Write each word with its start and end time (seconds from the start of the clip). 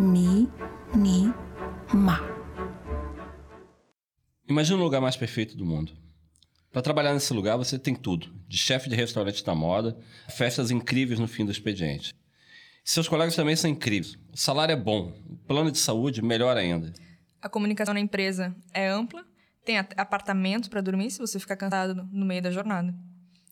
Mi, 0.00 0.48
ni, 0.94 1.34
ma. 1.92 2.20
Imagina 4.48 4.78
o 4.78 4.82
lugar 4.84 5.00
mais 5.00 5.16
perfeito 5.16 5.56
do 5.56 5.66
mundo. 5.66 5.92
Para 6.70 6.82
trabalhar 6.82 7.12
nesse 7.14 7.32
lugar, 7.32 7.56
você 7.56 7.76
tem 7.76 7.96
tudo: 7.96 8.32
de 8.46 8.56
chefe 8.56 8.88
de 8.88 8.94
restaurante 8.94 9.44
da 9.44 9.56
moda, 9.56 9.98
festas 10.28 10.70
incríveis 10.70 11.18
no 11.18 11.26
fim 11.26 11.44
do 11.44 11.50
expediente. 11.50 12.14
Seus 12.84 13.08
colegas 13.08 13.34
também 13.34 13.56
são 13.56 13.68
incríveis. 13.68 14.16
O 14.32 14.36
salário 14.36 14.72
é 14.72 14.76
bom, 14.76 15.12
o 15.28 15.36
plano 15.36 15.72
de 15.72 15.78
saúde 15.78 16.22
melhor 16.22 16.56
ainda. 16.56 16.92
A 17.42 17.48
comunicação 17.48 17.92
na 17.92 17.98
empresa 17.98 18.54
é 18.72 18.88
ampla, 18.88 19.26
tem 19.64 19.78
apartamento 19.78 20.70
para 20.70 20.80
dormir 20.80 21.10
se 21.10 21.18
você 21.18 21.40
ficar 21.40 21.56
cansado 21.56 22.08
no 22.12 22.24
meio 22.24 22.40
da 22.40 22.52
jornada. 22.52 22.94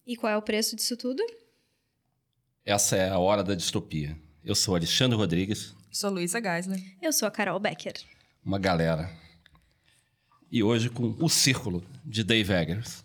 E 0.06 0.14
qual 0.16 0.32
é 0.32 0.36
o 0.36 0.42
preço 0.42 0.76
disso 0.76 0.96
tudo? 0.96 1.20
Essa 2.66 2.96
é 2.96 3.08
a 3.08 3.18
hora 3.20 3.44
da 3.44 3.54
distopia. 3.54 4.18
Eu 4.44 4.56
sou 4.56 4.74
Alexandre 4.74 5.16
Rodrigues. 5.16 5.72
Sou 5.88 6.10
Luísa 6.10 6.42
Geisler. 6.42 6.80
Eu 7.00 7.12
sou 7.12 7.28
a 7.28 7.30
Carol 7.30 7.60
Becker. 7.60 7.94
Uma 8.44 8.58
galera. 8.58 9.08
E 10.50 10.64
hoje 10.64 10.90
com 10.90 11.14
o 11.20 11.28
Círculo 11.28 11.84
de 12.04 12.24
Dave 12.24 12.52
Eggers. 12.52 13.04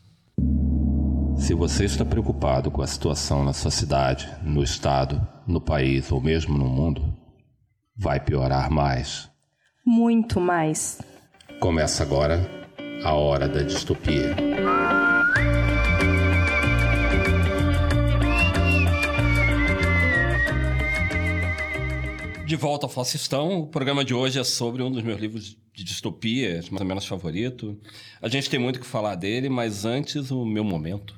Se 1.38 1.54
você 1.54 1.86
está 1.86 2.04
preocupado 2.04 2.72
com 2.72 2.82
a 2.82 2.88
situação 2.88 3.45
na 3.45 3.54
sua 3.54 3.70
cidade, 3.70 4.28
no 4.42 4.64
estado, 4.64 5.22
no 5.45 5.62
país 5.62 6.12
ou 6.12 6.20
mesmo 6.20 6.58
no 6.58 6.67
mundo, 6.67 7.16
vai 7.95 8.20
piorar 8.20 8.72
mais. 8.72 9.30
Muito 9.86 10.39
mais. 10.39 11.00
Começa 11.59 12.02
agora 12.02 12.50
a 13.04 13.14
Hora 13.14 13.48
da 13.48 13.62
Distopia. 13.62 14.36
De 22.52 22.57
volta 22.57 22.85
ao 22.85 22.89
Fascistão, 22.89 23.61
o 23.61 23.67
programa 23.67 24.03
de 24.03 24.13
hoje 24.13 24.38
é 24.38 24.44
sobre 24.44 24.83
um 24.83 24.91
dos 24.91 25.02
meus 25.02 25.21
livros 25.21 25.57
de 25.73 25.85
distopias, 25.85 26.69
mais 26.69 26.81
ou 26.81 26.85
menos 26.85 27.05
favorito. 27.05 27.80
A 28.21 28.27
gente 28.27 28.49
tem 28.49 28.59
muito 28.59 28.76
o 28.76 28.80
que 28.81 28.86
falar 28.86 29.15
dele, 29.15 29.48
mas 29.48 29.86
antes 29.86 30.31
o 30.31 30.43
meu 30.45 30.61
momento 30.61 31.15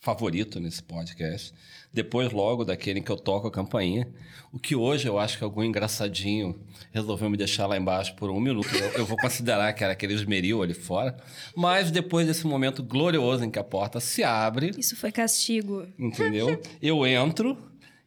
favorito 0.00 0.58
nesse 0.58 0.82
podcast. 0.82 1.54
Depois, 1.92 2.32
logo, 2.32 2.64
daquele 2.64 2.98
em 2.98 3.02
que 3.04 3.12
eu 3.12 3.16
toco 3.16 3.46
a 3.46 3.52
campainha. 3.52 4.08
O 4.52 4.58
que 4.58 4.74
hoje 4.74 5.06
eu 5.06 5.16
acho 5.16 5.38
que 5.38 5.44
algum 5.44 5.62
engraçadinho 5.62 6.58
resolveu 6.90 7.30
me 7.30 7.36
deixar 7.36 7.68
lá 7.68 7.76
embaixo 7.76 8.16
por 8.16 8.28
um 8.28 8.40
minuto. 8.40 8.74
Eu, 8.74 8.90
eu 8.94 9.06
vou 9.06 9.16
considerar 9.16 9.72
que 9.74 9.84
era 9.84 9.92
aquele 9.92 10.14
esmeril 10.14 10.60
ali 10.60 10.74
fora. 10.74 11.16
Mas 11.54 11.92
depois 11.92 12.26
desse 12.26 12.44
momento 12.48 12.82
glorioso 12.82 13.44
em 13.44 13.50
que 13.50 13.60
a 13.60 13.64
porta 13.64 14.00
se 14.00 14.24
abre. 14.24 14.72
Isso 14.76 14.96
foi 14.96 15.12
castigo. 15.12 15.86
Entendeu? 15.96 16.60
Eu 16.82 17.06
entro 17.06 17.56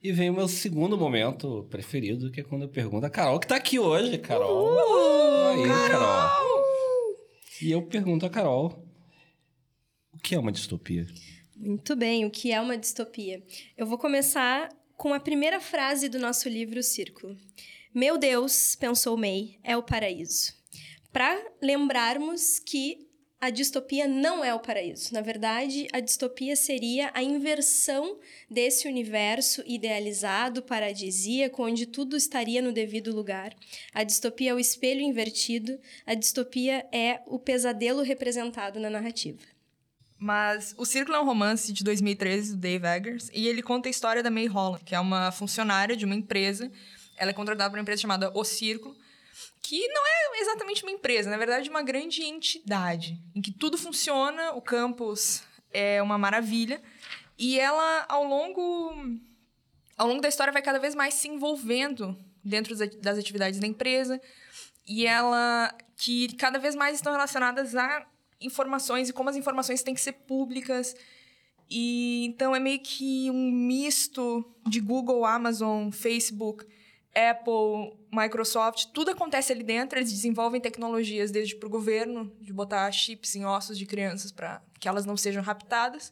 e 0.03 0.11
vem 0.11 0.29
o 0.29 0.33
meu 0.33 0.47
segundo 0.47 0.97
momento 0.97 1.67
preferido, 1.69 2.31
que 2.31 2.41
é 2.41 2.43
quando 2.43 2.63
eu 2.63 2.69
pergunto 2.69 3.05
a 3.05 3.09
Carol, 3.09 3.39
que 3.39 3.47
tá 3.47 3.55
aqui 3.55 3.77
hoje, 3.77 4.17
Carol. 4.17 4.73
Uh, 4.73 5.47
Aí, 5.49 5.67
Carol. 5.67 7.17
E 7.61 7.71
eu 7.71 7.83
pergunto 7.83 8.25
a 8.25 8.29
Carol, 8.29 8.83
o 10.11 10.17
que 10.17 10.33
é 10.33 10.39
uma 10.39 10.51
distopia? 10.51 11.05
Muito 11.55 11.95
bem, 11.95 12.25
o 12.25 12.31
que 12.31 12.51
é 12.51 12.59
uma 12.59 12.75
distopia? 12.75 13.43
Eu 13.77 13.85
vou 13.85 13.97
começar 13.97 14.69
com 14.97 15.13
a 15.13 15.19
primeira 15.19 15.59
frase 15.59 16.09
do 16.09 16.17
nosso 16.17 16.49
livro 16.49 16.79
O 16.79 16.83
Círculo. 16.83 17.37
Meu 17.93 18.17
Deus, 18.17 18.75
pensou 18.75 19.15
May, 19.15 19.59
é 19.63 19.77
o 19.77 19.83
paraíso. 19.83 20.53
Para 21.13 21.39
lembrarmos 21.61 22.57
que 22.57 23.10
a 23.41 23.49
distopia 23.49 24.07
não 24.07 24.45
é 24.45 24.53
o 24.53 24.59
paraíso. 24.59 25.11
Na 25.11 25.21
verdade, 25.21 25.87
a 25.91 25.99
distopia 25.99 26.55
seria 26.55 27.09
a 27.11 27.23
inversão 27.23 28.19
desse 28.47 28.87
universo 28.87 29.63
idealizado, 29.65 30.61
paradisíaco, 30.61 31.65
onde 31.65 31.87
tudo 31.87 32.15
estaria 32.15 32.61
no 32.61 32.71
devido 32.71 33.11
lugar. 33.11 33.55
A 33.95 34.03
distopia 34.03 34.51
é 34.51 34.53
o 34.53 34.59
espelho 34.59 35.01
invertido, 35.01 35.79
a 36.05 36.13
distopia 36.13 36.85
é 36.91 37.21
o 37.25 37.39
pesadelo 37.39 38.03
representado 38.03 38.79
na 38.79 38.91
narrativa. 38.91 39.39
Mas 40.19 40.75
O 40.77 40.85
Círculo 40.85 41.17
é 41.17 41.19
um 41.19 41.25
romance 41.25 41.73
de 41.73 41.83
2013 41.83 42.51
do 42.51 42.57
Dave 42.57 42.85
Eggers 42.85 43.31
e 43.33 43.47
ele 43.47 43.63
conta 43.63 43.89
a 43.89 43.91
história 43.91 44.21
da 44.21 44.29
May 44.29 44.45
Holland, 44.45 44.83
que 44.85 44.93
é 44.93 44.99
uma 44.99 45.31
funcionária 45.31 45.97
de 45.97 46.05
uma 46.05 46.13
empresa. 46.13 46.71
Ela 47.17 47.31
é 47.31 47.33
contratada 47.33 47.71
por 47.71 47.77
uma 47.77 47.81
empresa 47.81 48.03
chamada 48.03 48.31
O 48.35 48.43
Círculo, 48.43 48.95
que 49.71 49.87
não 49.87 50.05
é 50.05 50.41
exatamente 50.41 50.83
uma 50.83 50.91
empresa, 50.91 51.29
na 51.29 51.37
verdade, 51.37 51.69
uma 51.69 51.81
grande 51.81 52.25
entidade, 52.25 53.17
em 53.33 53.41
que 53.41 53.53
tudo 53.53 53.77
funciona, 53.77 54.51
o 54.51 54.61
campus 54.61 55.43
é 55.71 56.01
uma 56.01 56.17
maravilha, 56.17 56.81
e 57.39 57.57
ela, 57.57 58.05
ao 58.09 58.25
longo, 58.25 58.93
ao 59.97 60.09
longo 60.09 60.19
da 60.19 60.27
história, 60.27 60.51
vai 60.51 60.61
cada 60.61 60.77
vez 60.77 60.93
mais 60.93 61.13
se 61.13 61.29
envolvendo 61.29 62.17
dentro 62.43 62.75
das 62.75 63.17
atividades 63.17 63.61
da 63.61 63.65
empresa, 63.65 64.19
e 64.85 65.07
ela, 65.07 65.73
que 65.95 66.35
cada 66.35 66.59
vez 66.59 66.75
mais 66.75 66.97
estão 66.97 67.13
relacionadas 67.13 67.73
a 67.73 68.05
informações 68.41 69.07
e 69.07 69.13
como 69.13 69.29
as 69.29 69.37
informações 69.37 69.81
têm 69.81 69.93
que 69.93 70.01
ser 70.01 70.11
públicas, 70.27 70.93
e 71.69 72.25
então 72.25 72.53
é 72.53 72.59
meio 72.59 72.81
que 72.81 73.31
um 73.31 73.49
misto 73.49 74.43
de 74.67 74.81
Google, 74.81 75.23
Amazon, 75.23 75.91
Facebook, 75.91 76.65
Apple, 77.13 77.97
Microsoft, 78.11 78.85
tudo 78.93 79.11
acontece 79.11 79.51
ali 79.51 79.63
dentro. 79.63 79.99
Eles 79.99 80.11
desenvolvem 80.11 80.61
tecnologias 80.61 81.31
desde 81.31 81.55
para 81.55 81.67
o 81.67 81.69
governo, 81.69 82.31
de 82.39 82.53
botar 82.53 82.91
chips 82.91 83.35
em 83.35 83.45
ossos 83.45 83.77
de 83.77 83.85
crianças 83.85 84.31
para 84.31 84.61
que 84.79 84.87
elas 84.87 85.05
não 85.05 85.17
sejam 85.17 85.43
raptadas, 85.43 86.11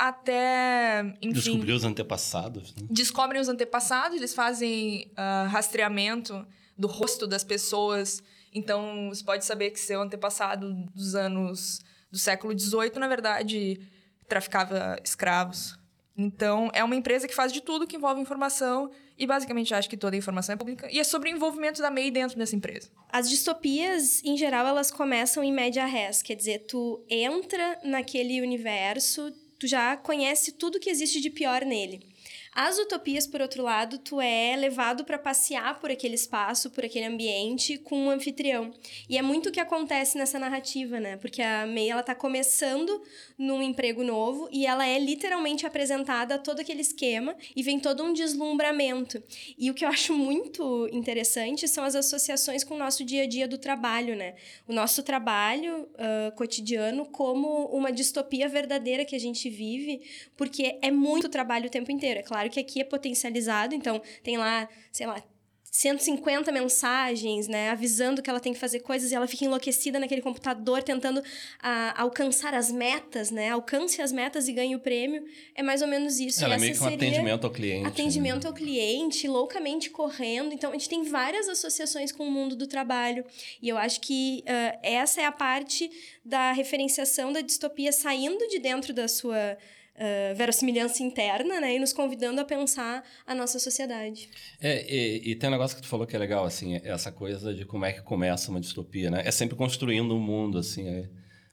até, 0.00 1.00
enfim... 1.20 1.32
Descobrir 1.32 1.72
os 1.72 1.84
antepassados. 1.84 2.74
Né? 2.74 2.86
Descobrem 2.90 3.38
os 3.38 3.50
antepassados, 3.50 4.16
eles 4.16 4.34
fazem 4.34 5.12
uh, 5.12 5.46
rastreamento 5.48 6.46
do 6.76 6.86
rosto 6.86 7.26
das 7.26 7.44
pessoas. 7.44 8.22
Então, 8.50 9.10
você 9.10 9.22
pode 9.22 9.44
saber 9.44 9.70
que 9.70 9.78
seu 9.78 10.00
antepassado 10.00 10.72
dos 10.94 11.14
anos 11.14 11.80
do 12.10 12.16
século 12.16 12.58
XVIII, 12.58 12.98
na 12.98 13.08
verdade, 13.08 13.78
traficava 14.26 14.96
escravos. 15.04 15.78
Então, 16.16 16.70
é 16.74 16.84
uma 16.84 16.96
empresa 16.96 17.26
que 17.26 17.34
faz 17.34 17.52
de 17.52 17.60
tudo 17.60 17.86
que 17.86 17.96
envolve 17.96 18.20
informação 18.20 18.90
e 19.16 19.26
basicamente 19.26 19.74
acha 19.74 19.88
que 19.88 19.96
toda 19.96 20.16
a 20.16 20.18
informação 20.18 20.54
é 20.54 20.56
pública. 20.56 20.88
E 20.90 20.98
é 20.98 21.04
sobre 21.04 21.30
o 21.30 21.34
envolvimento 21.34 21.80
da 21.80 21.90
MEI 21.90 22.10
dentro 22.10 22.36
dessa 22.36 22.56
empresa. 22.56 22.90
As 23.10 23.28
distopias, 23.28 24.22
em 24.24 24.36
geral, 24.36 24.66
elas 24.66 24.90
começam 24.90 25.42
em 25.42 25.52
média 25.52 25.84
res. 25.86 26.22
Quer 26.22 26.34
dizer, 26.34 26.60
tu 26.66 27.04
entra 27.08 27.78
naquele 27.84 28.40
universo, 28.40 29.30
tu 29.58 29.66
já 29.66 29.96
conhece 29.96 30.52
tudo 30.52 30.80
que 30.80 30.90
existe 30.90 31.20
de 31.20 31.30
pior 31.30 31.64
nele. 31.64 32.09
As 32.52 32.80
utopias, 32.80 33.28
por 33.28 33.40
outro 33.40 33.62
lado, 33.62 33.98
tu 33.98 34.20
é 34.20 34.56
levado 34.56 35.04
para 35.04 35.16
passear 35.16 35.78
por 35.78 35.88
aquele 35.88 36.16
espaço, 36.16 36.68
por 36.70 36.84
aquele 36.84 37.06
ambiente 37.06 37.78
com 37.78 37.96
um 37.96 38.10
anfitrião. 38.10 38.72
E 39.08 39.16
é 39.16 39.22
muito 39.22 39.48
o 39.48 39.52
que 39.52 39.60
acontece 39.60 40.18
nessa 40.18 40.36
narrativa, 40.36 40.98
né? 40.98 41.16
Porque 41.16 41.40
a 41.42 41.64
May 41.64 41.88
ela 41.88 42.02
tá 42.02 42.12
começando 42.12 43.00
num 43.38 43.62
emprego 43.62 44.02
novo 44.02 44.48
e 44.50 44.66
ela 44.66 44.84
é 44.84 44.98
literalmente 44.98 45.64
apresentada 45.64 46.34
a 46.34 46.38
todo 46.38 46.58
aquele 46.58 46.80
esquema 46.80 47.36
e 47.54 47.62
vem 47.62 47.78
todo 47.78 48.02
um 48.02 48.12
deslumbramento. 48.12 49.22
E 49.56 49.70
o 49.70 49.74
que 49.74 49.84
eu 49.84 49.88
acho 49.88 50.12
muito 50.12 50.88
interessante 50.92 51.68
são 51.68 51.84
as 51.84 51.94
associações 51.94 52.64
com 52.64 52.74
o 52.74 52.78
nosso 52.78 53.04
dia 53.04 53.22
a 53.22 53.26
dia 53.26 53.46
do 53.46 53.58
trabalho, 53.58 54.16
né? 54.16 54.34
O 54.66 54.72
nosso 54.72 55.04
trabalho 55.04 55.82
uh, 55.82 56.34
cotidiano 56.34 57.06
como 57.06 57.66
uma 57.66 57.92
distopia 57.92 58.48
verdadeira 58.48 59.04
que 59.04 59.14
a 59.14 59.20
gente 59.20 59.48
vive, 59.48 60.02
porque 60.36 60.80
é 60.82 60.90
muito 60.90 61.28
trabalho 61.28 61.68
o 61.68 61.70
tempo 61.70 61.92
inteiro. 61.92 62.18
É 62.18 62.22
claro 62.24 62.39
Claro 62.40 62.48
que 62.48 62.60
aqui 62.60 62.80
é 62.80 62.84
potencializado, 62.84 63.74
então 63.74 64.00
tem 64.22 64.38
lá, 64.38 64.66
sei 64.90 65.06
lá, 65.06 65.22
150 65.70 66.50
mensagens, 66.50 67.46
né, 67.46 67.68
avisando 67.68 68.22
que 68.22 68.30
ela 68.30 68.40
tem 68.40 68.54
que 68.54 68.58
fazer 68.58 68.80
coisas 68.80 69.12
e 69.12 69.14
ela 69.14 69.26
fica 69.26 69.44
enlouquecida 69.44 70.00
naquele 70.00 70.22
computador 70.22 70.82
tentando 70.82 71.22
a, 71.60 71.90
ah, 71.90 72.02
alcançar 72.02 72.54
as 72.54 72.72
metas, 72.72 73.30
né? 73.30 73.50
Alcance 73.50 74.00
as 74.00 74.10
metas 74.10 74.48
e 74.48 74.52
ganhe 74.52 74.74
o 74.74 74.80
prêmio. 74.80 75.22
É 75.54 75.62
mais 75.62 75.82
ou 75.82 75.86
menos 75.86 76.18
isso. 76.18 76.42
Ela 76.42 76.54
é 76.54 76.58
meio 76.58 76.74
que 76.74 76.82
um 76.82 76.86
atendimento 76.86 77.44
ao 77.44 77.50
cliente. 77.50 77.86
Atendimento 77.86 78.44
né? 78.44 78.48
ao 78.48 78.54
cliente, 78.54 79.28
loucamente 79.28 79.90
correndo. 79.90 80.52
Então, 80.54 80.70
a 80.70 80.72
gente 80.72 80.88
tem 80.88 81.04
várias 81.04 81.46
associações 81.46 82.10
com 82.10 82.26
o 82.26 82.30
mundo 82.30 82.56
do 82.56 82.66
trabalho. 82.66 83.24
E 83.60 83.68
eu 83.68 83.76
acho 83.76 84.00
que 84.00 84.42
uh, 84.46 84.78
essa 84.82 85.20
é 85.20 85.26
a 85.26 85.32
parte 85.32 85.90
da 86.24 86.52
referenciação 86.52 87.32
da 87.32 87.42
distopia 87.42 87.92
saindo 87.92 88.48
de 88.48 88.58
dentro 88.58 88.92
da 88.92 89.06
sua 89.06 89.56
uh, 90.00 90.34
verossimilhança 90.34 91.02
interna, 91.02 91.60
né? 91.60 91.76
E 91.76 91.78
nos 91.78 91.92
convidando 91.92 92.40
a 92.40 92.44
pensar 92.44 93.04
a 93.26 93.34
nossa 93.34 93.58
sociedade. 93.58 94.28
É, 94.60 94.84
e, 94.92 95.30
e, 95.30 95.34
tem 95.36 95.48
um 95.48 95.52
negócio 95.52 95.76
que 95.76 95.82
tu 95.82 95.88
falou 95.88 96.06
que 96.06 96.16
é 96.16 96.18
legal, 96.18 96.44
assim, 96.44 96.80
essa 96.82 97.12
coisa 97.12 97.52
de 97.52 97.64
como 97.64 97.84
é 97.84 97.92
que 97.92 98.02
começa 98.02 98.50
uma 98.50 98.60
distopia, 98.60 99.10
né? 99.10 99.22
É 99.24 99.30
sempre 99.30 99.56
construindo 99.56 100.14
um 100.14 100.20
mundo, 100.20 100.58
assim, 100.58 100.88
é 100.88 101.08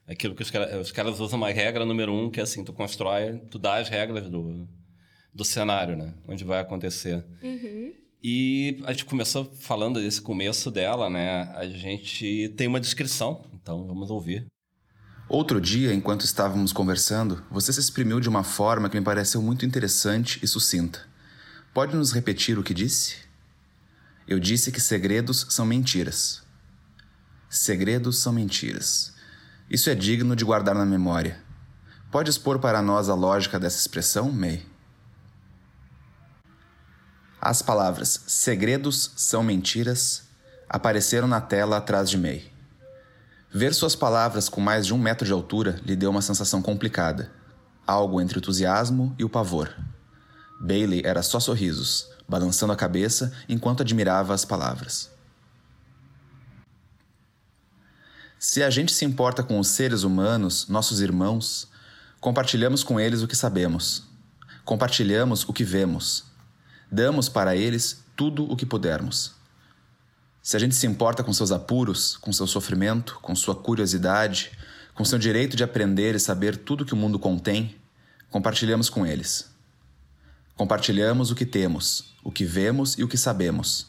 aquilo 0.08 0.34
que 0.34 0.42
os, 0.42 0.50
cara, 0.50 0.80
os 0.80 0.92
caras 0.92 1.20
usam 1.20 1.38
uma 1.38 1.52
regra 1.52 1.86
número 1.86 2.14
um, 2.14 2.32
que 2.32 2.40
é 2.40 2.44
assim, 2.44 2.64
tu 2.64 2.72
constrói, 2.72 3.40
tu 3.52 3.60
dá 3.60 3.76
as 3.76 3.90
regras 3.90 4.30
do, 4.30 4.68
do 5.34 5.44
cenário, 5.44 5.98
né? 5.98 6.14
Onde 6.28 6.44
vai 6.44 6.62
acontecer. 6.62 7.24
Uhum. 7.44 7.94
E 8.24 8.82
a 8.86 8.92
gente 8.94 9.06
começou 9.06 9.46
falando 9.46 10.02
desse 10.02 10.22
começo 10.22 10.72
dela, 10.72 11.10
né? 11.10 11.52
A 11.54 11.68
gente 11.68 12.50
tem 12.58 12.68
uma 12.68 12.80
descrição, 12.80 13.46
então 13.54 13.86
vamos 13.86 14.10
ouvir. 14.10 14.48
Outro 15.30 15.60
dia, 15.60 15.94
enquanto 15.94 16.22
estávamos 16.22 16.72
conversando, 16.72 17.44
você 17.52 17.74
se 17.74 17.80
exprimiu 17.80 18.20
de 18.20 18.30
uma 18.30 18.44
forma 18.44 18.90
que 18.90 18.98
me 18.98 19.04
pareceu 19.04 19.42
muito 19.42 19.66
interessante 19.66 20.40
e 20.42 20.48
sucinta. 20.48 21.02
Pode 21.74 21.96
nos 21.96 22.12
repetir 22.12 22.58
o 22.58 22.64
que 22.64 22.74
disse? 22.74 23.18
Eu 24.28 24.40
disse 24.40 24.72
que 24.72 24.80
segredos 24.80 25.46
são 25.50 25.66
mentiras. 25.66 26.42
Segredos 27.50 28.20
são 28.20 28.32
mentiras. 28.32 29.14
Isso 29.70 29.90
é 29.90 29.96
digno 29.96 30.36
de 30.36 30.46
guardar 30.46 30.76
na 30.76 30.86
memória. 30.86 31.42
Pode 32.10 32.30
expor 32.30 32.60
para 32.60 32.82
nós 32.82 33.10
a 33.10 33.14
lógica 33.14 33.60
dessa 33.60 33.78
expressão, 33.78 34.32
May? 34.32 34.66
As 37.42 37.62
palavras 37.62 38.24
segredos 38.28 39.12
são 39.16 39.44
mentiras 39.44 40.28
apareceram 40.70 41.28
na 41.28 41.40
tela 41.40 41.78
atrás 41.78 42.10
de 42.10 42.18
May. 42.18 42.57
Ver 43.54 43.74
suas 43.74 43.96
palavras 43.96 44.50
com 44.50 44.60
mais 44.60 44.86
de 44.86 44.94
um 44.94 44.98
metro 44.98 45.26
de 45.26 45.32
altura 45.32 45.80
lhe 45.86 45.96
deu 45.96 46.10
uma 46.10 46.22
sensação 46.22 46.62
complicada. 46.62 47.32
Algo 47.86 48.20
entre 48.20 48.38
o 48.38 48.40
entusiasmo 48.40 49.16
e 49.18 49.24
o 49.24 49.30
pavor. 49.30 49.74
Bailey 50.60 51.02
era 51.06 51.24
só 51.24 51.40
sorrisos, 51.40 52.10
balançando 52.28 52.74
a 52.74 52.76
cabeça 52.76 53.32
enquanto 53.48 53.82
admirava 53.82 54.34
as 54.34 54.44
palavras. 54.44 55.10
Se 58.38 58.62
a 58.62 58.70
gente 58.70 58.92
se 58.92 59.06
importa 59.06 59.42
com 59.42 59.60
os 59.60 59.70
seres 59.70 60.04
humanos, 60.04 60.68
nossos 60.68 61.00
irmãos, 61.00 61.70
compartilhamos 62.20 62.84
com 62.84 63.00
eles 63.00 63.22
o 63.22 63.28
que 63.28 63.36
sabemos. 63.36 64.04
Compartilhamos 64.66 65.48
o 65.48 65.54
que 65.54 65.64
vemos. 65.64 66.26
Damos 66.92 67.30
para 67.30 67.56
eles 67.56 68.04
tudo 68.16 68.44
o 68.52 68.58
que 68.58 68.66
pudermos. 68.66 69.37
Se 70.48 70.56
a 70.56 70.60
gente 70.62 70.76
se 70.76 70.88
importa 70.88 71.26
com 71.26 71.34
seus 71.34 71.52
apuros, 71.52 72.16
com 72.16 72.32
seu 72.32 72.48
sofrimento, 72.48 73.20
com 73.22 73.36
sua 73.36 73.54
curiosidade, 73.54 74.50
com 74.96 75.04
seu 75.04 75.20
direito 75.20 75.58
de 75.58 75.64
aprender 75.66 76.16
e 76.16 76.20
saber 76.22 76.56
tudo 76.56 76.86
que 76.86 76.94
o 76.94 76.96
mundo 76.96 77.20
contém, 77.20 77.76
compartilhamos 78.32 78.90
com 78.90 79.06
eles. 79.06 79.52
Compartilhamos 80.56 81.32
o 81.32 81.36
que 81.36 81.46
temos, 81.46 82.14
o 82.24 82.32
que 82.32 82.46
vemos 82.46 82.98
e 82.98 83.04
o 83.04 83.10
que 83.10 83.18
sabemos. 83.18 83.88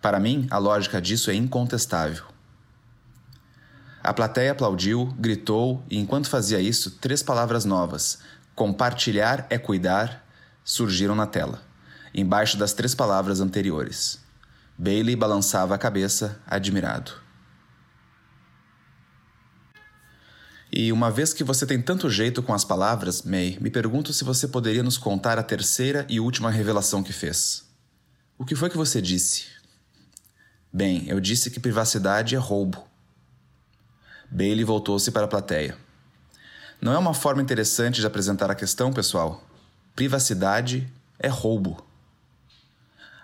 Para 0.00 0.18
mim, 0.18 0.48
a 0.50 0.58
lógica 0.58 1.00
disso 1.00 1.30
é 1.30 1.34
incontestável. 1.34 2.24
A 4.02 4.12
plateia 4.12 4.50
aplaudiu, 4.50 5.14
gritou 5.16 5.84
e, 5.88 6.00
enquanto 6.00 6.28
fazia 6.28 6.60
isso, 6.60 6.98
três 6.98 7.22
palavras 7.22 7.64
novas: 7.64 8.18
compartilhar 8.56 9.46
é 9.48 9.56
cuidar, 9.56 10.26
surgiram 10.64 11.14
na 11.14 11.28
tela, 11.28 11.62
embaixo 12.12 12.56
das 12.56 12.72
três 12.72 12.92
palavras 12.92 13.38
anteriores. 13.38 14.21
Bailey 14.82 15.14
balançava 15.14 15.76
a 15.76 15.78
cabeça, 15.78 16.42
admirado. 16.44 17.12
E 20.72 20.90
uma 20.90 21.08
vez 21.08 21.32
que 21.32 21.44
você 21.44 21.64
tem 21.64 21.80
tanto 21.80 22.10
jeito 22.10 22.42
com 22.42 22.52
as 22.52 22.64
palavras, 22.64 23.22
May, 23.22 23.56
me 23.60 23.70
pergunto 23.70 24.12
se 24.12 24.24
você 24.24 24.48
poderia 24.48 24.82
nos 24.82 24.98
contar 24.98 25.38
a 25.38 25.42
terceira 25.44 26.04
e 26.08 26.18
última 26.18 26.50
revelação 26.50 27.00
que 27.00 27.12
fez. 27.12 27.62
O 28.36 28.44
que 28.44 28.56
foi 28.56 28.68
que 28.68 28.76
você 28.76 29.00
disse? 29.00 29.44
Bem, 30.72 31.04
eu 31.06 31.20
disse 31.20 31.48
que 31.48 31.60
privacidade 31.60 32.34
é 32.34 32.38
roubo. 32.38 32.84
Bailey 34.28 34.64
voltou-se 34.64 35.12
para 35.12 35.26
a 35.26 35.28
plateia. 35.28 35.78
Não 36.80 36.92
é 36.92 36.98
uma 36.98 37.14
forma 37.14 37.40
interessante 37.40 38.00
de 38.00 38.06
apresentar 38.08 38.50
a 38.50 38.56
questão, 38.56 38.92
pessoal? 38.92 39.48
Privacidade 39.94 40.92
é 41.20 41.28
roubo. 41.28 41.91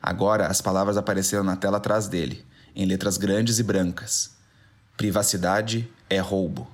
Agora 0.02 0.46
as 0.46 0.60
palavras 0.60 0.96
apareceram 0.96 1.44
na 1.44 1.56
tela 1.56 1.78
atrás 1.78 2.08
dele, 2.08 2.46
em 2.74 2.86
letras 2.86 3.16
grandes 3.16 3.58
e 3.58 3.62
brancas. 3.62 4.36
Privacidade 4.96 5.90
é 6.08 6.18
roubo. 6.18 6.68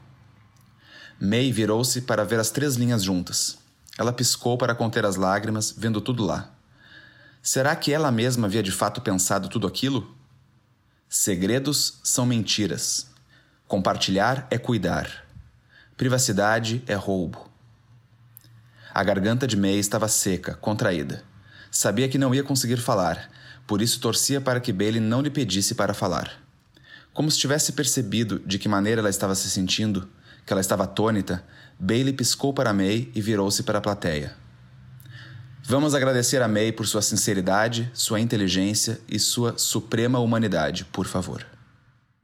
May 1.21 1.53
virou-se 1.53 2.03
para 2.03 2.25
ver 2.25 2.41
as 2.41 2.51
três 2.51 2.75
linhas 2.75 3.03
juntas. 3.03 3.59
Ela 3.97 4.13
piscou 4.13 4.59
para 4.59 4.75
conter 4.75 5.05
as 5.07 5.17
lágrimas, 5.17 5.75
vendo 5.77 6.01
tudo 6.01 6.25
lá. 6.25 6.51
Será 7.43 7.77
que 7.77 7.93
ela 7.93 8.11
mesma 8.11 8.47
havia 8.47 8.63
de 8.63 8.73
fato 8.73 9.01
pensado 9.01 9.49
tudo 9.49 9.67
aquilo? 9.67 10.15
Segredos 11.09 12.01
são 12.03 12.27
mentiras. 12.27 13.07
Compartilhar 13.69 14.47
é 14.51 14.59
cuidar. 14.59 15.25
Privacidade 15.97 16.83
é 16.87 16.95
roubo. 16.95 17.49
A 18.93 19.03
garganta 19.05 19.47
de 19.47 19.57
May 19.57 19.79
estava 19.79 20.09
seca, 20.09 20.55
contraída. 20.55 21.23
Sabia 21.75 22.09
que 22.09 22.19
não 22.19 22.33
ia 22.33 22.45
conseguir 22.45 22.77
falar, 22.77 23.29
por 23.67 23.83
isso 23.83 23.99
torcia 23.99 24.41
para 24.41 24.61
que 24.61 24.73
Bailey 24.73 25.01
não 25.01 25.21
lhe 25.21 25.29
pedisse 25.29 25.75
para 25.75 25.93
falar. 25.93 26.41
Como 27.13 27.29
se 27.29 27.37
tivesse 27.37 27.73
percebido 27.73 28.39
de 28.47 28.61
que 28.61 28.69
maneira 28.69 29.01
ela 29.01 29.11
estava 29.11 29.35
se 29.35 29.51
sentindo, 29.51 30.09
que 30.47 30.53
ela 30.53 30.61
estava 30.61 30.85
atônita, 30.85 31.45
Bailey 31.77 32.13
piscou 32.13 32.55
para 32.55 32.73
May 32.73 33.11
e 33.13 33.21
virou-se 33.21 33.65
para 33.65 33.79
a 33.79 33.83
plateia. 33.83 34.37
Vamos 35.65 35.97
agradecer 35.97 36.41
a 36.41 36.47
May 36.47 36.71
por 36.71 36.87
sua 36.87 37.03
sinceridade, 37.03 37.91
sua 37.93 38.21
inteligência 38.21 39.01
e 39.09 39.19
sua 39.19 39.59
suprema 39.59 40.21
humanidade, 40.21 40.85
por 40.85 41.09
favor. 41.09 41.45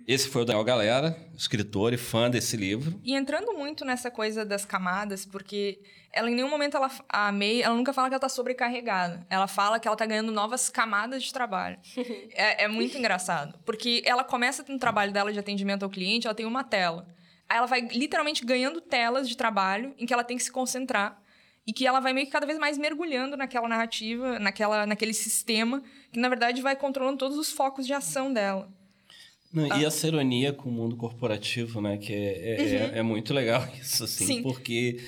Esse 0.07 0.28
foi 0.28 0.42
o 0.42 0.45
Daniel 0.45 0.64
Galera, 0.64 1.19
escritor 1.40 1.94
e 1.94 1.97
fã 1.97 2.28
desse 2.30 2.54
livro. 2.54 3.00
E 3.02 3.14
entrando 3.14 3.54
muito 3.54 3.82
nessa 3.82 4.11
coisa 4.11 4.44
das 4.44 4.66
camadas, 4.66 5.25
porque 5.25 5.80
ela 6.12 6.30
em 6.30 6.35
nenhum 6.35 6.50
momento 6.50 6.76
ela 6.76 6.90
a 7.09 7.32
May, 7.32 7.62
ela 7.62 7.75
nunca 7.75 7.94
fala 7.94 8.09
que 8.09 8.14
ela 8.14 8.20
tá 8.20 8.28
sobrecarregada. 8.28 9.26
Ela 9.30 9.47
fala 9.47 9.80
que 9.80 9.88
ela 9.88 9.97
tá 9.97 10.04
ganhando 10.04 10.30
novas 10.30 10.68
camadas 10.68 11.23
de 11.23 11.32
trabalho. 11.32 11.78
é, 12.35 12.64
é, 12.64 12.68
muito 12.68 12.99
engraçado, 12.99 13.59
porque 13.64 14.02
ela 14.04 14.23
começa 14.23 14.62
no 14.68 14.78
trabalho 14.78 15.12
dela 15.12 15.32
de 15.32 15.38
atendimento 15.38 15.82
ao 15.82 15.88
cliente, 15.88 16.26
ela 16.26 16.35
tem 16.35 16.44
uma 16.44 16.62
tela. 16.62 17.09
Aí 17.49 17.56
ela 17.56 17.66
vai 17.66 17.80
literalmente 17.80 18.44
ganhando 18.44 18.80
telas 18.80 19.26
de 19.26 19.35
trabalho 19.35 19.94
em 19.99 20.04
que 20.04 20.12
ela 20.12 20.23
tem 20.23 20.37
que 20.37 20.42
se 20.42 20.52
concentrar 20.52 21.23
e 21.66 21.73
que 21.73 21.87
ela 21.87 22.00
vai 22.00 22.12
meio 22.12 22.26
que 22.26 22.32
cada 22.32 22.47
vez 22.47 22.59
mais 22.59 22.76
mergulhando 22.76 23.35
naquela 23.35 23.66
narrativa, 23.66 24.38
naquela 24.38 24.87
naquele 24.87 25.14
sistema 25.14 25.82
que 26.12 26.20
na 26.20 26.28
verdade 26.28 26.61
vai 26.61 26.76
controlando 26.76 27.16
todos 27.16 27.38
os 27.38 27.50
focos 27.50 27.87
de 27.87 27.94
ação 27.94 28.30
dela. 28.30 28.68
Não, 29.52 29.71
ah. 29.71 29.78
E 29.78 29.85
essa 29.85 30.07
ironia 30.07 30.52
com 30.52 30.69
o 30.69 30.73
mundo 30.73 30.97
corporativo, 30.97 31.80
né? 31.80 31.99
Que 31.99 32.12
é, 32.12 32.19
é, 32.19 32.54
é 32.54 32.62
uhum. 32.62 32.95
é, 32.95 32.99
é 32.99 33.02
muito 33.02 33.35
legal 33.35 33.66
isso, 33.80 34.04
assim, 34.04 34.26
Sim. 34.26 34.42
porque 34.42 35.00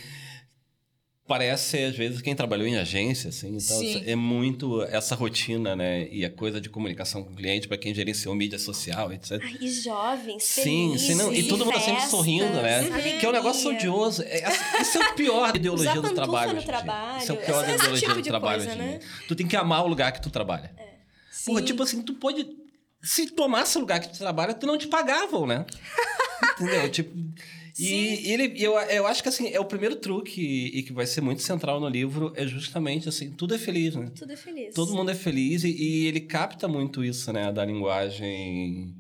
parece, 1.27 1.79
às 1.85 1.97
vezes, 1.97 2.21
quem 2.21 2.35
trabalhou 2.35 2.67
em 2.67 2.77
agência, 2.77 3.31
assim, 3.31 3.57
então 3.57 3.81
é 4.05 4.17
muito 4.17 4.83
essa 4.83 5.15
rotina, 5.15 5.77
né? 5.77 6.09
E 6.11 6.25
a 6.25 6.31
coisa 6.31 6.61
de 6.61 6.69
comunicação 6.69 7.23
com 7.23 7.33
o 7.33 7.37
cliente 7.37 7.69
para 7.69 7.79
quem 7.79 7.95
gerenciou 7.95 8.35
mídia 8.35 8.59
social, 8.59 9.13
etc. 9.13 9.41
Ai, 9.41 9.57
e 9.61 9.71
jovens, 9.71 10.43
Sim, 10.43 10.99
sim 10.99 11.15
não, 11.15 11.33
e 11.33 11.45
todo 11.45 11.65
mundo 11.65 11.75
festas, 11.75 11.95
sempre 11.95 12.11
sorrindo, 12.11 12.53
né? 12.61 12.81
Alegria. 12.81 13.19
Que 13.19 13.27
é 13.27 13.29
um 13.29 13.33
negócio 13.33 13.71
odioso. 13.71 14.23
É, 14.23 14.43
isso 14.81 14.99
é 14.99 15.09
o 15.09 15.15
pior 15.15 15.53
da 15.53 15.59
ideologia 15.59 16.03
do 16.03 16.13
trabalho. 16.13 16.57
No 16.57 16.63
trabalho. 16.63 17.23
Isso 17.23 17.33
é 17.33 17.35
o 17.35 17.39
pior 17.39 17.65
da 17.65 17.75
ideologia 17.77 18.09
tipo 18.09 18.21
do 18.21 18.27
trabalho. 18.29 18.65
Coisa, 18.65 18.77
né? 18.77 19.01
Tu 19.29 19.37
tem 19.37 19.47
que 19.47 19.57
amar 19.57 19.85
o 19.85 19.89
lugar 19.89 20.13
que 20.13 20.21
tu 20.21 20.29
trabalha. 20.29 20.73
É. 20.77 20.93
Porra, 21.47 21.63
tipo 21.63 21.83
assim, 21.83 22.03
tu 22.03 22.15
pode 22.15 22.45
se 23.03 23.31
tomasse 23.31 23.77
o 23.77 23.81
lugar 23.81 24.01
que 24.01 24.13
tu 24.13 24.19
trabalha, 24.19 24.55
tu 24.55 24.67
não 24.67 24.79
te 24.79 24.87
pagavam, 24.87 25.47
né? 25.47 25.67
Entendeu? 26.61 26.91
Tipo. 26.91 27.17
E 27.79 28.31
ele, 28.31 28.53
eu, 28.63 28.75
eu 28.79 29.07
acho 29.07 29.23
que 29.23 29.31
assim, 29.31 29.49
é 29.49 29.59
o 29.59 29.65
primeiro 29.65 29.97
truque 29.97 30.41
e 30.75 30.83
que 30.83 30.93
vai 30.93 31.07
ser 31.07 31.23
muito 31.23 31.41
central 31.41 31.81
no 31.81 31.89
livro, 31.89 32.31
é 32.37 32.47
justamente 32.47 33.09
assim, 33.09 33.31
tudo 33.31 33.55
é 33.55 33.59
feliz, 33.59 33.97
né? 33.97 34.11
Tudo 34.15 34.31
é 34.31 34.37
feliz. 34.37 34.75
Todo 34.75 34.95
mundo 34.95 35.11
é 35.11 35.15
feliz 35.15 35.65
e, 35.65 35.71
e 35.71 36.07
ele 36.07 36.21
capta 36.21 36.69
muito 36.69 37.03
isso, 37.03 37.33
né, 37.33 37.51
da 37.51 37.65
linguagem 37.65 38.95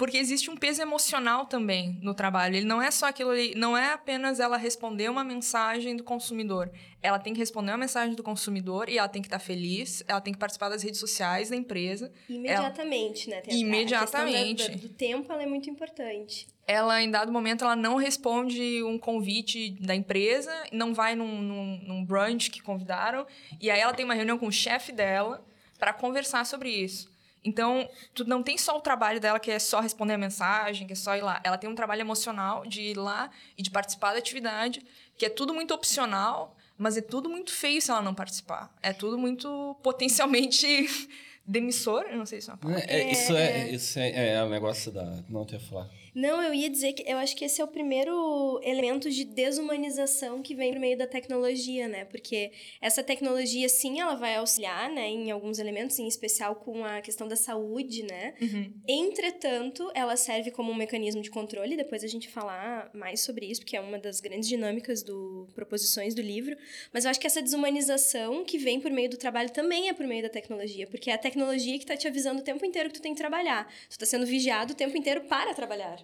Porque 0.00 0.16
existe 0.16 0.48
um 0.48 0.56
peso 0.56 0.80
emocional 0.80 1.44
também 1.44 1.98
no 2.00 2.14
trabalho. 2.14 2.56
Ele 2.56 2.64
não 2.64 2.80
é 2.80 2.90
só 2.90 3.08
aquilo 3.08 3.32
ali, 3.32 3.54
não 3.54 3.76
é 3.76 3.92
apenas 3.92 4.40
ela 4.40 4.56
responder 4.56 5.10
uma 5.10 5.22
mensagem 5.22 5.94
do 5.94 6.02
consumidor. 6.02 6.72
Ela 7.02 7.18
tem 7.18 7.34
que 7.34 7.38
responder 7.38 7.70
uma 7.72 7.76
mensagem 7.76 8.14
do 8.14 8.22
consumidor 8.22 8.88
e 8.88 8.96
ela 8.96 9.10
tem 9.10 9.20
que 9.20 9.28
estar 9.28 9.38
feliz, 9.38 10.02
ela 10.08 10.18
tem 10.18 10.32
que 10.32 10.38
participar 10.38 10.70
das 10.70 10.82
redes 10.82 10.98
sociais 10.98 11.50
da 11.50 11.56
empresa. 11.56 12.10
Imediatamente, 12.30 13.30
ela... 13.30 13.36
né? 13.36 13.42
Tem 13.42 13.60
Imediatamente. 13.60 14.62
A 14.62 14.68
da, 14.68 14.76
do 14.76 14.88
tempo 14.88 15.30
ela 15.30 15.42
é 15.42 15.46
muito 15.46 15.68
importante. 15.68 16.48
Ela, 16.66 17.02
em 17.02 17.10
dado 17.10 17.30
momento, 17.30 17.64
ela 17.64 17.76
não 17.76 17.96
responde 17.96 18.82
um 18.82 18.98
convite 18.98 19.76
da 19.82 19.94
empresa, 19.94 20.50
não 20.72 20.94
vai 20.94 21.14
num, 21.14 21.42
num, 21.42 21.78
num 21.86 22.04
brunch 22.06 22.50
que 22.50 22.62
convidaram, 22.62 23.26
e 23.60 23.70
aí 23.70 23.78
ela 23.78 23.92
tem 23.92 24.06
uma 24.06 24.14
reunião 24.14 24.38
com 24.38 24.46
o 24.46 24.52
chefe 24.52 24.92
dela 24.92 25.44
para 25.78 25.92
conversar 25.92 26.46
sobre 26.46 26.70
isso. 26.70 27.10
Então, 27.44 27.88
tu 28.14 28.24
não 28.24 28.42
tem 28.42 28.58
só 28.58 28.76
o 28.76 28.80
trabalho 28.80 29.18
dela 29.18 29.40
que 29.40 29.50
é 29.50 29.58
só 29.58 29.80
responder 29.80 30.14
a 30.14 30.18
mensagem, 30.18 30.86
que 30.86 30.92
é 30.92 30.96
só 30.96 31.16
ir 31.16 31.22
lá. 31.22 31.40
Ela 31.42 31.56
tem 31.56 31.68
um 31.70 31.74
trabalho 31.74 32.02
emocional 32.02 32.66
de 32.66 32.82
ir 32.82 32.96
lá 32.96 33.30
e 33.56 33.62
de 33.62 33.70
participar 33.70 34.12
da 34.12 34.18
atividade, 34.18 34.84
que 35.16 35.24
é 35.24 35.30
tudo 35.30 35.54
muito 35.54 35.72
opcional, 35.72 36.56
mas 36.76 36.96
é 36.96 37.00
tudo 37.00 37.28
muito 37.28 37.52
feio 37.52 37.80
se 37.80 37.90
ela 37.90 38.02
não 38.02 38.14
participar. 38.14 38.74
É 38.82 38.92
tudo 38.92 39.18
muito 39.18 39.76
potencialmente 39.82 40.66
demissor, 41.46 42.02
eu 42.10 42.16
não 42.16 42.26
sei 42.26 42.40
se 42.40 42.50
é 42.50 42.52
uma 42.52 42.58
palavra. 42.58 42.84
É, 42.84 43.00
é, 43.00 43.12
isso 43.12 43.36
é, 43.36 43.70
isso 43.70 43.98
é, 43.98 44.34
é 44.34 44.44
o 44.44 44.48
negócio 44.48 44.92
da... 44.92 45.24
Não, 45.28 45.44
te 45.46 45.54
ia 45.54 45.60
falar. 45.60 45.88
Não, 46.14 46.42
eu 46.42 46.52
ia 46.52 46.68
dizer 46.68 46.92
que 46.92 47.10
eu 47.10 47.18
acho 47.18 47.36
que 47.36 47.44
esse 47.44 47.60
é 47.60 47.64
o 47.64 47.68
primeiro 47.68 48.60
elemento 48.62 49.10
de 49.10 49.24
desumanização 49.24 50.42
que 50.42 50.54
vem 50.54 50.72
por 50.72 50.80
meio 50.80 50.96
da 50.96 51.06
tecnologia, 51.06 51.88
né? 51.88 52.04
Porque 52.04 52.52
essa 52.80 53.02
tecnologia, 53.02 53.68
sim, 53.68 54.00
ela 54.00 54.14
vai 54.14 54.36
auxiliar, 54.36 54.90
né, 54.90 55.08
em 55.08 55.30
alguns 55.30 55.58
elementos, 55.58 55.98
em 55.98 56.06
especial 56.06 56.56
com 56.56 56.84
a 56.84 57.00
questão 57.00 57.28
da 57.28 57.36
saúde, 57.36 58.02
né? 58.02 58.34
Uhum. 58.40 58.72
Entretanto, 58.88 59.90
ela 59.94 60.16
serve 60.16 60.50
como 60.50 60.70
um 60.70 60.74
mecanismo 60.74 61.22
de 61.22 61.30
controle, 61.30 61.76
depois 61.76 62.02
a 62.02 62.08
gente 62.08 62.28
falar 62.28 62.90
mais 62.94 63.20
sobre 63.20 63.46
isso, 63.46 63.60
porque 63.60 63.76
é 63.76 63.80
uma 63.80 63.98
das 63.98 64.20
grandes 64.20 64.48
dinâmicas 64.48 65.02
do 65.02 65.48
proposições 65.54 66.14
do 66.14 66.22
livro. 66.22 66.56
Mas 66.92 67.04
eu 67.04 67.10
acho 67.10 67.20
que 67.20 67.26
essa 67.26 67.42
desumanização 67.42 68.44
que 68.44 68.58
vem 68.58 68.80
por 68.80 68.90
meio 68.90 69.10
do 69.10 69.16
trabalho 69.16 69.50
também 69.50 69.88
é 69.88 69.92
por 69.92 70.06
meio 70.06 70.22
da 70.22 70.28
tecnologia, 70.28 70.86
porque 70.86 71.10
é 71.10 71.14
a 71.14 71.18
tecnologia 71.18 71.76
que 71.76 71.84
está 71.84 71.96
te 71.96 72.08
avisando 72.08 72.40
o 72.40 72.44
tempo 72.44 72.64
inteiro 72.64 72.88
que 72.88 72.96
tu 72.96 73.02
tem 73.02 73.14
que 73.14 73.20
trabalhar. 73.20 73.66
Tu 73.88 73.92
está 73.92 74.06
sendo 74.06 74.26
vigiado 74.26 74.72
o 74.72 74.76
tempo 74.76 74.96
inteiro 74.96 75.22
para 75.22 75.54
trabalhar. 75.54 75.99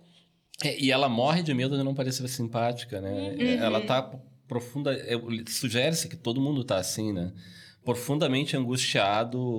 É, 0.62 0.78
e 0.80 0.90
ela 0.90 1.08
morre 1.08 1.42
de 1.42 1.52
medo 1.52 1.76
de 1.76 1.82
não 1.82 1.94
parecer 1.94 2.26
simpática, 2.28 3.00
né? 3.00 3.34
Uhum. 3.38 3.62
Ela 3.62 3.80
tá 3.82 4.02
profunda. 4.48 4.94
É, 4.94 5.14
Sugere-se 5.48 6.08
que 6.08 6.16
todo 6.16 6.40
mundo 6.40 6.64
tá 6.64 6.78
assim, 6.78 7.12
né? 7.12 7.32
Profundamente 7.84 8.56
angustiado. 8.56 9.58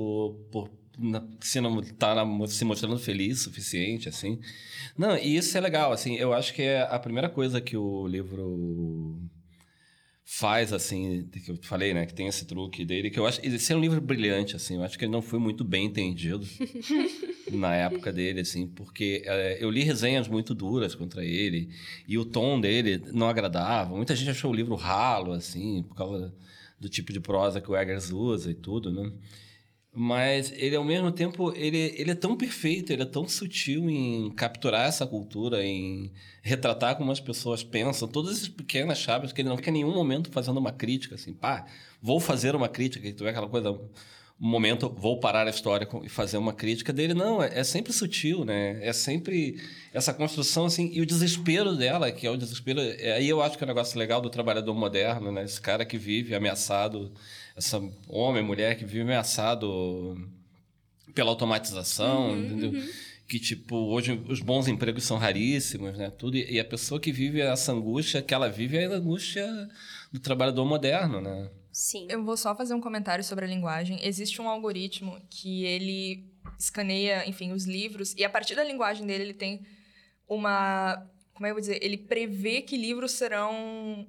Por, 0.00 0.32
por, 0.50 0.70
se 1.42 1.60
não 1.60 1.82
tá 1.82 2.16
se 2.48 2.64
mostrando 2.64 2.98
feliz 2.98 3.40
o 3.40 3.44
suficiente, 3.44 4.08
assim. 4.08 4.40
Não, 4.96 5.14
e 5.14 5.36
isso 5.36 5.58
é 5.58 5.60
legal, 5.60 5.92
assim. 5.92 6.16
Eu 6.16 6.32
acho 6.32 6.54
que 6.54 6.62
é 6.62 6.80
a 6.80 6.98
primeira 6.98 7.28
coisa 7.28 7.60
que 7.60 7.76
o 7.76 8.06
livro 8.06 9.20
faz, 10.24 10.72
assim, 10.72 11.28
que 11.44 11.50
eu 11.50 11.58
falei, 11.60 11.92
né, 11.92 12.06
que 12.06 12.14
tem 12.14 12.28
esse 12.28 12.46
truque 12.46 12.82
dele, 12.82 13.10
que 13.10 13.18
eu 13.18 13.26
acho, 13.26 13.44
esse 13.44 13.72
é 13.72 13.76
um 13.76 13.80
livro 13.80 14.00
brilhante, 14.00 14.54
assim, 14.56 14.76
eu 14.76 14.82
acho 14.84 14.96
que 14.96 15.04
ele 15.04 15.10
não 15.10 15.20
foi 15.20 15.40
muito 15.40 15.64
bem 15.64 15.86
entendido 15.86 16.46
na 17.50 17.74
época 17.74 18.12
dele, 18.12 18.40
assim, 18.40 18.68
porque 18.68 19.24
é, 19.26 19.58
eu 19.60 19.68
li 19.68 19.82
resenhas 19.82 20.28
muito 20.28 20.54
duras 20.54 20.94
contra 20.94 21.24
ele, 21.24 21.68
e 22.06 22.16
o 22.16 22.24
tom 22.24 22.60
dele 22.60 23.02
não 23.12 23.28
agradava, 23.28 23.96
muita 23.96 24.14
gente 24.14 24.30
achou 24.30 24.52
o 24.52 24.54
livro 24.54 24.76
ralo, 24.76 25.32
assim, 25.32 25.82
por 25.82 25.96
causa 25.96 26.32
do 26.78 26.88
tipo 26.88 27.12
de 27.12 27.18
prosa 27.18 27.60
que 27.60 27.70
o 27.70 27.76
Eggers 27.76 28.12
usa 28.12 28.52
e 28.52 28.54
tudo, 28.54 28.92
né, 28.92 29.10
mas 29.92 30.52
ele 30.52 30.76
ao 30.76 30.84
mesmo 30.84 31.10
tempo 31.10 31.52
ele, 31.56 31.94
ele 31.96 32.12
é 32.12 32.14
tão 32.14 32.36
perfeito 32.36 32.92
ele 32.92 33.02
é 33.02 33.06
tão 33.06 33.28
sutil 33.28 33.90
em 33.90 34.30
capturar 34.30 34.86
essa 34.86 35.04
cultura 35.04 35.64
em 35.64 36.12
retratar 36.42 36.96
como 36.96 37.10
as 37.10 37.20
pessoas 37.20 37.62
pensam. 37.64 38.06
Todas 38.06 38.36
essas 38.36 38.48
pequenas 38.48 38.98
chaves 38.98 39.32
que 39.32 39.40
ele 39.40 39.48
não 39.48 39.56
fica 39.56 39.70
em 39.70 39.74
nenhum 39.74 39.92
momento 39.92 40.30
fazendo 40.30 40.58
uma 40.58 40.72
crítica 40.72 41.16
assim 41.16 41.32
pá 41.32 41.66
vou 42.00 42.20
fazer 42.20 42.54
uma 42.54 42.68
crítica 42.68 43.06
e 43.08 43.12
tu 43.12 43.24
vê 43.24 43.30
aquela 43.30 43.48
coisa 43.48 43.70
um 44.40 44.48
momento 44.48 44.88
vou 44.88 45.20
parar 45.20 45.46
a 45.46 45.50
história 45.50 45.86
e 46.02 46.08
fazer 46.08 46.38
uma 46.38 46.54
crítica 46.54 46.94
dele. 46.94 47.12
Não 47.12 47.42
é, 47.42 47.58
é 47.58 47.64
sempre 47.64 47.92
sutil 47.92 48.44
né? 48.44 48.78
É 48.80 48.92
sempre 48.92 49.60
essa 49.92 50.14
construção 50.14 50.66
assim 50.66 50.88
e 50.94 51.00
o 51.00 51.06
desespero 51.06 51.76
dela 51.76 52.12
que 52.12 52.28
é 52.28 52.30
o 52.30 52.36
desespero 52.36 52.80
é, 52.80 53.14
aí 53.14 53.28
eu 53.28 53.42
acho 53.42 53.58
que 53.58 53.64
é 53.64 53.66
um 53.66 53.68
negócio 53.68 53.98
legal 53.98 54.20
do 54.20 54.30
trabalhador 54.30 54.72
moderno 54.72 55.32
né? 55.32 55.42
Esse 55.42 55.60
cara 55.60 55.84
que 55.84 55.98
vive 55.98 56.32
ameaçado 56.32 57.12
essa 57.56 57.80
homem, 58.08 58.42
mulher 58.42 58.76
que 58.76 58.84
vive 58.84 59.02
ameaçado 59.02 60.16
pela 61.14 61.30
automatização, 61.30 62.30
uhum, 62.30 62.44
entendeu? 62.44 62.70
Uhum. 62.70 62.88
Que, 63.28 63.38
tipo, 63.38 63.76
hoje 63.76 64.20
os 64.28 64.40
bons 64.40 64.66
empregos 64.66 65.04
são 65.04 65.16
raríssimos, 65.16 65.96
né? 65.96 66.10
Tudo, 66.10 66.36
e 66.36 66.58
a 66.58 66.64
pessoa 66.64 67.00
que 67.00 67.12
vive 67.12 67.40
essa 67.40 67.72
angústia 67.72 68.22
que 68.22 68.34
ela 68.34 68.48
vive 68.48 68.76
é 68.76 68.86
a 68.86 68.96
angústia 68.96 69.46
do 70.12 70.18
trabalhador 70.18 70.64
moderno, 70.64 71.20
né? 71.20 71.48
Sim. 71.72 72.06
Eu 72.10 72.24
vou 72.24 72.36
só 72.36 72.54
fazer 72.56 72.74
um 72.74 72.80
comentário 72.80 73.22
sobre 73.22 73.44
a 73.44 73.48
linguagem. 73.48 74.00
Existe 74.02 74.42
um 74.42 74.48
algoritmo 74.48 75.20
que 75.30 75.64
ele 75.64 76.24
escaneia, 76.58 77.28
enfim, 77.28 77.52
os 77.52 77.64
livros, 77.64 78.14
e 78.16 78.24
a 78.24 78.30
partir 78.30 78.54
da 78.54 78.64
linguagem 78.64 79.06
dele 79.06 79.24
ele 79.24 79.34
tem 79.34 79.64
uma. 80.28 81.06
Como 81.32 81.46
é 81.46 81.48
que 81.48 81.52
eu 81.52 81.54
vou 81.54 81.60
dizer? 81.60 81.82
Ele 81.82 81.96
prevê 81.96 82.62
que 82.62 82.76
livros 82.76 83.12
serão 83.12 84.06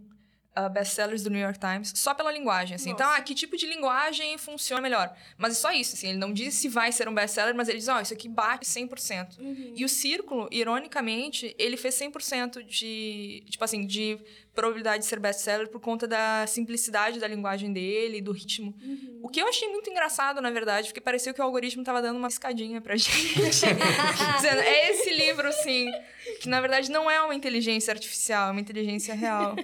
uh, 0.58 0.70
best-sellers 0.70 1.24
do 1.24 1.30
New 1.30 1.40
York 1.40 1.60
Times 1.60 1.94
só 1.96 2.14
pela 2.14 2.32
linguagem, 2.32 2.76
assim. 2.76 2.92
Então, 2.92 3.10
ah, 3.10 3.22
que 3.22 3.34
tipo 3.34 3.58
de 3.58 3.66
linguagem 3.68 4.38
funciona 4.38 4.82
melhor? 4.82 5.16
Mas 5.38 5.54
é 5.54 5.56
só 5.56 5.72
isso, 5.72 5.96
assim. 5.96 6.10
Ele 6.10 6.18
não 6.18 6.34
diz 6.34 6.56
se 6.56 6.68
vai 6.68 6.92
ser 6.92 7.08
um 7.08 7.14
best-seller, 7.14 7.56
mas 7.56 7.68
ele 7.70 7.80
diz, 7.80 7.88
ó, 7.88 7.98
oh, 7.98 8.02
isso 8.02 8.14
aqui 8.14 8.28
bate 8.28 8.66
100%. 8.66 9.40
Uhum. 9.40 9.74
E 9.76 9.86
o 9.86 9.90
Círculo, 9.90 10.48
ironicamente, 10.52 11.56
ele 11.58 11.78
fez 11.78 11.96
100% 11.96 12.64
de, 12.64 13.44
tipo 13.50 13.64
assim, 13.64 13.86
de 13.86 14.20
probabilidade 14.54 15.04
de 15.04 15.06
ser 15.06 15.20
best-seller 15.20 15.68
por 15.70 15.80
conta 15.80 16.08
da 16.08 16.46
simplicidade 16.48 17.20
da 17.20 17.28
linguagem 17.28 17.72
dele, 17.72 18.22
do 18.22 18.32
ritmo. 18.32 18.76
Uhum. 18.82 19.20
O 19.24 19.30
que 19.30 19.42
eu 19.42 19.48
achei 19.48 19.70
muito 19.70 19.90
engraçado, 19.90 20.42
na 20.42 20.52
verdade, 20.52 20.88
porque 20.90 21.00
pareceu 21.00 21.34
que 21.34 21.40
o 21.40 21.44
algoritmo 21.44 21.82
estava 21.82 22.02
dando 22.02 22.18
uma 22.18 22.28
escadinha 22.28 22.82
pra 22.82 22.96
gente. 22.98 23.34
Dizendo, 23.36 24.62
é 24.62 24.92
esse 24.92 25.10
livro, 25.14 25.52
sim, 25.54 25.90
que 26.42 26.50
na 26.50 26.60
verdade 26.60 26.92
não 26.92 27.10
é 27.10 27.22
uma 27.22 27.34
inteligência 27.34 27.92
artificial, 27.92 28.50
é 28.50 28.52
uma 28.52 28.62
inteligência 28.62 29.14
real. 29.14 29.56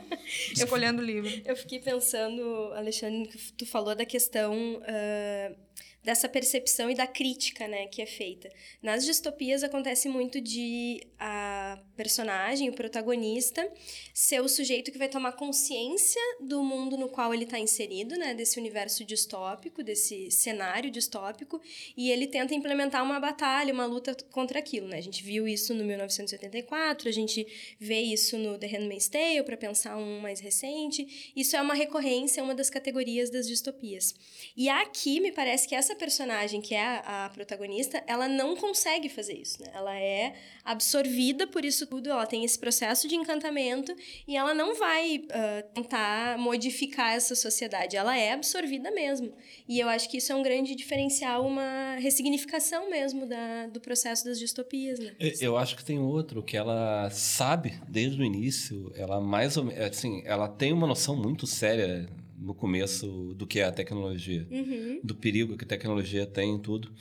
Escolhendo 0.54 1.02
o 1.02 1.06
livro. 1.06 1.30
Eu 1.46 1.56
fiquei 1.56 1.80
pensando, 1.80 2.72
Alexandre, 2.74 3.28
que 3.28 3.54
tu 3.54 3.66
falou 3.66 3.94
da 3.96 4.06
questão 4.06 4.76
uh, 4.76 5.67
dessa 6.08 6.30
percepção 6.30 6.90
e 6.90 6.96
da 6.96 7.06
crítica, 7.06 7.68
né, 7.68 7.86
que 7.88 8.02
é 8.02 8.06
feita. 8.06 8.50
Nas 8.82 9.04
distopias 9.04 9.62
acontece 9.62 10.08
muito 10.08 10.40
de 10.40 11.06
a 11.20 11.78
personagem, 11.98 12.70
o 12.70 12.74
protagonista, 12.74 13.70
ser 14.14 14.40
o 14.40 14.48
sujeito 14.48 14.90
que 14.90 14.98
vai 14.98 15.10
tomar 15.10 15.34
consciência 15.34 16.22
do 16.40 16.64
mundo 16.64 16.96
no 16.96 17.10
qual 17.10 17.34
ele 17.34 17.44
está 17.44 17.60
inserido, 17.60 18.16
né, 18.16 18.34
desse 18.34 18.58
universo 18.58 19.04
distópico, 19.04 19.84
desse 19.84 20.32
cenário 20.32 20.90
distópico, 20.90 21.62
e 21.98 22.10
ele 22.10 22.26
tenta 22.26 22.56
implementar 22.56 23.04
uma 23.04 23.20
batalha, 23.20 23.74
uma 23.74 23.86
luta 23.86 24.16
contra 24.32 24.60
aquilo, 24.60 24.88
né? 24.88 25.00
A 25.00 25.02
gente 25.02 25.22
viu 25.22 25.46
isso 25.46 25.74
no 25.74 25.84
1984, 25.84 27.10
a 27.10 27.12
gente 27.12 27.76
vê 27.78 28.00
isso 28.00 28.38
no 28.38 28.58
The 28.58 28.68
Handmaid's 28.68 29.10
Tale, 29.10 29.44
para 29.44 29.58
pensar 29.58 29.98
um 29.98 30.22
mais 30.22 30.40
recente. 30.40 31.34
Isso 31.36 31.58
é 31.58 31.62
uma 31.62 31.74
recorrência, 31.74 32.40
é 32.40 32.44
uma 32.44 32.56
das 32.56 32.70
categorias 32.70 33.30
das 33.30 33.46
distopias. 33.46 34.16
E 34.56 34.70
aqui 34.70 35.20
me 35.20 35.34
parece 35.34 35.68
que 35.68 35.76
essa 35.76 35.97
personagem, 35.98 36.62
que 36.62 36.74
é 36.74 36.86
a, 36.86 37.26
a, 37.26 37.30
protagonista, 37.30 38.04
ela 38.08 38.28
não 38.28 38.56
consegue 38.56 39.10
fazer 39.10 39.34
isso, 39.34 39.62
né? 39.62 39.70
Ela 39.74 39.96
é 40.00 40.36
absorvida 40.64 41.46
por 41.48 41.66
isso 41.66 41.86
tudo, 41.88 42.10
ela 42.10 42.26
tem 42.26 42.44
esse 42.44 42.58
processo 42.58 43.08
de 43.08 43.16
encantamento 43.16 43.94
e 44.28 44.38
ela 44.38 44.54
não 44.54 44.76
vai 44.76 45.18
uh, 45.18 45.74
tentar 45.74 46.38
modificar 46.38 47.14
essa 47.14 47.36
sociedade, 47.36 47.98
ela 47.98 48.18
é 48.18 48.32
absorvida 48.34 48.92
mesmo. 48.92 49.34
E 49.68 49.80
eu 49.80 49.90
acho 49.90 50.10
que 50.10 50.18
isso 50.18 50.32
é 50.32 50.36
um 50.36 50.44
grande 50.44 50.76
diferencial, 50.76 51.46
uma 51.46 51.96
ressignificação 51.96 52.90
mesmo 52.90 53.26
da, 53.26 53.68
do 53.68 53.82
processo 53.82 54.26
das 54.26 54.40
distopias, 54.40 55.00
né? 55.00 55.16
Eu 55.42 55.58
acho 55.58 55.76
que 55.76 55.84
tem 55.84 56.00
outro, 56.00 56.44
que 56.44 56.56
ela 56.56 57.10
sabe 57.10 57.80
desde 57.88 58.22
o 58.22 58.26
início, 58.26 58.92
ela 58.96 59.20
mais 59.20 59.58
ou 59.58 59.66
menos, 59.66 59.82
assim, 59.82 60.22
ela 60.26 60.48
tem 60.48 60.72
uma 60.72 60.88
noção 60.88 61.16
muito 61.16 61.48
séria 61.48 62.08
no 62.38 62.54
começo 62.54 63.34
do 63.34 63.48
que 63.48 63.60
é 63.60 63.66
a 63.66 63.72
tecnologia, 63.72 64.48
uhum. 64.52 65.00
do 65.04 65.16
perigo 65.16 65.58
que 65.58 65.66
a 65.66 65.68
tecnologia 65.68 66.26
tem 66.26 66.52
em 66.52 66.60
tudo. 66.60 66.94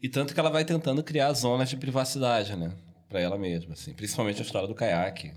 E 0.00 0.08
tanto 0.08 0.32
que 0.32 0.40
ela 0.40 0.50
vai 0.50 0.64
tentando 0.64 1.02
criar 1.02 1.32
zonas 1.32 1.68
de 1.68 1.76
privacidade, 1.76 2.54
né? 2.54 2.72
Para 3.08 3.20
ela 3.20 3.36
mesma, 3.36 3.72
assim. 3.72 3.92
Principalmente 3.92 4.40
a 4.40 4.44
história 4.44 4.68
do 4.68 4.74
caiaque. 4.74 5.32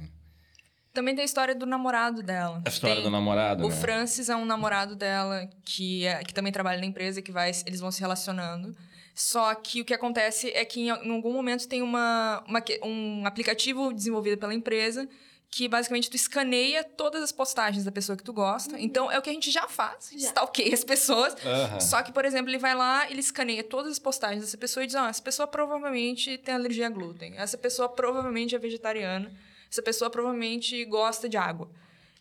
Também 0.93 1.15
tem 1.15 1.21
a 1.21 1.25
história 1.25 1.55
do 1.55 1.65
namorado 1.65 2.21
dela. 2.21 2.61
A 2.65 2.69
história 2.69 2.95
tem, 2.95 3.03
do 3.05 3.09
namorado, 3.09 3.65
O 3.65 3.69
né? 3.69 3.75
Francis 3.75 4.29
é 4.29 4.35
um 4.35 4.45
namorado 4.45 4.95
dela 4.95 5.49
que, 5.63 6.05
é, 6.05 6.23
que 6.23 6.33
também 6.33 6.51
trabalha 6.51 6.79
na 6.79 6.85
empresa, 6.85 7.21
que 7.21 7.31
vai, 7.31 7.51
eles 7.65 7.79
vão 7.79 7.91
se 7.91 8.01
relacionando. 8.01 8.75
Só 9.13 9.53
que 9.55 9.81
o 9.81 9.85
que 9.85 9.93
acontece 9.93 10.51
é 10.51 10.63
que 10.63 10.81
em 10.81 10.89
algum 10.89 11.33
momento 11.33 11.67
tem 11.67 11.81
uma, 11.81 12.43
uma 12.47 12.63
um 12.83 13.25
aplicativo 13.25 13.91
desenvolvido 13.93 14.37
pela 14.37 14.53
empresa 14.53 15.07
que 15.49 15.67
basicamente 15.67 16.09
tu 16.09 16.15
escaneia 16.15 16.83
todas 16.83 17.23
as 17.23 17.31
postagens 17.31 17.83
da 17.83 17.91
pessoa 17.91 18.17
que 18.17 18.23
tu 18.23 18.33
gosta. 18.33 18.75
Uhum. 18.75 18.81
Então 18.81 19.11
é 19.11 19.17
o 19.17 19.21
que 19.21 19.29
a 19.29 19.33
gente 19.33 19.49
já 19.49 19.67
faz, 19.67 20.09
já. 20.11 20.27
stalkeia 20.27 20.73
as 20.73 20.83
pessoas. 20.83 21.33
Uhum. 21.33 21.79
Só 21.79 22.03
que, 22.03 22.11
por 22.11 22.25
exemplo, 22.25 22.49
ele 22.49 22.57
vai 22.57 22.75
lá, 22.75 23.09
ele 23.09 23.19
escaneia 23.19 23.63
todas 23.63 23.93
as 23.93 23.99
postagens 23.99 24.41
dessa 24.41 24.57
pessoa 24.57 24.83
e 24.83 24.87
diz: 24.87 24.95
"Ah, 24.95 25.09
essa 25.09 25.21
pessoa 25.21 25.47
provavelmente 25.47 26.37
tem 26.37 26.53
alergia 26.53 26.87
a 26.87 26.89
glúten. 26.89 27.33
Essa 27.37 27.57
pessoa 27.57 27.89
provavelmente 27.89 28.55
é 28.55 28.59
vegetariana. 28.59 29.31
Essa 29.69 29.81
pessoa 29.81 30.09
provavelmente 30.09 30.83
gosta 30.85 31.27
de 31.27 31.37
água". 31.37 31.69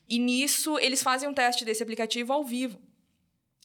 E 0.09 0.19
nisso 0.19 0.79
eles 0.79 1.03
fazem 1.03 1.29
um 1.29 1.35
teste 1.35 1.65
desse 1.65 1.83
aplicativo 1.83 2.33
ao 2.33 2.45
vivo. 2.45 2.81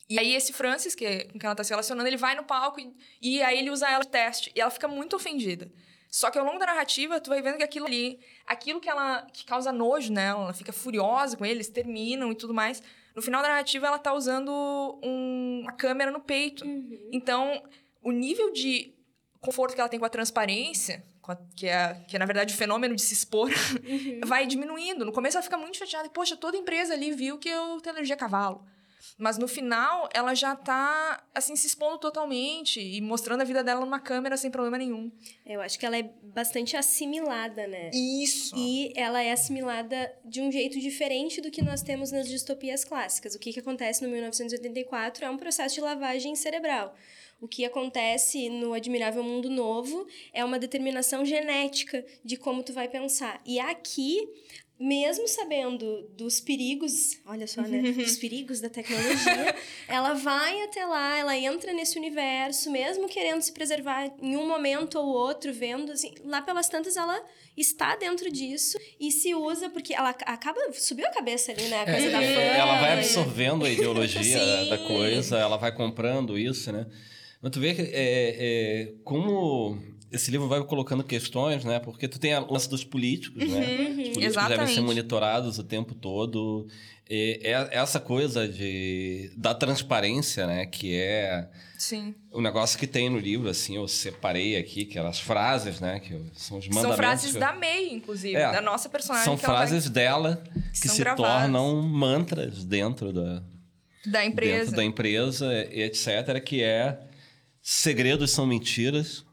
E 0.10 0.20
aí 0.20 0.36
esse 0.36 0.52
Francis, 0.52 0.94
que 0.94 1.06
é 1.06 1.24
com 1.24 1.40
quem 1.40 1.48
ela 1.48 1.56
tá 1.56 1.64
se 1.64 1.70
relacionando, 1.70 2.06
ele 2.06 2.18
vai 2.18 2.36
no 2.36 2.44
palco 2.44 2.82
e, 2.82 2.94
e 3.22 3.42
aí 3.42 3.60
ele 3.60 3.70
usa 3.70 3.90
ela 3.90 4.04
teste. 4.04 4.52
E 4.54 4.60
ela 4.60 4.70
fica 4.70 4.88
muito 4.88 5.16
ofendida. 5.16 5.72
Só 6.10 6.30
que 6.30 6.38
ao 6.38 6.46
longo 6.46 6.60
da 6.60 6.66
narrativa, 6.66 7.22
tu 7.22 7.30
vai 7.30 7.42
vendo 7.42 7.56
que 7.56 7.64
aquilo 7.64 7.86
ali, 7.86 8.20
aquilo 8.52 8.80
que 8.80 8.90
ela 8.90 9.26
que 9.32 9.46
causa 9.46 9.72
nojo 9.72 10.12
nela, 10.12 10.44
ela 10.44 10.54
fica 10.54 10.74
furiosa 10.74 11.38
com 11.38 11.46
eles, 11.46 11.70
terminam 11.70 12.32
e 12.32 12.36
tudo 12.36 12.54
mais. 12.54 12.84
No 13.16 13.22
final 13.22 13.42
da 13.42 13.50
narrativa, 13.50 13.88
ela 13.88 14.00
tá 14.00 14.14
usando 14.14 14.52
um, 15.04 15.62
uma 15.64 15.74
câmera 15.74 16.12
no 16.12 16.20
peito. 16.20 16.66
Uhum. 16.66 17.10
Então, 17.12 17.62
o 18.02 18.12
nível 18.12 18.52
de 18.52 18.94
conforto 19.40 19.74
que 19.74 19.82
ela 19.82 19.90
tem 19.90 20.00
com 20.00 20.06
a 20.06 20.10
transparência, 20.10 21.04
com 21.22 21.32
a, 21.32 21.38
que, 21.56 21.68
é, 21.68 21.94
que 22.08 22.16
é, 22.16 22.20
na 22.20 22.26
verdade, 22.26 22.54
o 22.54 22.58
fenômeno 22.58 22.96
de 22.96 23.02
se 23.02 23.14
expor, 23.14 23.50
uhum. 23.50 24.22
vai 24.26 24.46
diminuindo. 24.46 25.04
No 25.04 25.12
começo, 25.12 25.38
ela 25.38 25.44
fica 25.44 25.58
muito 25.58 25.78
chateada. 25.78 26.10
Poxa, 26.10 26.38
toda 26.38 26.56
empresa 26.56 26.94
ali 26.94 27.12
viu 27.12 27.38
que 27.38 27.50
eu 27.50 27.82
tenho 27.82 27.96
alergia 27.96 28.16
a 28.16 28.20
cavalo. 28.20 28.66
Mas 29.22 29.38
no 29.38 29.48
final, 29.48 30.10
ela 30.16 30.34
já 30.34 30.56
tá, 30.56 31.24
assim, 31.36 31.56
se 31.56 31.68
expondo 31.68 32.00
totalmente 32.00 32.82
e 32.82 33.00
mostrando 33.00 33.42
a 33.42 33.44
vida 33.44 33.64
dela 33.64 33.82
numa 33.82 34.00
câmera 34.00 34.36
sem 34.36 34.50
problema 34.50 34.80
nenhum. 34.80 35.12
Eu 35.46 35.62
acho 35.62 35.78
que 35.78 35.86
ela 35.86 35.96
é 35.96 36.02
bastante 36.24 36.76
assimilada, 36.76 37.68
né? 37.68 37.92
Isso! 37.94 38.52
E 38.58 38.92
ela 38.96 39.22
é 39.22 39.32
assimilada 39.32 40.12
de 40.26 40.42
um 40.42 40.52
jeito 40.52 40.80
diferente 40.80 41.40
do 41.40 41.52
que 41.52 41.64
nós 41.64 41.84
temos 41.84 42.12
nas 42.12 42.28
distopias 42.28 42.84
clássicas. 42.84 43.36
O 43.36 43.40
que, 43.40 43.54
que 43.54 43.60
acontece 43.60 44.02
no 44.02 44.10
1984 44.10 45.24
é 45.24 45.30
um 45.30 45.38
processo 45.38 45.76
de 45.76 45.82
lavagem 45.82 46.36
cerebral. 46.36 46.96
O 47.40 47.48
que 47.48 47.64
acontece 47.64 48.50
no 48.50 48.74
Admirável 48.74 49.24
Mundo 49.24 49.52
Novo 49.52 50.08
é 50.34 50.44
uma 50.44 50.58
determinação 50.58 51.24
genética 51.24 52.04
de 52.26 52.38
como 52.38 52.64
tu 52.64 52.74
vai 52.74 52.88
pensar. 52.88 53.40
E 53.46 53.60
aqui 53.60 54.28
mesmo 54.82 55.28
sabendo 55.28 56.10
dos 56.18 56.40
perigos, 56.40 57.20
olha 57.28 57.46
só, 57.46 57.62
né? 57.62 57.92
dos 57.92 58.18
perigos 58.18 58.60
da 58.60 58.68
tecnologia, 58.68 59.56
ela 59.88 60.14
vai 60.14 60.64
até 60.64 60.84
lá, 60.84 61.20
ela 61.20 61.38
entra 61.38 61.72
nesse 61.72 62.00
universo, 62.00 62.72
mesmo 62.72 63.08
querendo 63.08 63.42
se 63.44 63.52
preservar 63.52 64.12
em 64.20 64.36
um 64.36 64.48
momento 64.48 64.98
ou 64.98 65.06
outro, 65.06 65.54
vendo, 65.54 65.92
assim, 65.92 66.16
lá 66.26 66.42
pelas 66.42 66.68
tantas 66.68 66.98
ela 66.98 67.24
está 67.56 67.96
dentro 67.96 68.32
disso 68.32 68.76
e 69.00 69.12
se 69.12 69.36
usa, 69.36 69.70
porque 69.70 69.94
ela 69.94 70.10
acaba, 70.10 70.60
subiu 70.74 71.06
a 71.06 71.12
cabeça 71.12 71.52
ali, 71.52 71.64
né? 71.68 71.82
A 71.82 71.86
coisa 71.86 72.08
é, 72.08 72.10
da 72.10 72.20
fama. 72.20 72.58
Ela 72.58 72.82
vai 72.82 72.94
absorvendo 72.94 73.66
a 73.66 73.70
ideologia 73.70 74.66
da 74.66 74.80
coisa, 74.80 75.38
ela 75.38 75.58
vai 75.58 75.72
comprando 75.72 76.40
isso, 76.40 76.72
né? 76.72 76.88
Mas 77.40 77.52
tu 77.52 77.60
vê 77.60 77.76
que 77.76 77.82
é, 77.82 77.92
é, 77.94 78.94
como 79.04 79.91
esse 80.12 80.30
livro 80.30 80.48
vai 80.48 80.64
colocando 80.64 81.04
questões, 81.04 81.64
né? 81.64 81.80
Porque 81.80 82.08
tu 82.08 82.20
tem 82.20 82.34
a 82.34 82.40
lance 82.40 82.70
dos 82.70 82.84
políticos, 82.84 83.42
né? 83.42 83.60
Uhum, 83.60 83.62
Os 83.90 83.96
políticos 83.96 84.24
exatamente. 84.26 84.60
devem 84.60 84.76
ser 84.76 84.82
monitorados 84.82 85.58
o 85.58 85.64
tempo 85.64 85.96
todo. 85.96 86.68
E 87.10 87.40
é 87.44 87.70
essa 87.72 88.00
coisa 88.00 88.48
de, 88.48 89.32
da 89.36 89.54
transparência, 89.54 90.46
né? 90.48 90.66
Que 90.66 90.96
é 90.96 91.50
Sim. 91.78 92.16
o 92.32 92.42
negócio 92.42 92.78
que 92.80 92.88
tem 92.88 93.10
no 93.10 93.20
livro, 93.20 93.50
assim, 93.50 93.76
eu 93.76 93.88
separei 93.88 94.56
aqui, 94.58 94.86
que 94.86 94.98
eram 94.98 95.10
as 95.10 95.20
frases, 95.20 95.80
né? 95.80 96.00
Que 96.00 96.10
são 96.34 96.58
os 96.58 96.68
mandamentos. 96.68 96.82
São 96.82 96.94
frases 96.94 97.32
que... 97.34 97.40
da 97.40 97.54
May, 97.54 97.90
inclusive, 97.90 98.36
É, 98.36 98.52
da 98.52 98.62
nossa 98.62 98.88
personagem. 98.90 99.26
São 99.26 99.38
que 99.38 99.44
frases 99.46 99.86
vai... 99.86 99.94
dela 99.94 100.44
que 100.74 100.88
São 100.88 100.96
se 100.96 101.02
gravadas. 101.02 101.42
tornam 101.44 101.82
mantras 101.82 102.64
dentro 102.64 103.12
da, 103.12 103.44
Da 104.06 104.26
empresa. 104.26 104.58
dentro 104.60 104.76
da 104.78 104.84
empresa, 104.84 105.54
etc., 105.72 106.42
que 106.44 106.62
é 106.64 106.98
segredos 107.62 108.32
são 108.32 108.46
mentiras. 108.46 109.26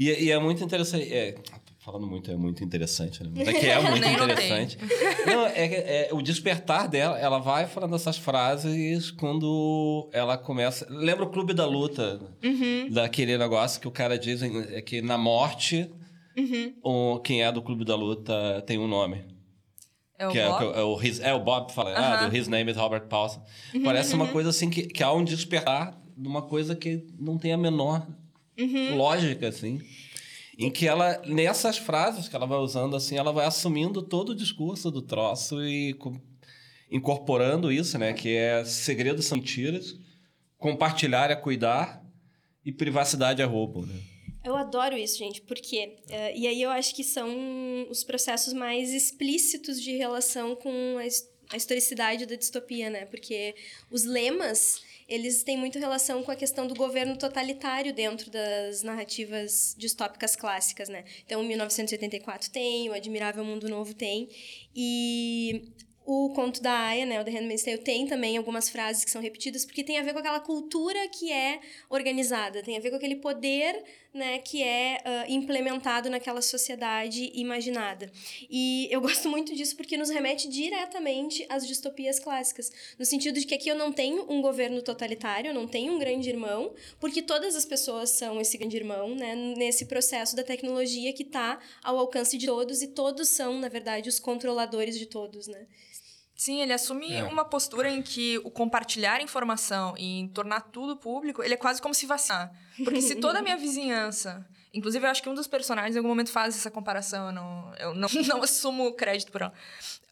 E, 0.00 0.24
e 0.24 0.30
é 0.30 0.38
muito 0.38 0.64
interessante. 0.64 1.12
É, 1.12 1.34
falando 1.78 2.06
muito, 2.06 2.30
é 2.30 2.36
muito 2.36 2.64
interessante, 2.64 3.22
né? 3.22 3.30
Mas 3.36 3.48
é 3.48 3.52
que 3.52 3.66
é 3.66 3.78
muito 3.84 4.08
interessante. 4.08 4.78
Não, 5.26 5.46
é, 5.46 6.06
é 6.06 6.08
o 6.10 6.22
despertar 6.22 6.88
dela, 6.88 7.18
ela 7.18 7.38
vai 7.38 7.66
falando 7.66 7.94
essas 7.94 8.16
frases 8.16 9.10
quando 9.10 10.08
ela 10.10 10.38
começa. 10.38 10.86
Lembra 10.88 11.24
o 11.24 11.30
Clube 11.30 11.52
da 11.52 11.66
Luta? 11.66 12.18
Uhum. 12.42 12.88
Daquele 12.90 13.36
negócio 13.36 13.78
que 13.78 13.86
o 13.86 13.90
cara 13.90 14.18
diz 14.18 14.42
é 14.42 14.80
que 14.80 15.02
na 15.02 15.18
morte, 15.18 15.90
Uhum. 16.36 16.72
o, 16.82 17.18
quem 17.18 17.42
é 17.42 17.52
do 17.52 17.60
Clube 17.60 17.84
da 17.84 17.94
Luta 17.94 18.62
tem 18.66 18.78
um 18.78 18.88
nome. 18.88 19.22
É 20.18 20.28
o 20.28 20.30
que 20.30 20.38
é, 20.38 20.46
Bob? 20.46 20.58
que 20.58 20.78
é 20.78 20.82
o 20.82 21.02
his, 21.02 21.20
é 21.20 21.34
o 21.34 21.40
Bob 21.40 21.72
fala, 21.72 21.92
ah, 21.92 22.14
Aham. 22.20 22.28
do 22.28 22.36
His 22.36 22.46
Name 22.48 22.70
is 22.70 22.76
Robert 22.76 23.06
Paulson. 23.08 23.42
Parece 23.84 24.14
uma 24.14 24.28
coisa 24.28 24.48
assim 24.50 24.70
que, 24.70 24.82
que 24.82 25.02
há 25.02 25.12
um 25.12 25.24
despertar 25.24 25.98
de 26.16 26.28
uma 26.28 26.42
coisa 26.42 26.76
que 26.76 27.06
não 27.18 27.36
tem 27.36 27.52
a 27.52 27.56
menor 27.58 28.06
lógica, 28.96 29.48
assim. 29.48 29.80
Em 30.58 30.70
que 30.70 30.86
ela, 30.86 31.22
nessas 31.26 31.78
frases 31.78 32.28
que 32.28 32.36
ela 32.36 32.46
vai 32.46 32.58
usando, 32.58 32.94
assim, 32.94 33.16
ela 33.16 33.32
vai 33.32 33.46
assumindo 33.46 34.02
todo 34.02 34.30
o 34.30 34.34
discurso 34.34 34.90
do 34.90 35.00
troço 35.00 35.64
e 35.64 35.94
co- 35.94 36.20
incorporando 36.90 37.72
isso, 37.72 37.98
né? 37.98 38.12
Que 38.12 38.36
é 38.36 38.64
segredos 38.64 39.24
são 39.24 39.38
mentiras, 39.38 39.94
compartilhar 40.58 41.30
é 41.30 41.36
cuidar 41.36 42.04
e 42.64 42.72
privacidade 42.72 43.40
é 43.40 43.44
roubo, 43.44 43.86
né? 43.86 43.94
Eu 44.44 44.56
adoro 44.56 44.96
isso, 44.96 45.18
gente, 45.18 45.40
porque. 45.42 45.96
eh, 46.08 46.36
e 46.36 46.46
aí 46.46 46.62
eu 46.62 46.70
acho 46.70 46.94
que 46.94 47.04
são 47.04 47.86
os 47.90 48.02
processos 48.02 48.52
mais 48.52 48.92
explícitos 48.92 49.80
de 49.80 49.96
relação 49.96 50.56
com 50.56 50.96
a, 50.98 51.54
a 51.54 51.56
historicidade 51.56 52.24
da 52.26 52.36
distopia, 52.36 52.88
né? 52.90 53.04
Porque 53.04 53.54
os 53.90 54.04
lemas, 54.04 54.80
eles 55.10 55.42
têm 55.42 55.56
muito 55.56 55.78
relação 55.78 56.22
com 56.22 56.30
a 56.30 56.36
questão 56.36 56.68
do 56.68 56.74
governo 56.74 57.16
totalitário 57.18 57.92
dentro 57.92 58.30
das 58.30 58.84
narrativas 58.84 59.74
distópicas 59.76 60.36
clássicas, 60.36 60.88
né? 60.88 61.04
Então, 61.26 61.40
o 61.40 61.44
1984 61.44 62.48
tem, 62.50 62.88
o 62.88 62.92
Admirável 62.92 63.44
Mundo 63.44 63.68
Novo 63.68 63.92
tem. 63.92 64.28
E 64.74 65.74
o 66.06 66.30
conto 66.30 66.62
da 66.62 66.72
Aya, 66.72 67.04
né, 67.06 67.20
o 67.20 67.24
The 67.24 67.30
Handmaid's 67.30 67.64
Tale, 67.64 67.78
tem 67.78 68.06
também 68.06 68.36
algumas 68.36 68.68
frases 68.68 69.04
que 69.04 69.10
são 69.10 69.20
repetidas, 69.20 69.64
porque 69.64 69.84
tem 69.84 69.98
a 69.98 70.02
ver 70.02 70.12
com 70.12 70.18
aquela 70.18 70.40
cultura 70.40 71.08
que 71.08 71.32
é 71.32 71.60
organizada, 71.88 72.62
tem 72.62 72.76
a 72.76 72.80
ver 72.80 72.90
com 72.90 72.96
aquele 72.96 73.16
poder, 73.16 73.82
né, 74.12 74.38
que 74.38 74.62
é 74.62 75.00
ah, 75.04 75.24
implementado 75.28 76.10
naquela 76.10 76.42
sociedade 76.42 77.30
imaginada. 77.34 78.10
E 78.48 78.88
eu 78.90 79.00
gosto 79.02 79.28
muito 79.28 79.54
disso 79.54 79.76
porque 79.76 79.96
nos 79.96 80.10
remete 80.10 80.48
diretamente 80.48 81.46
às 81.48 81.66
distopias 81.66 82.18
clássicas, 82.18 82.70
no 82.98 83.04
sentido 83.04 83.38
de 83.38 83.46
que 83.46 83.54
aqui 83.54 83.68
eu 83.68 83.76
não 83.76 83.92
tenho 83.92 84.30
um 84.30 84.42
governo 84.42 84.82
totalitário, 84.82 85.50
eu 85.50 85.54
não 85.54 85.66
tenho 85.66 85.94
um 85.94 85.98
grande 85.98 86.28
irmão, 86.28 86.72
porque 86.98 87.22
todas 87.22 87.54
as 87.54 87.64
pessoas 87.64 88.10
são 88.10 88.40
esse 88.40 88.58
grande 88.58 88.76
irmão, 88.76 89.14
né, 89.14 89.34
nesse 89.34 89.86
processo 89.86 90.34
da 90.34 90.42
tecnologia 90.42 91.12
que 91.12 91.22
está 91.22 91.58
ao 91.82 91.98
alcance 91.98 92.36
de 92.36 92.46
todos 92.46 92.82
e 92.82 92.88
todos 92.88 93.28
são, 93.28 93.58
na 93.58 93.68
verdade, 93.68 94.08
os 94.08 94.18
controladores 94.18 94.98
de 94.98 95.06
todos, 95.06 95.46
né? 95.46 95.66
Sim, 96.40 96.62
ele 96.62 96.72
assume 96.72 97.12
É. 97.12 97.22
uma 97.24 97.44
postura 97.44 97.90
em 97.90 98.00
que 98.00 98.38
o 98.38 98.50
compartilhar 98.50 99.20
informação 99.20 99.94
e 99.98 100.20
em 100.20 100.26
tornar 100.26 100.62
tudo 100.62 100.96
público, 100.96 101.42
ele 101.42 101.52
é 101.52 101.56
quase 101.56 101.82
como 101.82 101.92
se 101.92 102.06
vacinar. 102.06 102.50
Porque 102.82 103.02
se 103.02 103.16
toda 103.16 103.40
a 103.40 103.42
minha 103.42 103.58
vizinhança... 103.68 104.48
Inclusive, 104.72 105.04
eu 105.04 105.10
acho 105.10 105.22
que 105.22 105.28
um 105.28 105.34
dos 105.34 105.46
personagens 105.46 105.94
em 105.96 105.98
algum 105.98 106.08
momento 106.08 106.30
faz 106.30 106.56
essa 106.56 106.70
comparação, 106.70 107.26
eu 107.26 107.32
não, 107.32 107.74
eu 107.78 107.94
não, 107.94 108.08
não 108.26 108.42
assumo 108.42 108.94
crédito 108.94 109.30
por 109.30 109.42
ela. 109.42 109.52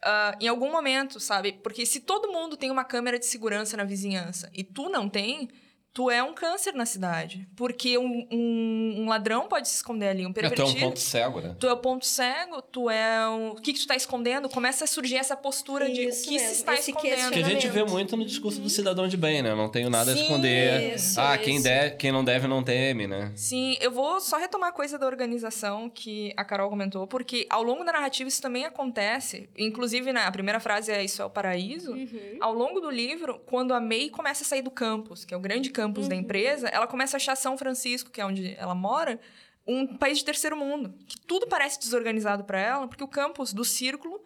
Ah, 0.03 0.37
em 0.39 0.47
algum 0.47 0.69
momento, 0.71 1.19
sabe? 1.19 1.53
Porque 1.63 1.83
se 1.83 2.01
todo 2.01 2.31
mundo 2.31 2.55
tem 2.55 2.69
uma 2.69 2.83
câmera 2.83 3.17
de 3.17 3.25
segurança 3.25 3.75
na 3.75 3.83
vizinhança 3.83 4.51
e 4.53 4.63
tu 4.63 4.87
não 4.89 5.09
tem, 5.09 5.49
tu 5.93 6.09
é 6.09 6.21
um 6.23 6.33
câncer 6.33 6.73
na 6.73 6.85
cidade. 6.85 7.47
Porque 7.55 7.97
um, 7.97 8.27
um, 8.31 8.95
um 8.99 9.09
ladrão 9.09 9.47
pode 9.47 9.67
se 9.67 9.75
esconder 9.75 10.09
ali, 10.09 10.25
um 10.25 10.29
É, 10.29 10.33
tu 10.33 10.39
é 10.39 10.49
pervertido. 10.49 10.77
um 10.77 10.89
ponto 10.89 10.99
cego, 10.99 11.41
né? 11.41 11.55
Tu 11.59 11.67
é 11.67 11.73
o 11.73 11.77
ponto 11.77 12.05
cego, 12.05 12.61
tu 12.61 12.89
é 12.89 13.27
um... 13.29 13.49
O 13.51 13.55
que, 13.55 13.73
que 13.73 13.79
tu 13.79 13.87
tá 13.87 13.95
escondendo? 13.95 14.47
Começa 14.49 14.83
a 14.83 14.87
surgir 14.87 15.17
essa 15.17 15.35
postura 15.35 15.89
de 15.89 16.05
o 16.05 16.09
Isso 16.09 16.23
que 16.23 16.37
se 16.39 16.45
mesmo, 16.45 16.51
está 16.51 16.73
esse 16.75 16.91
escondendo. 16.91 17.31
Que 17.31 17.39
a 17.39 17.43
gente 17.43 17.67
vê 17.67 17.83
muito 17.83 18.15
no 18.15 18.25
discurso 18.25 18.61
do 18.61 18.69
cidadão 18.69 19.07
de 19.07 19.17
bem, 19.17 19.41
né? 19.41 19.53
Não 19.55 19.69
tenho 19.69 19.89
nada 19.89 20.11
a 20.11 20.15
Sim, 20.15 20.21
esconder. 20.21 20.95
isso, 20.95 21.19
ah, 21.19 21.37
quem, 21.37 21.55
isso. 21.55 21.63
deve, 21.63 21.95
quem 21.97 22.11
não 22.11 22.23
deve 22.23 22.47
não 22.47 22.63
teme, 22.63 23.07
né? 23.07 23.31
Sim, 23.35 23.75
eu 23.81 23.91
vou 23.91 24.19
só 24.21 24.37
retomar 24.37 24.69
a 24.69 24.73
coisa 24.73 24.97
da 24.97 25.07
organização 25.07 25.89
que 25.89 26.31
a 26.37 26.45
Carol 26.45 26.69
comentou, 26.69 27.07
porque 27.07 27.45
ao 27.49 27.63
longo 27.63 27.83
da 27.83 27.91
narrativa 27.91 28.27
isso 28.29 28.41
também 28.41 28.65
acontece. 28.65 29.49
Inclusive, 29.57 30.13
né, 30.13 30.21
a 30.21 30.31
primeira 30.31 30.59
frase 30.59 30.91
é 30.91 31.03
Isso 31.03 31.21
é 31.21 31.25
o 31.25 31.29
Paraíso. 31.29 31.95
Ao 32.39 32.53
longo 32.53 32.79
do 32.79 32.89
livro, 32.89 33.41
quando 33.45 33.73
a 33.73 33.81
May 33.81 34.09
começa 34.09 34.43
a 34.43 34.45
sair 34.45 34.61
do 34.61 34.71
campus, 34.71 35.25
que 35.25 35.33
é 35.33 35.37
o 35.37 35.39
grande 35.39 35.69
campus 35.69 35.78
da 36.07 36.15
empresa, 36.15 36.67
ela 36.67 36.87
começa 36.87 37.15
a 37.15 37.17
achar 37.17 37.35
São 37.35 37.57
Francisco, 37.57 38.11
que 38.11 38.19
é 38.19 38.25
onde 38.25 38.55
ela 38.55 38.75
mora, 38.75 39.19
um 39.65 39.97
país 39.97 40.17
de 40.17 40.25
terceiro 40.25 40.57
mundo. 40.57 40.93
Que 41.07 41.19
tudo 41.21 41.47
parece 41.47 41.79
desorganizado 41.79 42.43
para 42.43 42.59
ela, 42.59 42.87
porque 42.87 43.03
o 43.03 43.07
campus 43.07 43.53
do 43.53 43.63
círculo 43.63 44.21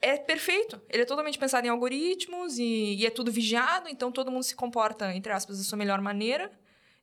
é 0.00 0.16
perfeito. 0.16 0.80
Ele 0.88 1.02
é 1.02 1.06
totalmente 1.06 1.38
pensado 1.38 1.66
em 1.66 1.70
algoritmos 1.70 2.58
e, 2.58 2.96
e 2.96 3.06
é 3.06 3.10
tudo 3.10 3.30
vigiado, 3.30 3.88
então 3.88 4.10
todo 4.10 4.30
mundo 4.30 4.42
se 4.42 4.54
comporta, 4.54 5.14
entre 5.14 5.32
aspas, 5.32 5.58
da 5.58 5.64
sua 5.64 5.78
melhor 5.78 6.00
maneira. 6.00 6.50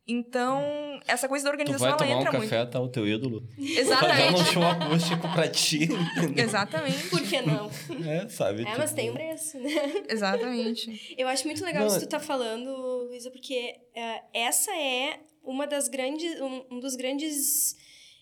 Então, 0.06 0.62
essa 1.08 1.30
coisa 1.30 1.46
da 1.46 1.52
Tu 1.52 1.54
organização, 1.54 1.80
vai 1.80 1.90
ela 1.92 1.98
tomar 1.98 2.18
um 2.18 2.22
entra 2.22 2.40
café, 2.42 2.66
tá 2.66 2.80
o 2.80 2.90
teu 2.90 3.08
ídolo. 3.08 3.42
muito. 3.58 3.74
Fazendo 3.74 3.78
um 3.78 3.80
Exatamente. 3.80 4.46
show 4.52 4.64
acústico 4.64 5.30
pra 5.34 5.48
ti. 5.48 5.84
entendeu? 5.86 6.44
Exatamente. 6.46 7.08
Por 7.10 7.22
que 7.22 7.42
não? 7.42 7.72
É, 8.06 8.28
sabe? 8.28 8.62
É, 8.64 8.78
mas 8.78 8.90
tipo, 8.90 8.96
tem 8.96 9.10
um 9.12 9.14
preço, 9.14 9.58
né? 9.60 9.70
Exatamente. 10.10 11.16
Eu 11.18 11.28
acho 11.28 11.46
muito 11.48 11.64
legal 11.64 11.82
Não, 11.84 11.88
isso 11.88 12.00
que 12.00 12.06
tu 12.06 12.10
tá 12.10 12.20
falando, 12.20 12.70
Luísa, 13.08 13.32
porque 13.32 13.76
eh, 13.96 14.22
essa 14.34 14.72
é 14.76 15.20
uma 15.42 15.66
das 15.66 15.88
grandes, 15.88 16.40
um, 16.42 16.64
um 16.72 16.80
dos 16.80 16.96
grandes 16.98 17.76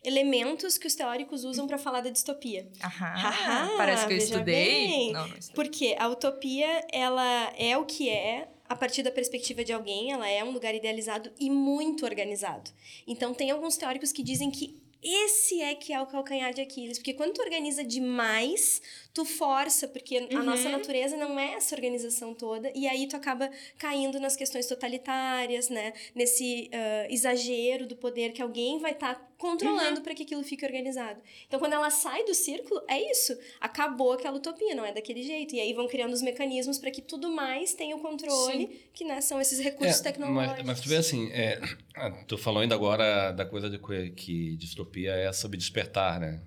elementos 0.04 0.78
que 0.78 0.88
os 0.88 0.96
teóricos 0.96 1.44
usam 1.44 1.68
para 1.68 1.78
falar 1.78 2.02
da 2.02 2.10
distopia. 2.10 2.68
Aham. 2.84 3.06
Ahá, 3.06 3.70
parece 3.78 4.08
que 4.08 4.14
eu 4.14 4.18
estudei. 4.18 4.44
bem. 4.46 5.12
Não, 5.14 5.28
não 5.28 5.38
estudei. 5.38 5.56
Porque 5.56 5.96
a 6.00 6.08
utopia, 6.08 6.86
ela 6.92 7.54
é 7.58 7.78
o 7.78 7.86
que 7.86 8.10
é 8.10 8.48
a 8.72 8.76
partir 8.76 9.04
da 9.04 9.12
perspectiva 9.12 9.66
de 9.66 9.74
alguém, 9.74 10.14
ela 10.14 10.30
é 10.30 10.42
um 10.46 10.52
lugar 10.52 10.74
idealizado 10.74 11.30
e 11.38 11.50
muito 11.50 12.06
organizado. 12.06 12.72
Então, 13.06 13.34
tem 13.34 13.52
alguns 13.52 13.76
teóricos 13.76 14.14
que 14.14 14.24
dizem 14.24 14.50
que 14.50 14.82
esse 15.04 15.62
é 15.62 15.76
que 15.76 15.92
é 15.92 16.00
o 16.00 16.06
calcanhar 16.06 16.54
de 16.54 16.62
Aquiles, 16.62 16.98
porque 16.98 17.14
quando 17.14 17.34
tu 17.34 17.42
organiza 17.42 17.84
demais, 17.84 18.82
tu 19.14 19.26
força, 19.26 19.88
porque 19.88 20.28
a 20.32 20.44
nossa 20.44 20.70
natureza 20.70 21.18
não 21.18 21.40
é 21.40 21.54
essa 21.54 21.76
organização 21.76 22.34
toda, 22.34 22.72
e 22.74 22.88
aí 22.88 23.08
tu 23.08 23.16
acaba 23.16 23.50
caindo 23.78 24.20
nas 24.20 24.36
questões 24.36 24.68
totalitárias, 24.68 25.70
né? 25.70 25.94
Nesse 26.16 26.70
ah, 26.74 27.08
exagero 27.10 27.86
do 27.86 27.96
poder 27.96 28.32
que 28.32 28.42
alguém 28.42 28.80
vai 28.80 28.92
estar 28.92 29.32
controlando 29.42 30.02
para 30.02 30.14
que 30.14 30.22
aquilo 30.22 30.44
fique 30.44 30.64
organizado. 30.64 31.20
Então, 31.48 31.60
quando 31.60 31.74
ela 31.74 31.90
sai 31.90 32.24
do 32.26 32.34
círculo, 32.34 32.80
é 32.88 33.12
isso. 33.12 33.36
Acabou 33.60 34.14
aquela 34.14 34.38
utopia, 34.38 34.76
não 34.76 34.86
é 34.86 34.94
daquele 34.94 35.24
jeito. 35.24 35.56
E 35.56 35.60
aí 35.60 35.74
vão 35.74 35.88
criando 35.88 36.14
os 36.14 36.22
mecanismos 36.22 36.78
para 36.78 36.92
que 36.92 37.02
tudo 37.02 37.32
mais 37.32 37.74
tenha 37.74 37.96
o 37.96 38.00
controle, 38.00 38.68
que 38.94 39.04
né, 39.04 39.20
são 39.20 39.42
esses 39.42 39.60
recursos 39.60 40.00
É, 40.00 40.04
tecnológicos. 40.04 40.58
Mas, 40.58 40.66
mas 40.68 40.82
tu 40.82 40.88
vê 40.88 40.98
assim, 40.98 41.32
é, 41.32 41.60
ah, 41.98 42.12
tu 42.28 42.38
falou 42.38 42.62
ainda 42.62 42.76
agora 42.76 43.32
da 43.32 43.44
coisa 43.44 43.68
de 43.68 43.80
que, 43.80 44.12
que 44.12 44.56
distopia 44.58 45.14
é 45.14 45.34
sobre 45.34 45.58
despertar, 45.58 46.20
né? 46.20 46.40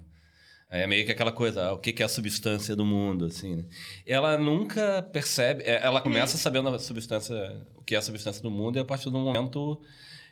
É 0.77 0.89
meio 0.89 1.07
que 1.07 1.13
aquela 1.13 1.31
coisa, 1.31 1.67
ah, 1.67 1.73
o 1.73 1.79
que 1.79 2.03
é 2.03 2.05
a 2.05 2.09
substância 2.09 2.75
do 2.75 2.85
mundo, 2.85 3.27
assim, 3.27 3.55
né? 3.55 3.65
Ela 4.05 4.37
nunca 4.37 5.03
percebe, 5.03 5.63
é, 5.63 5.81
ela 5.81 6.01
começa 6.01 6.37
sabendo 6.37 6.69
a 6.69 6.79
substância, 6.81 7.35
o 7.77 7.83
que 7.83 7.95
é 7.95 7.99
a 7.99 8.03
substância 8.03 8.43
do 8.43 8.51
mundo 8.51 8.77
e 8.77 8.81
a 8.81 8.85
partir 8.85 9.09
do 9.09 9.17
momento 9.17 9.81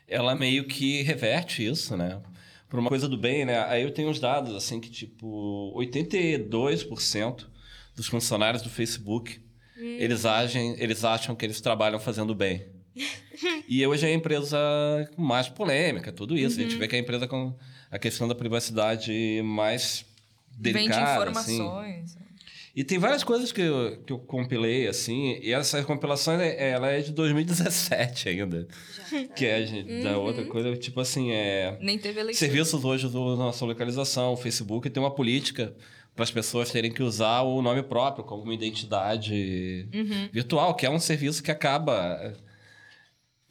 ela 0.05 0.35
meio 0.35 0.65
que 0.65 1.01
reverte 1.03 1.65
isso, 1.65 1.95
né? 1.95 2.21
Por 2.67 2.77
uma 2.77 2.89
coisa 2.89 3.07
do 3.07 3.17
bem, 3.17 3.45
né? 3.45 3.63
Aí 3.69 3.83
eu 3.83 3.91
tenho 3.91 4.09
uns 4.09 4.19
dados, 4.19 4.53
assim, 4.53 4.81
que 4.81 4.89
tipo, 4.89 5.73
82% 5.77 7.45
dos 7.95 8.07
funcionários 8.07 8.61
do 8.61 8.69
Facebook, 8.69 9.39
eles, 9.77 10.25
agem, 10.25 10.75
eles 10.77 11.05
acham 11.05 11.35
que 11.37 11.45
eles 11.45 11.61
trabalham 11.61 11.99
fazendo 11.99 12.35
bem. 12.35 12.67
E 13.67 13.85
hoje 13.87 14.05
é 14.05 14.09
a 14.09 14.13
empresa 14.13 14.57
com 15.15 15.21
mais 15.21 15.49
polêmica, 15.49 16.11
tudo 16.11 16.37
isso. 16.37 16.59
A 16.59 16.63
gente 16.63 16.75
vê 16.75 16.87
que 16.87 16.95
é 16.95 16.99
a 16.99 17.01
empresa 17.01 17.27
com 17.27 17.57
a 17.89 17.97
questão 17.97 18.27
da 18.27 18.35
privacidade 18.35 19.41
mais 19.43 20.05
Vende 20.57 20.73
delicada. 20.73 21.29
assim. 21.31 21.55
informações. 21.55 22.17
E 22.75 22.83
tem 22.83 22.97
várias 22.97 23.23
coisas 23.23 23.51
que 23.51 23.61
eu, 23.61 24.01
que 24.03 24.11
eu 24.11 24.17
compilei, 24.17 24.87
assim, 24.87 25.37
e 25.43 25.53
essa 25.53 25.83
compilação 25.83 26.41
é- 26.41 26.71
ela 26.71 26.89
é 26.89 27.01
de 27.01 27.11
2017 27.11 28.29
ainda. 28.29 28.67
Que 29.35 29.45
é 29.45 29.61
de- 29.61 30.03
da 30.03 30.17
outra 30.17 30.43
coisa, 30.45 30.75
tipo 30.75 30.99
assim, 30.99 31.31
é. 31.31 31.77
Nem 31.79 31.99
teve 31.99 32.19
eleição. 32.19 32.39
Serviços 32.47 32.83
hoje 32.83 33.05
usam 33.05 33.35
nossa 33.35 33.63
localização, 33.63 34.33
o 34.33 34.37
Facebook 34.37 34.89
tem 34.89 35.01
uma 35.03 35.13
política 35.13 35.75
para 36.15 36.23
as 36.23 36.31
pessoas 36.31 36.71
terem 36.71 36.91
que 36.91 37.03
usar 37.03 37.41
o 37.41 37.61
nome 37.61 37.83
próprio 37.83 38.23
como 38.25 38.41
uma 38.41 38.53
identidade 38.53 39.87
virtual, 40.31 40.73
que 40.75 40.85
é 40.85 40.89
um 40.89 40.99
serviço 40.99 41.43
que 41.43 41.51
acaba. 41.51 42.33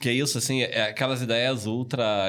Que 0.00 0.08
é 0.08 0.12
isso, 0.14 0.36
assim, 0.36 0.62
é 0.62 0.82
aquelas 0.82 1.22
ideias 1.22 1.64
ultra 1.66 2.28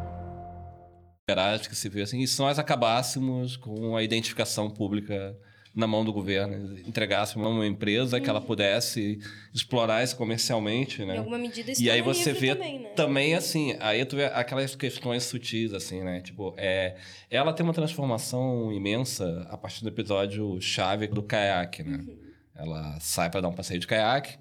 que 1.69 1.75
se 1.75 1.87
vê 1.87 2.01
assim, 2.01 2.19
e 2.19 2.27
se 2.27 2.39
nós 2.39 2.59
acabássemos 2.59 3.55
com 3.55 3.95
a 3.95 4.03
identificação 4.03 4.69
pública 4.69 5.37
na 5.73 5.87
mão 5.87 6.03
do 6.03 6.11
governo, 6.11 6.77
entregássemos 6.79 7.47
a 7.47 7.49
uma 7.49 7.65
empresa 7.65 8.19
que 8.19 8.29
ela 8.29 8.41
pudesse 8.41 9.19
explorar 9.53 10.03
isso 10.03 10.17
comercialmente, 10.17 11.05
né? 11.05 11.15
Em 11.15 11.19
alguma 11.19 11.37
medida 11.37 11.71
isso 11.71 11.81
E 11.81 11.89
aí 11.89 12.01
você 12.01 12.33
vê 12.33 12.53
também, 12.53 12.79
né? 12.79 12.89
também 12.89 13.35
assim, 13.35 13.77
aí 13.79 14.03
tu 14.03 14.17
vê 14.17 14.25
aquelas 14.25 14.75
questões 14.75 15.23
sutis 15.23 15.73
assim, 15.73 16.01
né? 16.03 16.19
Tipo, 16.19 16.53
é, 16.57 16.97
ela 17.29 17.53
tem 17.53 17.63
uma 17.63 17.73
transformação 17.73 18.71
imensa 18.73 19.47
a 19.49 19.57
partir 19.57 19.81
do 19.83 19.87
episódio 19.87 20.59
chave 20.59 21.07
do 21.07 21.23
caiaque, 21.23 21.83
né? 21.83 22.03
Uhum. 22.05 22.17
Ela 22.53 22.99
sai 22.99 23.29
para 23.29 23.39
dar 23.39 23.47
um 23.47 23.53
passeio 23.53 23.79
de 23.79 23.87
caiaque, 23.87 24.37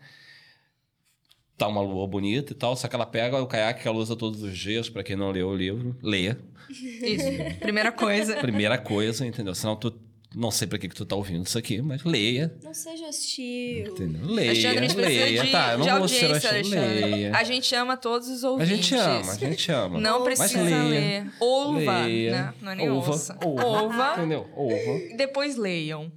tá 1.61 1.69
uma 1.69 1.81
lua 1.83 2.07
bonita 2.07 2.53
e 2.53 2.57
tal, 2.57 2.75
só 2.77 2.89
que 2.89 2.95
ela 2.97 3.07
pega 3.07 3.41
o 3.41 3.47
caiaque 3.47 3.83
que 3.83 3.89
ela 3.89 3.97
usa 3.99 4.17
todos 4.17 4.43
os 4.43 4.57
dias, 4.59 4.89
para 4.89 5.03
quem 5.03 5.15
não 5.17 5.31
leu 5.31 5.49
o 5.49 5.55
livro, 5.55 5.97
lê. 6.03 6.35
Isso. 6.71 7.59
Primeira 7.61 7.93
coisa. 7.93 8.37
Primeira 8.41 8.79
coisa, 8.79 9.27
entendeu? 9.27 9.55
Senão 9.55 9.77
tu 9.77 9.93
Não 10.35 10.51
sei 10.53 10.69
pra 10.69 10.79
que, 10.79 10.89
que 10.89 10.95
tu 10.95 11.05
tá 11.05 11.17
ouvindo 11.17 11.45
isso 11.45 11.59
aqui, 11.59 11.83
mas 11.83 12.05
leia. 12.05 12.55
Não 12.63 12.73
seja 12.73 13.09
hostil. 13.09 13.89
Entendeu? 13.89 14.21
Leia, 14.27 14.71
Alexandre, 14.71 15.05
a 15.05 15.09
leia. 15.09 15.43
de, 15.43 15.51
tá, 15.51 15.73
eu 15.73 15.79
não 15.79 15.87
de 15.87 15.93
vou 15.99 16.09
ser 16.09 16.31
hostil, 16.31 16.71
leia. 16.71 17.37
A 17.37 17.43
gente 17.45 17.75
ama 17.75 17.97
todos 17.97 18.29
os 18.29 18.45
A 18.45 18.51
ouvintes. 18.51 18.77
gente 18.77 18.95
ama, 18.95 19.33
a 19.33 19.37
gente 19.37 19.73
ama. 19.73 20.01
Não 20.01 20.23
precisa 20.23 20.63
leia. 20.63 20.85
ler. 20.85 21.27
Ouva, 21.41 22.03
Leia. 22.05 22.31
né? 22.31 22.55
Não 22.63 22.71
é 22.71 22.75
nem 22.77 22.89
Ouva, 22.91 23.11
ouça. 23.11 23.37
ouva. 23.45 23.65
Ouva. 23.83 24.15
Entendeu? 24.19 24.47
Ouva. 24.55 25.17
Depois 25.17 25.57
leiam. 25.57 26.13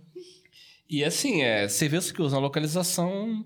E 0.88 1.04
assim, 1.04 1.42
é, 1.42 1.68
serviços 1.68 2.12
que 2.12 2.22
usam 2.22 2.40
localização 2.40 3.44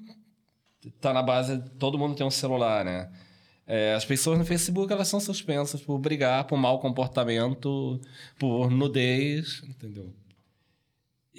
tá 1.01 1.13
na 1.13 1.21
base, 1.23 1.61
todo 1.79 1.97
mundo 1.97 2.15
tem 2.15 2.25
um 2.25 2.31
celular, 2.31 2.83
né? 2.85 3.09
É, 3.65 3.93
as 3.95 4.05
pessoas 4.05 4.39
no 4.39 4.45
Facebook, 4.45 4.91
elas 4.93 5.07
são 5.09 5.19
suspensas 5.19 5.81
por 5.81 5.97
brigar, 5.99 6.45
por 6.45 6.57
mau 6.57 6.79
comportamento, 6.79 7.99
por 8.39 8.71
nudez, 8.71 9.61
entendeu? 9.67 10.13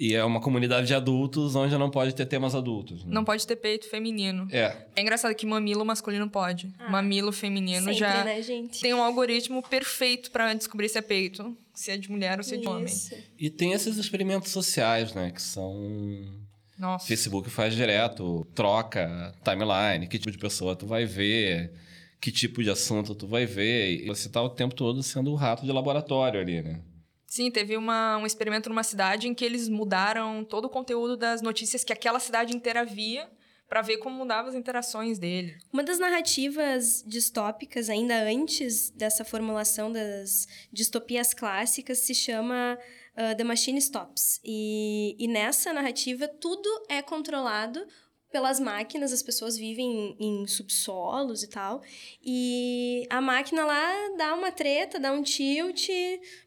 E 0.01 0.13
é 0.15 0.23
uma 0.23 0.39
comunidade 0.39 0.87
de 0.87 0.93
adultos 0.93 1.55
onde 1.55 1.77
não 1.77 1.89
pode 1.89 2.15
ter 2.15 2.25
temas 2.25 2.55
adultos. 2.55 3.03
né? 3.03 3.11
Não 3.13 3.25
pode 3.25 3.45
ter 3.45 3.57
peito 3.57 3.89
feminino. 3.89 4.47
É, 4.49 4.85
É 4.95 5.01
engraçado 5.01 5.35
que 5.35 5.45
mamilo 5.45 5.83
masculino 5.83 6.29
pode. 6.29 6.71
mamilo 6.89 7.33
feminino 7.33 7.79
Sempre, 7.85 7.95
já 7.99 8.23
né, 8.23 8.41
gente? 8.41 8.79
tem 8.79 8.93
um 8.93 9.03
algoritmo 9.03 9.61
perfeito 9.61 10.31
pra 10.31 10.53
descobrir 10.53 10.87
se 10.87 10.97
é 10.97 11.01
peito, 11.01 11.57
se 11.73 11.91
é 11.91 11.97
de 11.97 12.09
mulher 12.09 12.37
ou 12.37 12.43
se 12.45 12.55
é 12.55 12.57
de 12.59 12.67
homem. 12.67 12.85
Isso. 12.85 13.13
e 13.37 13.49
tem 13.49 13.73
esses 13.73 13.97
experimentos 13.97 14.51
sociais, 14.51 15.13
né? 15.13 15.31
Que 15.31 15.41
são 15.41 15.75
Nossa. 16.79 17.05
Facebook 17.05 17.49
faz 17.49 17.75
direto, 17.75 18.47
troca 18.55 19.35
timeline, 19.43 20.07
que 20.07 20.17
tipo 20.17 20.31
de 20.31 20.37
pessoa 20.37 20.77
tu 20.77 20.87
vai 20.87 21.05
ver, 21.05 21.73
que 22.21 22.31
tipo 22.31 22.63
de 22.63 22.69
assunto 22.69 23.13
tu 23.13 23.27
vai 23.27 23.45
ver. 23.45 24.01
E 24.01 24.07
você 24.07 24.29
tá 24.29 24.41
o 24.41 24.49
tempo 24.49 24.73
todo 24.73 25.03
sendo 25.03 25.31
o 25.31 25.35
rato 25.35 25.65
de 25.65 25.71
laboratório 25.73 26.39
ali, 26.39 26.61
né? 26.61 26.81
Sim, 27.27 27.51
teve 27.51 27.75
uma, 27.75 28.17
um 28.17 28.25
experimento 28.25 28.69
numa 28.69 28.81
cidade 28.81 29.27
em 29.27 29.35
que 29.35 29.43
eles 29.43 29.67
mudaram 29.67 30.43
todo 30.43 30.65
o 30.65 30.69
conteúdo 30.69 31.17
das 31.17 31.41
notícias 31.41 31.83
que 31.83 31.93
aquela 31.93 32.19
cidade 32.19 32.55
inteira 32.55 32.85
via 32.85 33.29
pra 33.67 33.83
ver 33.83 33.97
como 33.97 34.17
mudava 34.17 34.49
as 34.49 34.55
interações 34.55 35.19
dele. 35.19 35.55
Uma 35.71 35.83
das 35.83 35.99
narrativas 35.99 37.03
distópicas, 37.05 37.87
ainda 37.87 38.23
antes 38.23 38.89
dessa 38.89 39.23
formulação 39.23 39.91
das 39.91 40.47
distopias 40.73 41.35
clássicas, 41.35 41.99
se 41.99 42.15
chama 42.15 42.79
uh, 43.19 43.35
The 43.35 43.43
Machine 43.43 43.79
Stops. 43.79 44.39
E, 44.43 45.15
e 45.19 45.27
nessa 45.27 45.73
narrativa, 45.73 46.27
tudo 46.27 46.69
é 46.87 47.01
controlado 47.01 47.85
pelas 48.31 48.59
máquinas, 48.59 49.11
as 49.11 49.23
pessoas 49.23 49.57
vivem 49.57 50.15
em, 50.19 50.43
em 50.43 50.47
subsolos 50.47 51.43
e 51.43 51.47
tal. 51.47 51.81
E 52.23 53.05
a 53.09 53.19
máquina 53.19 53.65
lá 53.65 53.91
dá 54.17 54.35
uma 54.35 54.51
treta, 54.51 54.99
dá 54.99 55.11
um 55.11 55.23
tilt, 55.23 55.89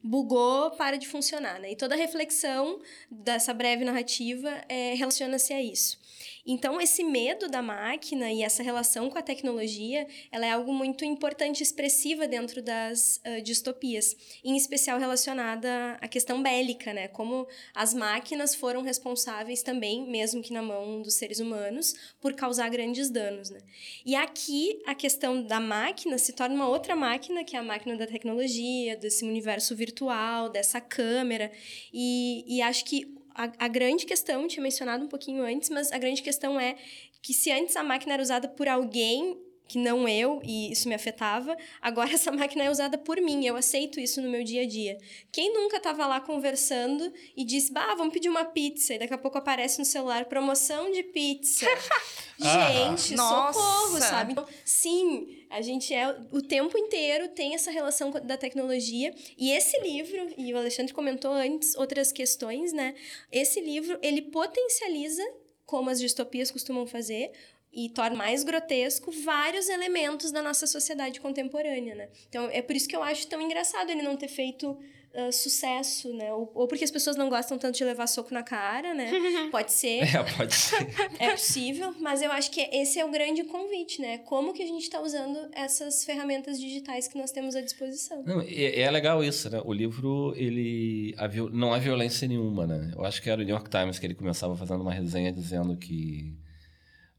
bugou, 0.03 0.71
para 0.73 0.97
de 0.97 1.09
funcionar. 1.09 1.61
Né? 1.61 1.73
E 1.73 1.77
toda 1.77 1.95
a 1.95 1.99
reflexão 1.99 2.81
dessa 3.11 3.53
breve 3.53 3.85
narrativa 3.85 4.49
é, 4.69 4.95
relaciona-se 4.95 5.53
a 5.53 5.61
isso. 5.61 5.99
Então, 6.44 6.81
esse 6.81 7.05
medo 7.05 7.48
da 7.48 7.62
máquina 7.62 8.33
e 8.33 8.42
essa 8.42 8.64
relação 8.64 9.09
com 9.09 9.16
a 9.16 9.22
tecnologia, 9.22 10.07
ela 10.31 10.44
é 10.44 10.50
algo 10.50 10.72
muito 10.72 11.05
importante 11.05 11.62
expressiva 11.62 12.26
dentro 12.26 12.61
das 12.61 13.20
uh, 13.24 13.40
distopias, 13.42 14.16
em 14.42 14.57
especial 14.57 14.98
relacionada 14.98 15.96
à 16.00 16.09
questão 16.09 16.42
bélica, 16.42 16.92
né? 16.92 17.07
Como 17.07 17.46
as 17.72 17.94
máquinas 17.94 18.57
foram 18.57 18.83
responsáveis 18.83 19.62
também, 19.62 20.05
mesmo 20.11 20.42
que 20.42 20.52
na 20.52 20.62
mão 20.62 21.00
dos 21.00 21.14
seres 21.14 21.38
humanos, 21.38 21.94
por 22.20 22.35
causar 22.35 22.68
grandes 22.70 23.09
danos, 23.09 23.50
né? 23.50 23.61
E 24.05 24.16
aqui, 24.16 24.83
a 24.85 24.96
questão 24.96 25.40
da 25.44 25.61
máquina 25.61 26.18
se 26.18 26.33
torna 26.33 26.57
uma 26.57 26.68
outra 26.68 26.96
máquina, 26.96 27.44
que 27.44 27.55
é 27.55 27.61
a 27.61 27.62
máquina 27.62 27.96
da 27.96 28.07
tecnologia, 28.07 28.96
desse 28.96 29.24
universo 29.24 29.76
virtual, 29.76 30.48
dessa 30.48 30.81
câmera, 30.81 31.52
e, 31.92 32.44
e 32.48 32.61
acho 32.61 32.85
que 32.85 33.22
a, 33.35 33.64
a, 33.64 33.68
grande 33.68 34.07
questão, 34.07 34.47
tinha 34.47 34.62
mencionado 34.62 35.05
um 35.05 35.09
pouquinho 35.09 35.42
antes, 35.45 35.71
mas 35.71 35.92
a 35.92 35.99
grande 35.99 36.23
questão 36.23 36.59
é 36.59 36.77
que 37.23 37.33
se 37.33 37.51
antes 37.51 37.77
a 37.77 37.83
máquina 37.83 38.14
era 38.14 38.23
usada 38.23 38.49
por 38.49 38.68
alguém 38.68 39.38
que 39.73 39.79
não 39.79 40.07
eu, 40.07 40.42
e 40.45 40.71
isso 40.71 40.87
me 40.87 40.95
afetava, 40.95 41.57
agora 41.81 42.11
essa 42.12 42.31
máquina 42.31 42.64
é 42.64 42.71
usada 42.71 42.99
por 42.99 43.18
mim, 43.23 43.47
eu 43.47 43.57
aceito 43.57 43.99
isso 43.99 44.21
no 44.21 44.29
meu 44.29 44.45
dia 44.45 44.62
a 44.62 44.66
dia. 44.66 44.99
Quem 45.33 45.53
nunca 45.55 45.79
estava 45.79 46.07
lá 46.07 46.21
conversando 46.21 47.11
e 47.35 47.42
disse, 47.42 47.73
bah, 47.73 47.95
vamos 47.95 48.12
pedir 48.12 48.29
uma 48.29 48.45
pizza, 48.45 48.92
e 48.92 48.99
daqui 48.99 49.14
a 49.14 49.18
pouco 49.18 49.38
aparece 49.38 49.79
no 49.79 49.85
celular, 49.87 50.27
promoção 50.27 50.90
de 50.90 51.03
pizza. 51.05 51.66
Gente, 52.38 53.14
Nossa. 53.14 53.59
socorro, 53.59 54.01
sabe? 54.01 54.33
Então, 54.33 54.47
sim, 54.64 55.41
a 55.53 55.61
gente 55.61 55.93
é 55.93 56.09
o 56.31 56.41
tempo 56.41 56.79
inteiro 56.79 57.29
tem 57.29 57.55
essa 57.55 57.71
relação 57.71 58.11
da 58.11 58.37
tecnologia 58.38 59.15
e 59.37 59.53
esse 59.53 59.79
livro, 59.81 60.33
e 60.38 60.53
o 60.53 60.57
Alexandre 60.57 60.95
comentou 60.95 61.31
antes 61.31 61.75
outras 61.77 62.11
questões, 62.11 62.73
né? 62.73 62.95
Esse 63.31 63.61
livro, 63.61 63.99
ele 64.03 64.23
potencializa 64.23 65.23
como 65.67 65.91
as 65.91 66.01
distopias 66.01 66.51
costumam 66.51 66.87
fazer 66.87 67.33
e 67.73 67.91
torna 67.91 68.17
mais 68.17 68.45
grotesco 68.45 69.11
vários 69.11 69.69
elementos 69.69 70.33
da 70.33 70.43
nossa 70.43 70.67
sociedade 70.67 71.21
contemporânea, 71.21 71.95
né? 71.95 72.09
Então, 72.29 72.49
é 72.51 72.62
por 72.62 72.75
isso 72.75 72.88
que 72.88 72.97
eu 72.97 73.03
acho 73.03 73.27
tão 73.27 73.41
engraçado 73.41 73.91
ele 73.91 74.03
não 74.03 74.17
ter 74.17 74.29
feito 74.29 74.79
uh, 75.14 75.33
sucesso, 75.33 76.12
né? 76.14 76.33
Ou, 76.33 76.51
ou, 76.55 76.66
porque 76.66 76.85
as 76.85 76.90
pessoas 76.90 77.16
não 77.16 77.29
gostam 77.29 77.59
tanto 77.59 77.77
de 77.77 77.85
levar 77.85 78.07
soco 78.07 78.33
na 78.33 78.42
cara, 78.42 78.94
né? 78.94 79.11
Pode 79.51 79.72
ser. 79.72 80.03
É, 80.03 80.22
pode 80.37 80.55
ser. 80.55 80.88
É 81.18 81.31
possível, 81.31 81.94
mas 82.01 82.22
eu 82.22 82.31
acho 82.33 82.51
que 82.51 82.61
esse 82.72 82.98
é 82.98 83.05
o 83.05 83.11
grande 83.11 83.44
convite, 83.44 84.01
né? 84.01 84.18
Como 84.18 84.53
que 84.53 84.62
a 84.62 84.66
gente 84.66 84.83
está 84.83 85.01
usando 85.01 85.38
essas 85.53 86.05
ferramentas 86.05 86.59
digitais 86.59 87.07
que 87.07 87.16
nós 87.16 87.31
temos 87.31 87.55
à 87.55 87.61
disposição. 87.61 88.22
Não, 88.25 88.40
é, 88.40 88.81
é, 88.81 88.90
legal 88.90 89.22
isso, 89.22 89.48
né? 89.51 89.61
O 89.64 89.72
livro, 89.72 90.33
ele... 90.37 91.14
A, 91.18 91.29
não 91.53 91.72
há 91.72 91.79
violência 91.79 92.27
nenhuma, 92.27 92.66
né? 92.66 92.92
Eu 92.96 93.05
acho 93.05 93.20
que 93.22 93.31
era 93.31 93.40
o 93.40 93.44
New 93.44 93.55
York 93.55 93.70
Times 93.70 93.98
que 93.98 94.07
ele 94.07 94.14
começava 94.14 94.57
fazendo 94.57 94.81
uma 94.81 94.92
resenha 94.92 95.33
dizendo 95.33 95.77
que 95.77 96.35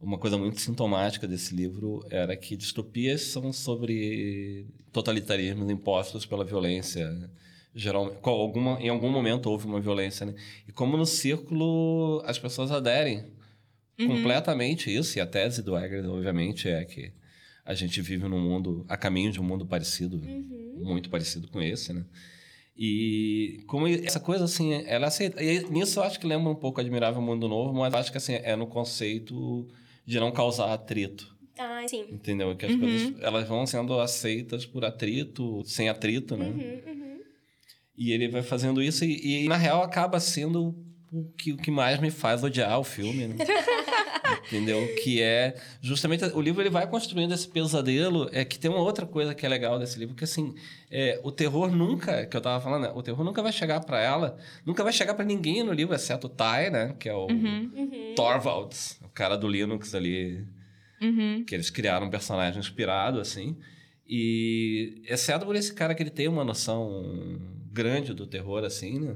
uma 0.04 0.18
coisa 0.18 0.38
muito 0.38 0.60
sintomática 0.60 1.26
desse 1.28 1.56
livro 1.56 2.06
era 2.10 2.36
que 2.36 2.58
distopias 2.58 3.22
são 3.22 3.54
sobre 3.54 4.68
totalitarismos 4.92 5.70
impostos 5.70 6.26
pela 6.26 6.44
violência. 6.44 7.10
Geralmente, 7.76 8.18
alguma, 8.24 8.80
em 8.80 8.90
algum 8.90 9.10
momento 9.10 9.50
houve 9.50 9.66
uma 9.66 9.80
violência, 9.80 10.26
né? 10.26 10.36
E 10.68 10.72
como 10.72 10.96
no 10.96 11.06
círculo 11.06 12.22
as 12.26 12.38
pessoas 12.38 12.72
aderem 12.72 13.26
uhum. 14.00 14.08
completamente 14.08 14.96
isso, 14.96 15.18
e 15.18 15.22
a 15.22 15.26
tese 15.26 15.64
do 15.64 15.78
Eggers, 15.78 16.06
obviamente, 16.06 16.70
é 16.70 16.86
que 16.86 17.12
a 17.66 17.74
gente 17.74 18.02
vive 18.02 18.28
num 18.28 18.40
mundo, 18.40 18.86
a 18.88 18.96
caminho 18.98 19.32
de 19.32 19.40
um 19.40 19.44
mundo 19.44 19.66
parecido, 19.66 20.18
uhum. 20.18 20.76
muito 20.84 21.10
parecido 21.10 21.48
com 21.48 21.62
esse, 21.62 21.94
né? 21.94 22.06
E 22.76 23.64
como 23.68 23.88
essa 23.88 24.20
coisa 24.20 24.46
assim, 24.46 24.74
ela 24.86 25.08
aceita. 25.08 25.42
E 25.42 25.64
nisso 25.70 26.00
eu 26.00 26.04
acho 26.04 26.20
que 26.20 26.26
lembra 26.26 26.50
um 26.50 26.56
pouco 26.56 26.82
Admirável 26.82 27.22
Mundo 27.22 27.48
Novo, 27.48 27.74
mas 27.74 27.94
acho 27.94 28.12
que 28.12 28.18
assim, 28.18 28.34
é 28.34 28.56
no 28.56 28.66
conceito 28.66 29.68
de 30.06 30.20
não 30.20 30.32
causar 30.32 30.74
atrito. 30.74 31.34
Ah, 31.58 31.86
sim. 31.88 32.06
Entendeu? 32.12 32.56
Que 32.56 32.66
as 32.66 32.72
uhum. 32.72 32.80
coisas 32.80 33.22
elas 33.22 33.48
vão 33.48 33.66
sendo 33.68 34.00
aceitas 34.00 34.66
por 34.66 34.84
atrito, 34.84 35.62
sem 35.66 35.88
atrito, 35.88 36.36
né? 36.36 36.48
Uhum, 36.48 36.54
uhum. 36.56 36.93
E 37.98 38.12
ele 38.12 38.28
vai 38.28 38.42
fazendo 38.42 38.82
isso 38.82 39.06
e, 39.06 39.44
e, 39.46 39.48
na 39.48 39.56
real 39.58 39.84
acaba 39.84 40.20
sendo 40.20 40.76
o 41.12 41.32
que, 41.38 41.54
o 41.54 41.58
que 41.58 41.70
mais 41.70 42.00
me 42.00 42.10
faz 42.10 42.44
odiar 42.44 42.80
o 42.80 42.84
filme, 42.84 43.28
né? 43.28 43.36
Entendeu? 44.48 44.96
Que 45.04 45.22
é 45.22 45.56
justamente 45.80 46.26
o 46.26 46.42
livro 46.42 46.62
ele 46.62 46.70
vai 46.70 46.88
construindo 46.88 47.34
esse 47.34 47.48
pesadelo. 47.48 48.30
É 48.32 48.44
que 48.44 48.58
tem 48.58 48.70
uma 48.72 48.80
outra 48.82 49.06
coisa 49.06 49.36
que 49.36 49.46
é 49.46 49.50
legal 49.50 49.78
desse 49.78 50.00
livro, 50.00 50.16
que 50.16 50.24
assim, 50.24 50.56
é, 50.90 51.20
o 51.24 51.32
terror 51.32 51.72
nunca, 51.72 52.26
que 52.26 52.36
eu 52.36 52.42
tava 52.42 52.62
falando, 52.64 52.84
né? 52.84 52.92
o 52.96 53.04
terror 53.04 53.24
nunca 53.24 53.44
vai 53.44 53.52
chegar 53.52 53.80
para 53.82 54.02
ela, 54.02 54.38
nunca 54.66 54.84
vai 54.84 54.92
chegar 54.92 55.14
para 55.14 55.24
ninguém 55.24 55.64
no 55.64 55.72
livro, 55.72 55.94
exceto 55.94 56.28
o 56.28 56.30
Ty, 56.30 56.72
né? 56.72 56.96
Que 57.00 57.10
é 57.10 57.14
o 57.14 57.28
Uhum. 57.28 58.14
Torvalds, 58.16 59.00
o 59.04 59.10
cara 59.10 59.38
do 59.38 59.48
Linux 59.48 59.94
ali. 59.94 60.46
Uhum. 61.02 61.44
Que 61.46 61.54
eles 61.54 61.70
criaram 61.70 62.08
um 62.08 62.10
personagem 62.10 62.60
inspirado, 62.60 63.20
assim. 63.20 63.58
E 64.08 65.02
exceto 65.08 65.46
por 65.46 65.56
esse 65.56 65.74
cara 65.74 65.94
que 65.94 66.02
ele 66.04 66.10
tem 66.10 66.28
uma 66.28 66.44
noção 66.44 67.40
grande 67.74 68.14
do 68.14 68.26
terror, 68.28 68.64
assim, 68.64 69.00
né? 69.00 69.16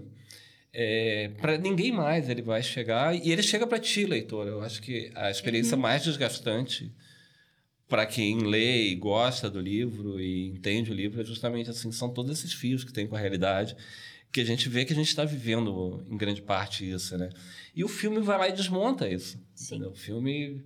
É, 0.73 1.31
para 1.39 1.57
ninguém 1.57 1.91
mais 1.91 2.29
ele 2.29 2.41
vai 2.41 2.61
chegar 2.61 3.15
e 3.15 3.31
ele 3.31 3.41
chega 3.41 3.65
para 3.65 3.79
ti, 3.79 4.05
leitor. 4.05 4.47
Eu 4.47 4.61
acho 4.61 4.81
que 4.81 5.11
a 5.15 5.31
experiência 5.31 5.75
Uhum. 5.75 5.81
mais 5.81 6.03
desgastante 6.03 6.91
para 7.87 8.05
quem 8.05 8.39
lê 8.39 8.89
e 8.89 8.95
gosta 8.95 9.49
do 9.49 9.61
livro 9.61 10.19
e 10.19 10.47
entende 10.49 10.91
o 10.91 10.93
livro 10.93 11.21
é 11.21 11.23
justamente 11.23 11.69
assim, 11.69 11.91
são 11.91 12.09
todos 12.09 12.37
esses 12.37 12.51
fios 12.53 12.83
que 12.83 12.91
tem 12.91 13.07
com 13.07 13.15
a 13.15 13.19
realidade 13.19 13.75
que 14.29 14.41
a 14.41 14.45
gente 14.45 14.67
vê 14.67 14.83
que 14.83 14.91
a 14.91 14.95
gente 14.95 15.07
está 15.07 15.23
vivendo 15.23 16.05
em 16.11 16.17
grande 16.17 16.41
parte 16.41 16.87
isso, 16.87 17.17
né? 17.17 17.29
E 17.73 17.81
o 17.83 17.87
filme 17.87 18.19
vai 18.19 18.37
lá 18.37 18.49
e 18.49 18.51
desmonta 18.51 19.07
isso. 19.09 19.39
O 19.89 19.95
filme, 19.95 20.61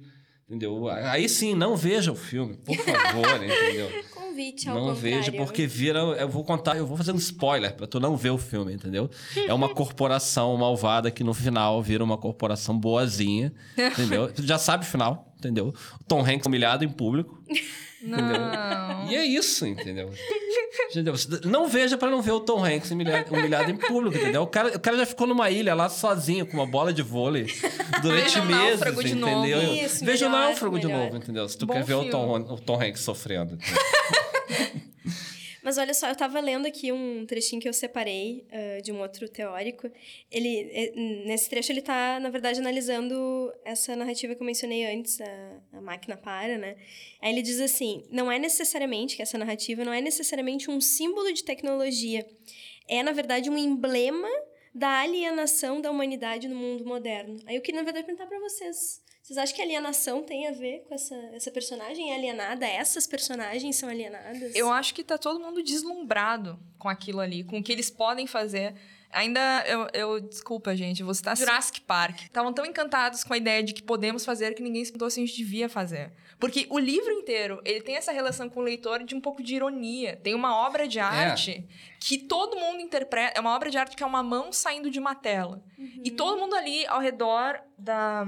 entendeu? 0.52 0.90
Aí 0.90 1.30
sim, 1.30 1.56
não 1.56 1.78
veja 1.78 2.12
o 2.12 2.16
filme, 2.16 2.58
por 2.58 2.76
favor, 2.76 3.36
entendeu? 3.42 3.90
Convite 4.14 4.68
ao 4.68 4.76
Não 4.76 4.94
vejo, 4.94 5.32
porque 5.34 5.66
vira. 5.66 6.00
Eu 6.00 6.28
vou 6.28 6.44
contar, 6.44 6.78
eu 6.78 6.86
vou 6.86 6.98
fazer 6.98 7.14
um 7.14 7.18
spoiler 7.18 7.74
pra 7.74 7.88
tu 7.88 8.00
não 8.00 8.18
ver 8.18 8.32
o 8.32 8.38
filme, 8.38 8.74
entendeu? 8.74 9.10
É 9.48 9.54
uma 9.54 9.70
corporação 9.74 10.56
malvada 10.58 11.10
que 11.10 11.24
no 11.24 11.34
final 11.34 11.82
vira 11.82 12.04
uma 12.04 12.18
corporação 12.18 12.78
boazinha, 12.78 13.54
entendeu? 13.78 14.32
Tu 14.36 14.44
já 14.44 14.58
sabe 14.58 14.84
o 14.84 14.88
final, 14.88 15.34
entendeu? 15.38 15.74
O 16.00 16.04
Tom 16.04 16.22
Hanks 16.22 16.46
humilhado 16.46 16.84
em 16.84 16.90
público, 16.90 17.42
Não. 18.04 19.08
E 19.10 19.16
é 19.16 19.24
isso, 19.26 19.66
entendeu? 19.68 20.10
entendeu? 20.90 21.14
Não 21.46 21.68
veja 21.68 21.98
pra 21.98 22.10
não 22.10 22.22
ver 22.22 22.32
o 22.32 22.40
Tom 22.40 22.64
Hanks 22.66 22.90
humilhado, 22.92 23.34
humilhado 23.34 23.70
em 23.70 23.76
público, 23.78 24.18
entendeu? 24.18 24.42
O 24.42 24.48
cara, 24.48 24.70
o 24.76 24.80
cara 24.80 24.98
já 24.98 25.06
ficou 25.06 25.28
numa 25.28 25.50
ilha 25.52 25.76
lá 25.76 25.88
sozinho 25.90 26.46
com 26.46 26.54
uma 26.58 26.66
bola 26.66 26.92
de 26.92 27.02
vôlei 27.02 27.46
durante 28.02 28.24
Veja 28.24 28.42
o 28.42 28.46
meses, 28.46 28.80
Náufrago 28.80 29.04
de 29.04 29.16
novo. 29.16 29.46
entendeu? 29.48 29.74
Isso, 29.86 30.04
veja 30.06 30.28
o 30.28 30.32
melhor, 30.32 30.46
náufrago 30.48 30.80
de 30.80 30.88
melhor. 30.88 31.04
novo, 31.06 31.18
entendeu? 31.18 31.48
Se 31.50 31.58
tu 31.58 31.66
Bom 31.66 31.74
quer 31.74 31.84
ver 31.84 31.94
o 31.94 32.00
filme. 32.04 32.12
Tom, 32.12 32.54
o 32.54 32.58
Tom 32.60 32.82
Hanks 32.82 33.02
sofrendo. 33.02 33.58
Mas 35.63 35.78
olha 35.78 35.93
só, 35.93 36.10
eu 36.10 36.15
tava 36.15 36.39
lendo 36.39 36.65
aqui 36.65 36.91
um 36.91 37.26
trechinho 37.26 37.62
que 37.62 37.69
eu 37.69 37.74
separei 37.74 38.45
ah, 38.52 38.82
de 38.82 38.91
um 38.91 39.00
outro 39.00 39.30
teórico. 39.30 39.89
Ele, 40.32 40.69
eh, 40.71 40.91
nesse 41.26 41.50
trecho, 41.50 41.71
ele 41.71 41.82
tá, 41.82 42.19
na 42.19 42.30
verdade, 42.30 42.60
analisando 42.60 43.54
essa 43.63 43.95
narrativa 43.95 44.34
que 44.34 44.41
eu 44.41 44.45
mencionei 44.45 44.86
antes, 44.86 45.21
a, 45.21 45.62
a 45.74 45.82
máquina 45.82 46.17
para, 46.17 46.58
né? 46.58 46.76
Aí 47.21 47.32
ele 47.32 47.41
diz 47.41 47.60
assim: 47.62 48.04
não 48.10 48.32
é 48.32 48.39
necessariamente, 48.39 49.15
que 49.15 49.21
essa 49.21 49.38
narrativa 49.38 49.86
não 49.86 49.93
é 49.93 50.02
necessariamente 50.02 50.69
um 50.69 50.82
símbolo 50.82 51.32
de 51.32 51.43
tecnologia. 51.43 52.28
É, 52.88 53.04
na 53.04 53.12
verdade, 53.12 53.50
um 53.50 53.58
emblema 53.58 54.30
da 54.74 55.02
alienação 55.02 55.82
da 55.82 55.91
humanidade 55.91 56.47
no 56.47 56.56
mundo 56.56 56.86
moderno. 56.86 57.39
Aí 57.45 57.56
eu 57.56 57.62
queria, 57.62 57.82
na 57.82 57.86
verdade, 57.86 58.06
perguntar 58.06 58.26
pra 58.26 58.39
vocês. 58.39 59.02
Vocês 59.22 59.38
acham 59.38 59.56
que 59.56 59.62
alienação 59.62 60.24
tem 60.24 60.48
a 60.48 60.52
ver 60.52 60.84
com 60.88 60.96
essa, 60.96 61.16
essa 61.34 61.52
personagem 61.52 62.12
é 62.12 62.16
alienada? 62.16 62.66
Essas 62.66 63.06
personagens 63.06 63.76
são 63.76 63.88
alienadas? 63.88 64.56
Eu 64.56 64.72
acho 64.72 64.96
que 64.96 65.04
tá 65.04 65.18
todo 65.18 65.40
mundo 65.40 65.62
deslumbrado 65.62 66.60
com 66.80 66.90
aquilo 66.90 67.20
ali, 67.20 67.44
com 67.44 67.60
o 67.60 67.64
que 67.64 67.72
eles 67.72 67.90
podem 67.92 68.26
fazer. 68.26 68.74
Ainda, 69.12 69.64
eu, 69.68 69.88
eu 69.94 70.20
desculpa, 70.22 70.76
gente, 70.76 71.04
vou 71.04 71.14
citar 71.14 71.38
Jurassic 71.38 71.82
Park. 71.82 72.24
Estavam 72.24 72.52
tão 72.52 72.66
encantados 72.66 73.24
com 73.24 73.34
a 73.34 73.38
ideia 73.38 73.62
de 73.62 73.74
que 73.74 73.84
podemos 73.84 74.26
fazer 74.26 74.56
que 74.56 74.64
ninguém 74.64 74.84
se 74.84 74.92
perguntou 74.92 75.10
se 75.10 75.22
a 75.22 75.26
gente 75.26 75.38
devia 75.38 75.70
fazer. 75.70 76.12
Porque 76.40 76.66
o 76.70 76.80
livro 76.80 77.12
inteiro, 77.12 77.62
ele 77.64 77.82
tem 77.82 77.98
essa 77.98 78.12
relação 78.12 78.50
com 78.50 78.62
o 78.62 78.64
leitor 78.64 79.04
de 79.04 79.14
um 79.14 79.22
pouco 79.22 79.44
de 79.44 79.56
ironia. 79.56 80.16
Tem 80.16 80.34
uma 80.34 80.56
obra 80.56 80.88
de 80.88 81.00
arte 81.00 81.68
que 82.00 82.18
todo 82.18 82.58
mundo 82.58 82.80
interpreta. 82.80 83.38
É 83.38 83.42
uma 83.42 83.54
obra 83.56 83.70
de 83.70 83.78
arte 83.78 83.96
que 83.96 84.02
é 84.02 84.06
uma 84.06 84.24
mão 84.24 84.52
saindo 84.52 84.90
de 84.90 84.98
uma 84.98 85.14
tela. 85.14 85.64
E 86.04 86.10
todo 86.10 86.40
mundo 86.40 86.56
ali 86.56 86.88
ao 86.88 87.00
redor 87.00 87.62
da, 87.78 88.26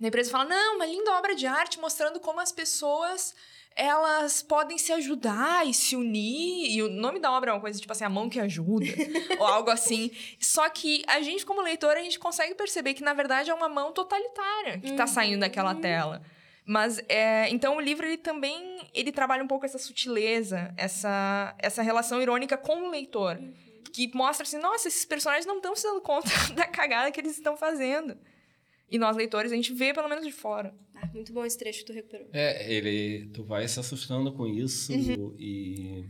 da 0.00 0.08
empresa 0.08 0.30
fala: 0.30 0.44
não, 0.44 0.76
uma 0.76 0.86
linda 0.86 1.12
obra 1.12 1.34
de 1.34 1.46
arte 1.46 1.78
mostrando 1.78 2.20
como 2.20 2.40
as 2.40 2.52
pessoas 2.52 3.34
elas 3.76 4.40
podem 4.40 4.78
se 4.78 4.92
ajudar 4.92 5.66
e 5.66 5.74
se 5.74 5.96
unir. 5.96 6.70
E 6.70 6.82
o 6.82 6.88
nome 6.88 7.18
da 7.18 7.32
obra 7.32 7.50
é 7.50 7.54
uma 7.54 7.60
coisa 7.60 7.78
tipo 7.80 7.92
assim, 7.92 8.04
a 8.04 8.08
mão 8.08 8.28
que 8.28 8.38
ajuda, 8.38 8.86
ou 9.38 9.46
algo 9.46 9.70
assim. 9.70 10.10
Só 10.38 10.68
que 10.68 11.02
a 11.06 11.20
gente, 11.20 11.44
como 11.44 11.60
leitor, 11.60 11.96
a 11.96 12.02
gente 12.02 12.18
consegue 12.18 12.54
perceber 12.54 12.94
que, 12.94 13.02
na 13.02 13.12
verdade, 13.12 13.50
é 13.50 13.54
uma 13.54 13.68
mão 13.68 13.92
totalitária 13.92 14.78
que 14.78 14.92
tá 14.92 15.06
saindo 15.06 15.40
daquela 15.40 15.74
tela. 15.74 16.22
Mas, 16.66 16.98
é, 17.08 17.48
então, 17.50 17.76
o 17.76 17.80
livro, 17.80 18.06
ele 18.06 18.16
também, 18.16 18.88
ele 18.94 19.12
trabalha 19.12 19.44
um 19.44 19.46
pouco 19.46 19.66
essa 19.66 19.78
sutileza, 19.78 20.72
essa, 20.78 21.54
essa 21.58 21.82
relação 21.82 22.22
irônica 22.22 22.56
com 22.56 22.86
o 22.86 22.90
leitor. 22.90 23.38
Que 23.92 24.10
mostra 24.14 24.44
assim, 24.44 24.58
nossa, 24.58 24.88
esses 24.88 25.04
personagens 25.04 25.46
não 25.46 25.56
estão 25.56 25.76
se 25.76 25.82
dando 25.82 26.00
conta 26.00 26.30
da 26.54 26.66
cagada 26.66 27.10
que 27.10 27.20
eles 27.20 27.36
estão 27.36 27.56
fazendo. 27.56 28.16
E 28.90 28.98
nós, 28.98 29.16
leitores, 29.16 29.52
a 29.52 29.56
gente 29.56 29.72
vê 29.72 29.92
pelo 29.92 30.08
menos 30.08 30.24
de 30.24 30.32
fora. 30.32 30.74
Ah, 30.94 31.06
muito 31.12 31.32
bom 31.32 31.44
esse 31.44 31.58
trecho 31.58 31.80
que 31.80 31.86
tu 31.86 31.92
recuperou. 31.92 32.28
É, 32.32 32.72
ele, 32.72 33.26
tu 33.32 33.44
vai 33.44 33.66
se 33.66 33.80
assustando 33.80 34.32
com 34.32 34.46
isso 34.46 34.92
e 35.38 36.04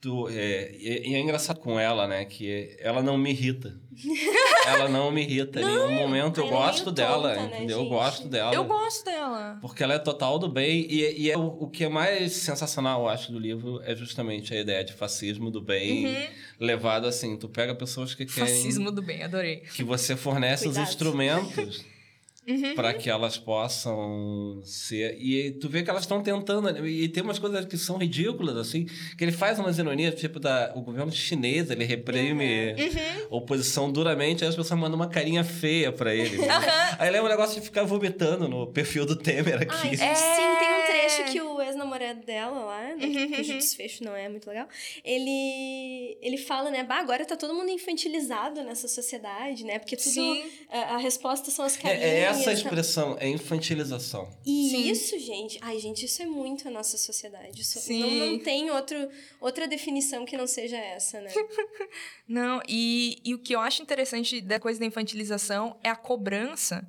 tu, 0.00 0.28
é, 0.28 0.72
e, 0.76 1.14
é 1.14 1.20
engraçado 1.20 1.60
com 1.60 1.78
ela, 1.78 2.06
né, 2.06 2.24
que 2.24 2.76
ela 2.80 3.02
não 3.02 3.16
me 3.16 3.30
irrita. 3.30 3.80
ela 4.66 4.88
não 4.88 5.10
me 5.10 5.22
irrita 5.22 5.60
em 5.60 5.64
nenhum 5.64 5.92
momento. 5.92 6.40
Eu 6.40 6.46
é 6.46 6.50
gosto 6.50 6.92
dela, 6.92 7.34
tonta, 7.34 7.48
né, 7.48 7.56
entendeu? 7.56 7.78
Eu 7.78 7.84
gente? 7.84 7.90
gosto 7.90 8.28
dela. 8.28 8.54
Eu 8.54 8.64
gosto 8.64 9.04
dela. 9.04 9.58
Porque 9.60 9.82
ela 9.82 9.94
é 9.94 9.98
total 9.98 10.38
do 10.38 10.48
bem. 10.48 10.86
E, 10.90 11.22
e 11.22 11.30
é 11.30 11.36
o, 11.36 11.46
o 11.46 11.70
que 11.70 11.84
é 11.84 11.88
mais 11.88 12.32
sensacional, 12.32 13.02
eu 13.02 13.08
acho, 13.08 13.32
do 13.32 13.38
livro 13.38 13.80
é 13.84 13.94
justamente 13.96 14.54
a 14.54 14.60
ideia 14.60 14.84
de 14.84 14.92
fascismo 14.92 15.50
do 15.50 15.62
bem 15.62 16.28
levado 16.60 17.06
assim. 17.06 17.36
Tu 17.36 17.48
pega 17.48 17.74
pessoas 17.74 18.14
que 18.14 18.26
querem 18.26 18.54
Fascismo 18.54 18.90
do 18.90 19.02
bem, 19.02 19.22
adorei. 19.22 19.56
que 19.60 19.82
você 19.82 20.14
fornece 20.14 20.68
os 20.68 20.76
Cuidado. 20.76 21.95
Instrumentos 22.46 22.74
para 22.76 22.94
que 22.94 23.10
elas 23.10 23.36
possam 23.38 24.60
ser. 24.64 25.16
E 25.20 25.52
tu 25.52 25.68
vê 25.68 25.82
que 25.82 25.90
elas 25.90 26.02
estão 26.02 26.22
tentando. 26.22 26.72
né? 26.72 26.88
E 26.88 27.08
tem 27.08 27.22
umas 27.22 27.38
coisas 27.38 27.64
que 27.64 27.76
são 27.76 27.96
ridículas, 27.98 28.56
assim, 28.56 28.86
que 29.16 29.24
ele 29.24 29.32
faz 29.32 29.58
umas 29.58 29.78
ironias, 29.78 30.14
tipo, 30.14 30.38
da, 30.38 30.72
o 30.74 30.82
governo 30.82 31.10
chinês, 31.12 31.70
ele 31.70 31.84
reprime 31.84 32.74
oposição 33.30 33.90
duramente, 33.90 34.44
aí 34.44 34.48
as 34.50 34.56
pessoas 34.56 34.78
mandam 34.78 34.96
uma 34.96 35.08
carinha 35.08 35.44
feia 35.44 35.90
para 35.92 36.14
ele. 36.14 36.38
Aí 36.98 37.10
lembra 37.10 37.26
um 37.26 37.30
negócio 37.30 37.60
de 37.60 37.66
ficar 37.66 37.84
vomitando 37.84 38.48
no 38.48 38.66
perfil 38.66 39.04
do 39.06 39.16
Temer 39.16 39.62
aqui. 39.62 39.88
Ai, 39.88 39.96
Sim, 39.96 40.58
tem 40.58 40.72
um 40.72 40.86
trecho 40.86 41.32
que 41.32 41.40
o 41.40 41.55
ex-namorado 42.00 42.26
dela 42.26 42.64
lá, 42.64 42.94
né, 42.96 43.26
cujo 43.36 43.52
desfecho 43.54 44.04
não 44.04 44.14
é 44.14 44.28
muito 44.28 44.48
legal, 44.48 44.68
ele, 45.04 46.18
ele 46.20 46.36
fala, 46.36 46.70
né, 46.70 46.84
bah, 46.84 46.98
agora 46.98 47.24
tá 47.24 47.36
todo 47.36 47.54
mundo 47.54 47.70
infantilizado 47.70 48.62
nessa 48.62 48.88
sociedade, 48.88 49.64
né, 49.64 49.78
porque 49.78 49.96
tudo, 49.96 50.10
Sim. 50.10 50.50
a, 50.70 50.94
a 50.94 50.98
resposta 50.98 51.50
são 51.50 51.64
as 51.64 51.76
É, 51.76 51.80
carinhas. 51.80 52.04
é 52.04 52.18
essa 52.20 52.40
a 52.40 52.44
tá- 52.44 52.52
expressão, 52.52 53.16
é 53.18 53.28
infantilização. 53.28 54.28
E 54.44 54.70
Sim. 54.70 54.90
isso, 54.90 55.18
gente, 55.18 55.58
ai, 55.62 55.78
gente, 55.78 56.04
isso 56.04 56.22
é 56.22 56.26
muito 56.26 56.68
a 56.68 56.70
nossa 56.70 56.96
sociedade. 56.96 57.60
Isso 57.60 57.78
Sim. 57.78 58.00
Não, 58.00 58.26
não 58.32 58.38
tem 58.38 58.70
outro, 58.70 58.96
outra 59.40 59.66
definição 59.66 60.24
que 60.24 60.36
não 60.36 60.46
seja 60.46 60.76
essa, 60.76 61.20
né? 61.20 61.30
Não, 62.28 62.60
e, 62.68 63.18
e 63.24 63.34
o 63.34 63.38
que 63.38 63.54
eu 63.54 63.60
acho 63.60 63.82
interessante 63.82 64.40
da 64.40 64.58
coisa 64.58 64.80
da 64.80 64.86
infantilização 64.86 65.78
é 65.82 65.88
a 65.88 65.94
cobrança 65.96 66.86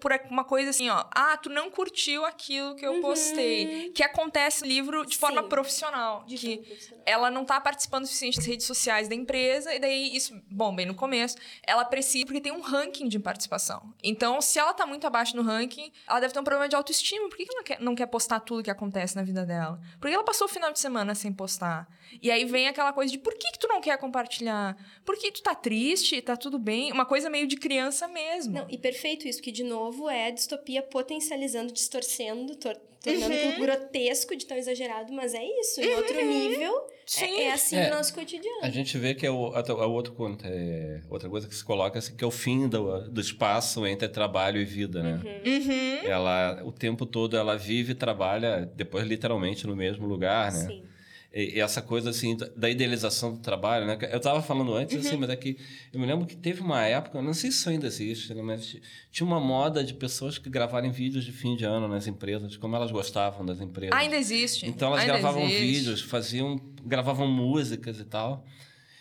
por 0.00 0.12
uma 0.30 0.44
coisa 0.44 0.70
assim, 0.70 0.88
ó. 0.88 1.04
Ah, 1.14 1.36
tu 1.36 1.48
não 1.50 1.70
curtiu 1.70 2.24
aquilo 2.24 2.74
que 2.76 2.86
eu 2.86 3.00
postei. 3.00 3.90
Que 3.90 4.02
acontece 4.02 4.62
no 4.62 4.68
livro 4.68 5.04
de 5.04 5.16
forma 5.16 5.42
Sim. 5.42 5.48
profissional. 5.48 6.24
De 6.26 6.36
que 6.36 6.46
forma 6.56 6.62
profissional. 6.66 7.02
ela 7.06 7.30
não 7.30 7.44
tá 7.44 7.60
participando 7.60 8.04
o 8.04 8.06
suficiente 8.06 8.36
das 8.36 8.46
redes 8.46 8.66
sociais 8.66 9.08
da 9.08 9.14
empresa, 9.14 9.74
e 9.74 9.78
daí 9.78 10.14
isso, 10.14 10.40
bom, 10.50 10.74
bem 10.74 10.86
no 10.86 10.94
começo, 10.94 11.36
ela 11.66 11.84
precisa, 11.84 12.24
porque 12.26 12.40
tem 12.40 12.52
um 12.52 12.60
ranking 12.60 13.08
de 13.08 13.18
participação. 13.18 13.92
Então, 14.02 14.40
se 14.40 14.58
ela 14.58 14.72
tá 14.72 14.86
muito 14.86 15.06
abaixo 15.06 15.36
no 15.36 15.42
ranking, 15.42 15.90
ela 16.08 16.20
deve 16.20 16.32
ter 16.32 16.40
um 16.40 16.44
problema 16.44 16.68
de 16.68 16.76
autoestima. 16.76 17.28
Por 17.28 17.36
que 17.36 17.46
ela 17.50 17.62
quer- 17.64 17.80
não 17.80 17.94
quer 17.94 18.06
postar 18.06 18.40
tudo 18.40 18.62
que 18.62 18.70
acontece 18.70 19.16
na 19.16 19.22
vida 19.22 19.44
dela? 19.44 19.80
Por 20.00 20.08
que 20.08 20.14
ela 20.14 20.24
passou 20.24 20.46
o 20.46 20.50
final 20.50 20.72
de 20.72 20.78
semana 20.78 21.14
sem 21.14 21.32
postar? 21.32 21.88
E 22.22 22.30
aí 22.30 22.44
vem 22.44 22.68
aquela 22.68 22.92
coisa 22.92 23.10
de 23.10 23.18
por 23.18 23.34
que, 23.34 23.50
que 23.52 23.58
tu 23.58 23.66
não 23.66 23.80
quer 23.80 23.98
compartilhar? 23.98 24.76
Por 25.04 25.16
que 25.18 25.32
tu 25.32 25.42
tá 25.42 25.54
triste? 25.54 26.20
Tá 26.22 26.36
tudo 26.36 26.58
bem? 26.58 26.92
Uma 26.92 27.04
coisa 27.04 27.28
meio 27.28 27.46
de 27.46 27.56
criança 27.56 28.06
mesmo. 28.06 28.52
Não, 28.54 28.66
e 28.70 28.78
perfeito 28.78 29.26
isso, 29.26 29.42
que 29.42 29.50
de 29.50 29.63
novo 29.64 30.08
é 30.08 30.28
a 30.28 30.30
distopia 30.30 30.82
potencializando, 30.82 31.72
distorcendo, 31.72 32.54
tor 32.56 32.76
tornando 33.02 33.34
aquilo 33.34 33.60
grotesco 33.60 34.34
de 34.34 34.46
tão 34.46 34.56
exagerado, 34.56 35.12
mas 35.12 35.34
é 35.34 35.44
isso, 35.44 35.78
em 35.80 35.94
outro 35.94 36.24
nível, 36.24 36.86
Sim. 37.04 37.26
é, 37.26 37.42
é 37.44 37.52
assim 37.52 37.76
É. 37.76 37.90
o 37.90 37.94
nosso 37.96 38.14
cotidiano. 38.14 38.60
A 38.62 38.70
gente 38.70 38.96
vê 38.96 39.14
que 39.14 39.26
é 39.26 39.30
o, 39.30 39.48
a, 39.54 39.60
a 39.60 39.86
outro, 39.86 40.14
conto, 40.14 40.42
é, 40.46 41.02
outra 41.10 41.28
coisa 41.28 41.46
que 41.46 41.54
se 41.54 41.62
coloca 41.62 41.98
assim, 41.98 42.16
que 42.16 42.24
é 42.24 42.26
o 42.26 42.30
fim 42.30 42.66
do, 42.66 43.06
do 43.10 43.20
espaço 43.20 43.86
entre 43.86 44.08
trabalho 44.08 44.58
e 44.58 44.64
vida, 44.64 45.02
né? 45.02 45.20
Uhum. 45.44 46.08
Ela, 46.08 46.62
o 46.64 46.72
tempo 46.72 47.04
todo, 47.04 47.36
ela 47.36 47.58
vive 47.58 47.92
e 47.92 47.94
trabalha, 47.94 48.64
depois 48.74 49.06
literalmente 49.06 49.66
no 49.66 49.76
mesmo 49.76 50.06
lugar, 50.06 50.50
né? 50.50 50.66
Sim. 50.66 50.93
E, 51.34 51.56
e 51.56 51.60
essa 51.60 51.82
coisa, 51.82 52.10
assim, 52.10 52.36
da- 52.56 52.70
idealização 52.70 53.32
do 53.32 53.40
trabalho, 53.40 53.84
né? 53.86 53.98
Eu 54.12 54.20
tava 54.20 54.40
falando 54.40 54.72
antes, 54.72 54.94
Uhum. 54.94 55.00
assim, 55.00 55.16
mas 55.16 55.30
é 55.30 55.34
que 55.36 55.56
eu 55.92 55.98
me 55.98 56.06
lembro 56.06 56.26
que 56.26 56.36
teve 56.36 56.60
uma 56.60 56.80
época, 56.84 57.20
não 57.20 57.34
sei 57.34 57.50
se 57.50 57.58
isso 57.58 57.68
ainda 57.70 57.86
existe, 57.88 58.32
né? 58.32 58.40
Mas 58.40 58.64
ti- 58.66 58.80
tinha 59.10 59.26
uma 59.26 59.40
moda 59.40 59.82
de 59.82 59.94
pessoas 59.94 60.38
que 60.38 60.48
gravarem 60.48 60.92
vídeos 60.92 61.24
de 61.24 61.32
fim 61.32 61.56
de 61.56 61.64
ano 61.64 61.88
nas 61.88 62.06
empresas, 62.06 62.52
de 62.52 62.58
como 62.58 62.76
elas 62.76 62.92
gostavam 62.92 63.44
das 63.44 63.60
empresas. 63.60 63.98
Ainda 63.98 64.16
existe. 64.16 64.64
Então 64.64 64.88
elas 64.88 65.00
Ainda 65.00 65.14
gravavam 65.14 65.42
existe. 65.42 65.60
vídeos, 65.60 66.02
faziam, 66.02 66.56
gravavam 66.84 67.26
músicas 67.26 67.98
e 67.98 68.04
tal. 68.04 68.46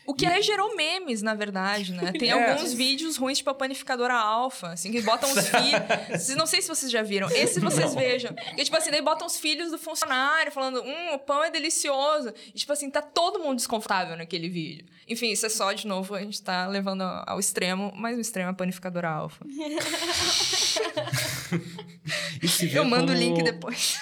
O 0.05 0.13
que 0.13 0.25
aí 0.25 0.41
gerou 0.41 0.75
memes, 0.75 1.21
na 1.21 1.33
verdade, 1.33 1.93
né? 1.93 2.11
Tem 2.11 2.29
É. 2.33 2.51
alguns 2.51 2.73
vídeos 2.73 3.15
ruins, 3.17 3.37
tipo 3.37 3.49
a 3.49 3.53
panificadora 3.53 4.13
alfa, 4.13 4.69
assim, 4.73 4.91
que 4.91 5.01
botam 5.01 5.31
os 5.31 5.47
filhos. 5.47 6.29
Não 6.35 6.45
sei 6.45 6.61
se 6.61 6.67
vocês 6.67 6.91
já 6.91 7.01
viram. 7.01 7.29
Esse 7.29 7.59
vocês 7.59 7.93
vejam. 7.95 8.33
Que, 8.55 8.63
tipo 8.63 8.75
assim, 8.75 8.91
daí 8.91 9.01
botam 9.01 9.25
os 9.25 9.37
filhos 9.37 9.71
do 9.71 9.77
funcionário 9.77 10.51
falando, 10.51 10.81
hum, 10.83 11.13
o 11.13 11.19
pão 11.19 11.43
é 11.43 11.49
delicioso. 11.49 12.33
E, 12.47 12.51
tipo 12.59 12.73
assim, 12.73 12.89
tá 12.89 13.01
todo 13.01 13.39
mundo 13.39 13.55
desconfortável 13.57 14.17
naquele 14.17 14.49
vídeo. 14.49 14.85
Enfim, 15.07 15.31
isso 15.31 15.45
é 15.45 15.49
só, 15.49 15.71
de 15.73 15.85
novo, 15.87 16.15
a 16.15 16.21
gente 16.21 16.41
tá 16.41 16.67
levando 16.67 17.01
ao 17.01 17.39
extremo, 17.39 17.91
mais 17.95 18.17
um 18.17 18.21
extremo 18.21 18.49
a 18.49 18.53
panificadora 18.53 19.09
alfa. 19.09 19.45
E 22.41 22.75
Eu 22.75 22.83
mando 22.85 23.11
o 23.13 23.15
como- 23.15 23.17
link 23.17 23.43
depois. 23.43 23.97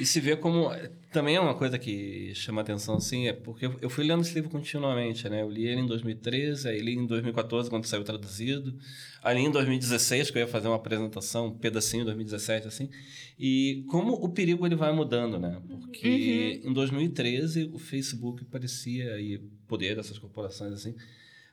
E 0.00 0.06
se 0.06 0.18
vê 0.20 0.34
como. 0.36 0.70
Também 1.12 1.34
é 1.36 1.40
uma 1.40 1.54
coisa 1.54 1.78
que 1.78 2.32
chama 2.34 2.60
atenção, 2.62 2.94
assim, 2.96 3.26
é 3.26 3.32
porque 3.32 3.66
eu- 3.66 3.90
fui 3.90 4.04
lendo 4.04 4.22
esse 4.22 4.32
livro 4.32 4.48
continuamente, 4.48 5.28
né? 5.28 5.42
Eu 5.42 5.50
li 5.50 5.66
ele 5.66 5.80
em 5.80 5.86
2013, 5.86 6.68
aí 6.68 6.80
li 6.80 6.94
em 6.94 7.04
2014, 7.06 7.68
quando 7.68 7.84
saiu 7.84 8.04
traduzido. 8.04 8.74
Aí 9.22 9.36
li 9.36 9.42
em 9.44 9.50
2016, 9.50 10.30
que 10.30 10.38
eu 10.38 10.42
ia 10.42 10.48
fazer 10.48 10.68
uma 10.68 10.76
apresentação, 10.76 11.48
um 11.48 11.58
pedacinho 11.58 12.02
em 12.02 12.04
2017, 12.04 12.68
assim. 12.68 12.88
E 13.38 13.84
como 13.88 14.12
o 14.14 14.28
perigo 14.28 14.64
ele 14.66 14.76
vai 14.76 14.92
mudando, 14.92 15.38
né? 15.38 15.60
Porque 15.68 16.60
em 16.64 16.72
2013 16.72 17.68
o 17.72 17.78
Facebook 17.78 18.44
parecia, 18.44 19.20
e 19.20 19.38
poder 19.66 19.96
dessas 19.96 20.18
corporações, 20.18 20.72
assim, 20.72 20.94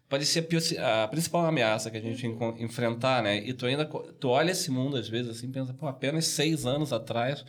parecia 0.07 0.45
a 1.03 1.07
principal 1.07 1.45
ameaça 1.45 1.89
que 1.91 1.97
a 1.97 2.01
gente 2.01 2.25
enfrentar, 2.59 3.23
né? 3.23 3.43
E 3.45 3.53
tu 3.53 3.65
ainda 3.65 3.85
tu 3.85 4.29
olha 4.29 4.51
esse 4.51 4.69
mundo 4.71 4.95
às 4.97 5.09
vezes 5.09 5.31
assim, 5.31 5.51
pensa, 5.51 5.73
pô, 5.73 5.87
apenas 5.87 6.25
seis 6.27 6.65
anos 6.65 6.93
atrás 6.93 7.43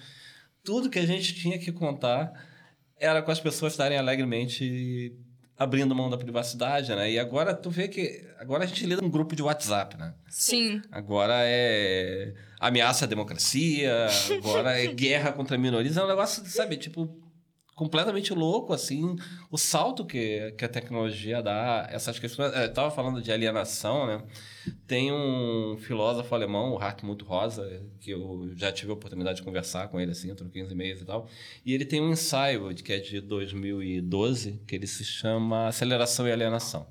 tudo 0.62 0.90
que 0.90 0.98
a 0.98 1.06
gente 1.06 1.34
tinha 1.34 1.58
que 1.58 1.72
contar 1.72 2.32
era 2.98 3.22
com 3.22 3.30
as 3.30 3.40
pessoas 3.40 3.72
estarem 3.72 3.96
alegremente 3.96 5.16
abrindo 5.56 5.94
mão 5.94 6.08
da 6.08 6.16
privacidade, 6.16 6.94
né? 6.94 7.10
E 7.10 7.18
agora 7.18 7.52
tu 7.52 7.68
vê 7.68 7.88
que 7.88 8.24
agora 8.38 8.62
a 8.62 8.66
gente 8.66 8.86
lida 8.86 9.02
num 9.02 9.10
grupo 9.10 9.34
de 9.34 9.42
WhatsApp, 9.42 9.96
né? 9.96 10.14
Sim. 10.28 10.80
Agora 10.90 11.34
é 11.38 12.32
ameaça 12.60 13.04
à 13.04 13.08
democracia, 13.08 14.06
agora 14.38 14.80
é 14.80 14.86
guerra 14.86 15.32
contra 15.32 15.58
minorias, 15.58 15.96
é 15.96 16.04
um 16.04 16.08
negócio, 16.08 16.44
sabe, 16.46 16.76
tipo 16.76 17.12
completamente 17.78 18.34
louco, 18.34 18.72
assim, 18.72 19.14
o 19.52 19.56
salto 19.56 20.04
que, 20.04 20.52
que 20.58 20.64
a 20.64 20.68
tecnologia 20.68 21.40
dá, 21.40 21.88
essas 21.92 22.18
questões. 22.18 22.52
Eu 22.52 22.72
tava 22.72 22.90
falando 22.90 23.22
de 23.22 23.30
alienação, 23.30 24.04
né? 24.04 24.20
Tem 24.84 25.12
um 25.12 25.76
filósofo 25.78 26.34
alemão, 26.34 26.72
o 26.72 26.78
Hartmut 26.78 27.22
Rosa, 27.22 27.80
que 28.00 28.10
eu 28.10 28.50
já 28.56 28.72
tive 28.72 28.90
a 28.90 28.94
oportunidade 28.94 29.38
de 29.38 29.44
conversar 29.44 29.86
com 29.86 30.00
ele, 30.00 30.10
assim, 30.10 30.28
entre 30.28 30.48
15 30.48 30.74
meses 30.74 31.02
e 31.04 31.06
tal. 31.06 31.28
E 31.64 31.72
ele 31.72 31.84
tem 31.84 32.00
um 32.00 32.10
ensaio, 32.10 32.74
que 32.74 32.92
é 32.92 32.98
de 32.98 33.20
2012, 33.20 34.60
que 34.66 34.74
ele 34.74 34.88
se 34.88 35.04
chama 35.04 35.68
Aceleração 35.68 36.26
e 36.26 36.32
Alienação. 36.32 36.84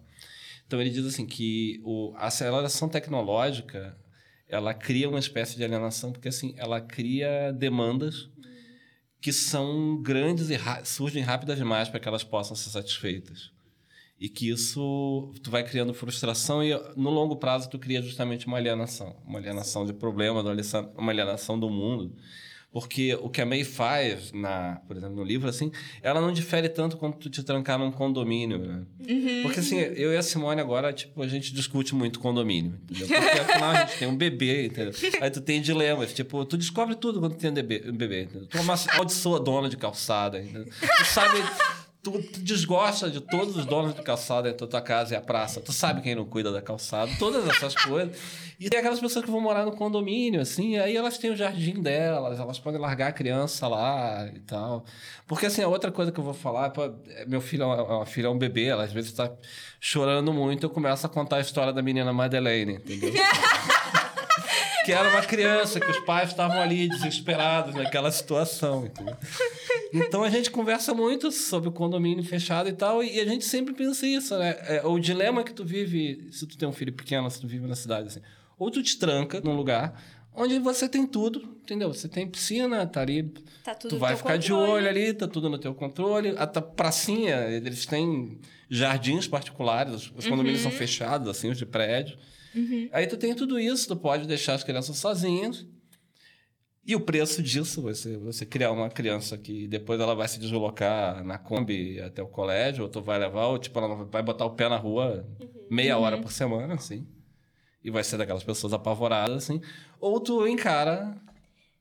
Então, 0.65 0.79
ele 0.79 0.89
diz 0.89 1.05
assim 1.05 1.25
que 1.25 1.81
o, 1.83 2.13
a 2.15 2.27
aceleração 2.27 2.87
tecnológica, 2.87 3.97
ela 4.47 4.73
cria 4.73 5.09
uma 5.09 5.19
espécie 5.19 5.57
de 5.57 5.65
alienação, 5.65 6.13
porque, 6.13 6.29
assim, 6.29 6.55
ela 6.57 6.79
cria 6.79 7.51
demandas 7.51 8.29
que 9.19 9.33
são 9.33 10.01
grandes 10.01 10.49
e 10.49 10.57
surgem 10.85 11.23
rápidas 11.23 11.57
demais 11.57 11.89
para 11.89 11.99
que 11.99 12.07
elas 12.07 12.23
possam 12.23 12.55
ser 12.55 12.69
satisfeitas. 12.69 13.51
E 14.19 14.27
que 14.27 14.49
isso 14.49 15.31
tu 15.43 15.51
vai 15.51 15.63
criando 15.63 15.93
frustração 15.93 16.63
e 16.63 16.73
no 16.95 17.09
longo 17.09 17.35
prazo 17.35 17.69
tu 17.69 17.77
cria 17.77 18.01
justamente 18.01 18.47
uma 18.47 18.57
alienação, 18.57 19.15
uma 19.25 19.37
alienação 19.37 19.85
de 19.85 19.93
problema, 19.93 20.41
uma 20.97 21.11
alienação 21.11 21.59
do 21.59 21.69
mundo. 21.69 22.15
Porque 22.79 23.15
o 23.15 23.27
que 23.27 23.41
a 23.41 23.45
May 23.45 23.63
faz, 23.63 24.31
na, 24.31 24.79
por 24.87 24.95
exemplo, 24.95 25.15
no 25.15 25.23
livro, 25.23 25.49
assim, 25.49 25.71
ela 25.99 26.21
não 26.21 26.31
difere 26.31 26.69
tanto 26.69 26.95
quanto 26.95 27.17
tu 27.17 27.27
te 27.27 27.41
trancar 27.41 27.79
num 27.79 27.91
condomínio, 27.91 28.59
né? 28.59 28.83
Uhum. 28.99 29.41
Porque, 29.41 29.61
assim, 29.61 29.79
eu 29.79 30.13
e 30.13 30.15
a 30.15 30.21
Simone 30.21 30.61
agora, 30.61 30.93
tipo, 30.93 31.23
a 31.23 31.27
gente 31.27 31.55
discute 31.55 31.95
muito 31.95 32.19
condomínio, 32.19 32.79
entendeu? 32.83 33.07
Porque, 33.07 33.39
afinal, 33.39 33.71
a 33.71 33.79
gente 33.85 33.97
tem 33.97 34.07
um 34.07 34.15
bebê, 34.15 34.67
entendeu? 34.67 34.93
Aí 35.19 35.31
tu 35.31 35.41
tem 35.41 35.59
dilemas, 35.59 36.13
tipo, 36.13 36.45
tu 36.45 36.55
descobre 36.55 36.93
tudo 36.93 37.19
quando 37.19 37.33
tem 37.33 37.49
um 37.49 37.53
bebê, 37.55 37.83
um 37.87 37.97
bebê 37.97 38.21
entendeu? 38.25 38.47
Tu 38.47 38.59
amaldiçoa 38.59 39.39
dona 39.39 39.69
de 39.69 39.75
calçada, 39.75 40.39
entendeu? 40.39 40.65
Tu 40.65 41.05
sabe 41.05 41.39
tu, 42.01 42.11
tu 42.21 42.39
desgosta 42.39 43.09
de 43.09 43.21
todos 43.21 43.55
os 43.55 43.65
donos 43.65 43.93
de 43.93 44.01
calçada 44.01 44.51
da 44.51 44.67
tua 44.67 44.81
casa 44.81 45.13
e 45.13 45.17
a 45.17 45.21
praça. 45.21 45.61
Tu 45.61 45.71
sabe 45.73 46.01
quem 46.01 46.15
não 46.15 46.25
cuida 46.25 46.51
da 46.51 46.61
calçada, 46.61 47.11
todas 47.19 47.47
essas 47.47 47.75
coisas. 47.83 48.17
E 48.59 48.69
tem 48.69 48.79
aquelas 48.79 48.99
pessoas 48.99 49.23
que 49.23 49.31
vão 49.31 49.39
morar 49.39 49.65
no 49.65 49.71
condomínio, 49.71 50.41
assim, 50.41 50.77
aí 50.77 50.95
elas 50.95 51.17
têm 51.17 51.31
o 51.31 51.35
jardim 51.35 51.81
delas, 51.81 52.39
elas 52.39 52.57
podem 52.57 52.79
largar 52.79 53.09
a 53.09 53.11
criança 53.11 53.67
lá 53.67 54.27
e 54.33 54.39
tal. 54.39 54.83
Porque, 55.27 55.45
assim, 55.45 55.61
a 55.61 55.67
outra 55.67 55.91
coisa 55.91 56.11
que 56.11 56.19
eu 56.19 56.23
vou 56.23 56.33
falar, 56.33 56.71
pô, 56.71 56.91
meu 57.27 57.41
filho 57.41 57.63
é 57.63 57.65
uma, 57.65 58.05
filha 58.05 58.27
é 58.27 58.29
um 58.29 58.37
bebê, 58.37 58.65
ela 58.65 58.83
às 58.83 58.91
vezes 58.91 59.11
tá 59.11 59.31
chorando 59.79 60.33
muito, 60.33 60.65
eu 60.65 60.69
começo 60.69 61.05
a 61.05 61.09
contar 61.09 61.37
a 61.37 61.41
história 61.41 61.71
da 61.71 61.81
menina 61.81 62.11
Madeleine, 62.11 62.75
entendeu? 62.75 63.13
que 64.85 64.93
era 64.93 65.09
uma 65.09 65.21
criança, 65.21 65.81
que 65.81 65.91
os 65.91 65.99
pais 65.99 66.29
estavam 66.29 66.61
ali 66.61 66.87
desesperados 66.87 67.75
naquela 67.75 68.09
situação, 68.09 68.85
entendeu? 68.85 69.17
Então 69.93 70.23
a 70.23 70.29
gente 70.29 70.49
conversa 70.51 70.93
muito 70.93 71.31
sobre 71.31 71.69
o 71.69 71.71
condomínio 71.71 72.23
fechado 72.23 72.67
e 72.69 72.73
tal, 72.73 73.03
e 73.03 73.19
a 73.19 73.25
gente 73.25 73.45
sempre 73.45 73.73
pensa 73.73 74.05
isso, 74.05 74.37
né? 74.37 74.55
É, 74.67 74.81
o 74.85 74.99
dilema 74.99 75.43
que 75.43 75.53
tu 75.53 75.63
vive, 75.65 76.27
se 76.31 76.45
tu 76.47 76.57
tem 76.57 76.67
um 76.67 76.73
filho 76.73 76.93
pequeno, 76.93 77.29
se 77.29 77.39
tu 77.39 77.47
vive 77.47 77.65
na 77.67 77.75
cidade, 77.75 78.07
assim, 78.07 78.21
ou 78.57 78.69
tu 78.71 78.81
te 78.83 78.97
tranca 78.97 79.39
num 79.41 79.55
lugar 79.55 80.01
onde 80.39 80.59
você 80.59 80.87
tem 80.87 81.07
tudo, 81.07 81.39
entendeu? 81.63 81.91
Você 81.91 82.07
tem 82.07 82.27
piscina, 82.27 82.85
tá 82.85 83.01
ali, 83.01 83.23
Tá 83.63 83.73
tudo 83.73 83.95
tu 83.95 83.97
vai 83.97 84.15
ficar 84.15 84.37
de 84.37 84.49
controle. 84.51 84.71
olho 84.71 84.87
ali, 84.87 85.13
tá 85.13 85.27
tudo 85.27 85.49
no 85.49 85.57
teu 85.57 85.73
controle. 85.73 86.35
A 86.37 86.45
ta- 86.45 86.61
pracinha, 86.61 87.37
eles 87.49 87.87
têm 87.87 88.39
jardins 88.69 89.27
particulares, 89.27 89.93
os, 89.95 90.13
os 90.15 90.27
condomínios 90.27 90.61
são 90.61 90.69
fechados, 90.69 91.27
assim, 91.27 91.49
os 91.49 91.57
de 91.57 91.65
prédio. 91.65 92.17
Aí 92.91 93.07
tu 93.07 93.17
tem 93.17 93.33
tudo 93.33 93.59
isso, 93.59 93.87
tu 93.87 93.95
pode 93.95 94.27
deixar 94.27 94.53
as 94.53 94.63
crianças 94.63 94.97
sozinhas. 94.97 95.65
E 96.87 96.95
o 96.95 97.01
preço 97.01 97.43
disso, 97.43 97.81
você, 97.81 98.15
você 98.15 98.45
criar 98.45 98.71
uma 98.71 98.89
criança 98.89 99.37
que 99.37 99.67
depois 99.67 99.99
ela 99.99 100.15
vai 100.15 100.25
se 100.25 100.39
deslocar 100.39 101.21
na 101.21 101.37
Kombi 101.37 101.99
até 101.99 102.23
o 102.23 102.27
colégio, 102.29 102.85
ou 102.85 102.89
tu 102.89 103.01
vai 103.01 103.19
levar, 103.19 103.47
ou 103.47 103.59
tipo, 103.59 103.77
ela 103.77 104.05
vai 104.05 104.23
botar 104.23 104.45
o 104.45 104.51
pé 104.51 104.69
na 104.69 104.77
rua 104.77 105.27
meia 105.69 105.97
hora 105.97 106.17
por 106.17 106.31
semana, 106.31 106.75
assim. 106.75 107.05
E 107.83 107.91
vai 107.91 108.05
ser 108.05 108.15
daquelas 108.15 108.43
pessoas 108.43 108.71
apavoradas, 108.71 109.35
assim. 109.35 109.59
Ou 109.99 110.17
tu 110.21 110.47
encara 110.47 111.21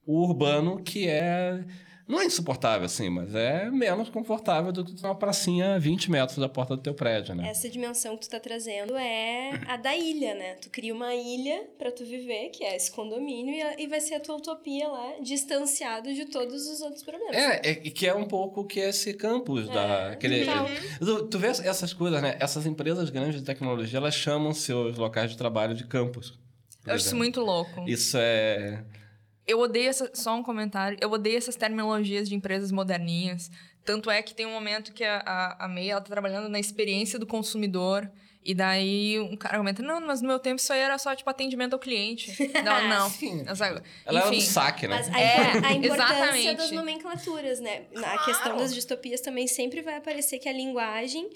o 0.04 0.24
urbano 0.24 0.82
que 0.82 1.06
é. 1.06 1.64
Não 2.08 2.20
é 2.20 2.24
insuportável, 2.24 2.86
assim, 2.86 3.10
mas 3.10 3.34
é 3.34 3.68
menos 3.68 4.08
confortável 4.08 4.70
do 4.70 4.84
que 4.84 4.94
uma 5.04 5.14
pracinha 5.16 5.74
a 5.74 5.78
20 5.78 6.08
metros 6.08 6.38
da 6.38 6.48
porta 6.48 6.76
do 6.76 6.82
teu 6.82 6.94
prédio, 6.94 7.34
né? 7.34 7.48
Essa 7.48 7.68
dimensão 7.68 8.16
que 8.16 8.26
tu 8.26 8.30
tá 8.30 8.38
trazendo 8.38 8.94
é 8.96 9.50
a 9.66 9.76
da 9.76 9.96
ilha, 9.96 10.34
né? 10.36 10.54
Tu 10.54 10.70
cria 10.70 10.94
uma 10.94 11.12
ilha 11.16 11.64
pra 11.76 11.90
tu 11.90 12.04
viver, 12.04 12.50
que 12.50 12.62
é 12.62 12.76
esse 12.76 12.92
condomínio, 12.92 13.52
e, 13.52 13.60
a- 13.60 13.80
e 13.80 13.86
vai 13.88 14.00
ser 14.00 14.14
a 14.14 14.20
tua 14.20 14.36
utopia 14.36 14.86
lá, 14.86 15.14
distanciado 15.20 16.14
de 16.14 16.26
todos 16.26 16.68
os 16.68 16.80
outros 16.80 17.02
problemas. 17.02 17.34
É, 17.36 17.70
é, 17.70 17.80
e 17.84 17.90
que 17.90 18.06
é 18.06 18.14
um 18.14 18.24
pouco 18.26 18.60
o 18.60 18.64
que 18.64 18.80
é 18.80 18.90
esse 18.90 19.12
campus 19.14 19.66
da. 19.68 20.12
Aquele, 20.12 20.42
então. 20.42 20.64
tu, 21.00 21.26
tu 21.26 21.38
vê 21.40 21.48
essas 21.48 21.92
coisas, 21.92 22.22
né? 22.22 22.36
Essas 22.38 22.66
empresas 22.66 23.10
grandes 23.10 23.40
de 23.40 23.42
tecnologia, 23.44 23.98
elas 23.98 24.14
chamam 24.14 24.52
seus 24.54 24.96
locais 24.96 25.32
de 25.32 25.36
trabalho 25.36 25.74
de 25.74 25.84
campus. 25.84 26.38
Eu 26.86 26.94
acho 26.94 27.06
isso 27.06 27.16
muito 27.16 27.40
louco. 27.40 27.82
Isso 27.88 28.16
é. 28.16 28.84
Eu 29.46 29.60
odeio 29.60 29.88
essa. 29.88 30.10
Só 30.14 30.34
um 30.34 30.42
comentário. 30.42 30.98
Eu 31.00 31.10
odeio 31.10 31.36
essas 31.36 31.56
terminologias 31.56 32.28
de 32.28 32.34
empresas 32.34 32.72
moderninhas. 32.72 33.50
Tanto 33.84 34.10
é 34.10 34.20
que 34.20 34.34
tem 34.34 34.46
um 34.46 34.52
momento 34.52 34.92
que 34.92 35.04
a, 35.04 35.18
a, 35.18 35.66
a 35.66 35.68
tá 36.00 36.00
trabalhando 36.00 36.48
na 36.48 36.58
experiência 36.58 37.18
do 37.18 37.26
consumidor. 37.26 38.10
E 38.48 38.54
daí 38.54 39.18
um 39.18 39.36
cara 39.36 39.58
comenta: 39.58 39.82
Não, 39.82 40.00
mas 40.00 40.22
no 40.22 40.28
meu 40.28 40.38
tempo 40.38 40.56
isso 40.60 40.72
aí 40.72 40.78
era 40.80 40.96
só 40.98 41.14
tipo 41.16 41.28
atendimento 41.28 41.72
ao 41.72 41.78
cliente. 41.78 42.30
Não, 42.64 42.88
não. 42.88 43.10
Sim. 43.10 43.44
Ela 43.46 43.82
era 44.20 44.28
do 44.30 44.34
Enfim. 44.34 44.40
saque, 44.46 44.86
né? 44.86 44.96
Mas 44.96 45.08
a, 45.12 45.20
É, 45.20 45.34
a 45.66 45.72
importância 45.72 45.84
exatamente. 46.14 46.54
das 46.56 46.70
nomenclaturas, 46.70 47.60
né? 47.60 47.82
Na 47.92 48.16
questão 48.18 48.56
das 48.56 48.72
distopias 48.74 49.20
também 49.20 49.46
sempre 49.46 49.82
vai 49.82 49.96
aparecer 49.96 50.38
que 50.38 50.48
a 50.48 50.52
linguagem, 50.52 51.28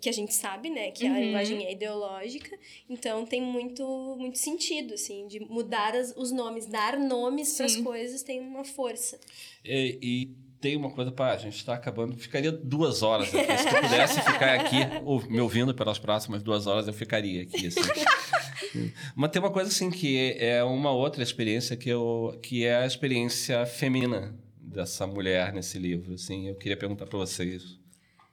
que 0.00 0.08
a 0.08 0.12
gente 0.12 0.34
sabe, 0.34 0.68
né? 0.68 0.90
Que 0.90 1.06
a 1.06 1.10
Uhum. 1.10 1.20
linguagem 1.20 1.64
é 1.66 1.72
ideológica, 1.72 2.58
então 2.90 3.24
tem 3.24 3.40
muito, 3.40 3.86
muito 4.18 4.36
sentido, 4.38 4.94
assim, 4.94 5.26
de 5.28 5.38
mudar 5.40 5.94
as- 5.94 6.12
os 6.16 6.32
nomes, 6.32 6.66
dar 6.66 6.98
nomes 6.98 7.54
para 7.56 7.66
as 7.66 7.76
coisas 7.76 8.22
tem 8.22 8.40
uma 8.40 8.64
força. 8.64 9.18
E, 9.64 9.98
e 10.02 10.47
tem 10.60 10.76
uma 10.76 10.90
coisa 10.90 11.10
para 11.12 11.32
a 11.32 11.36
gente 11.36 11.56
está 11.56 11.74
acabando. 11.74 12.16
Ficaria 12.16 12.50
duas 12.50 13.02
horas 13.02 13.32
aqui. 13.34 13.58
Se 13.58 13.68
eu 13.68 13.80
pudesse 13.80 14.20
ficar 14.22 14.54
aqui 14.54 14.76
ou 15.04 15.22
me 15.28 15.40
ouvindo 15.40 15.74
pelas 15.74 15.98
próximas 15.98 16.42
duas 16.42 16.66
horas, 16.66 16.86
eu 16.86 16.92
ficaria 16.92 17.42
aqui. 17.42 17.68
Assim. 17.68 17.80
Mas 19.14 19.30
tem 19.30 19.40
uma 19.40 19.50
coisa 19.50 19.70
assim 19.70 19.90
que 19.90 20.36
é 20.38 20.62
uma 20.64 20.90
outra 20.90 21.22
experiência 21.22 21.76
que 21.76 21.88
eu 21.88 22.38
que 22.42 22.64
é 22.64 22.76
a 22.76 22.86
experiência 22.86 23.64
feminina 23.66 24.34
dessa 24.60 25.06
mulher 25.06 25.52
nesse 25.52 25.78
livro. 25.78 26.14
Assim, 26.14 26.48
eu 26.48 26.54
queria 26.54 26.76
perguntar 26.76 27.06
para 27.06 27.18
vocês. 27.18 27.78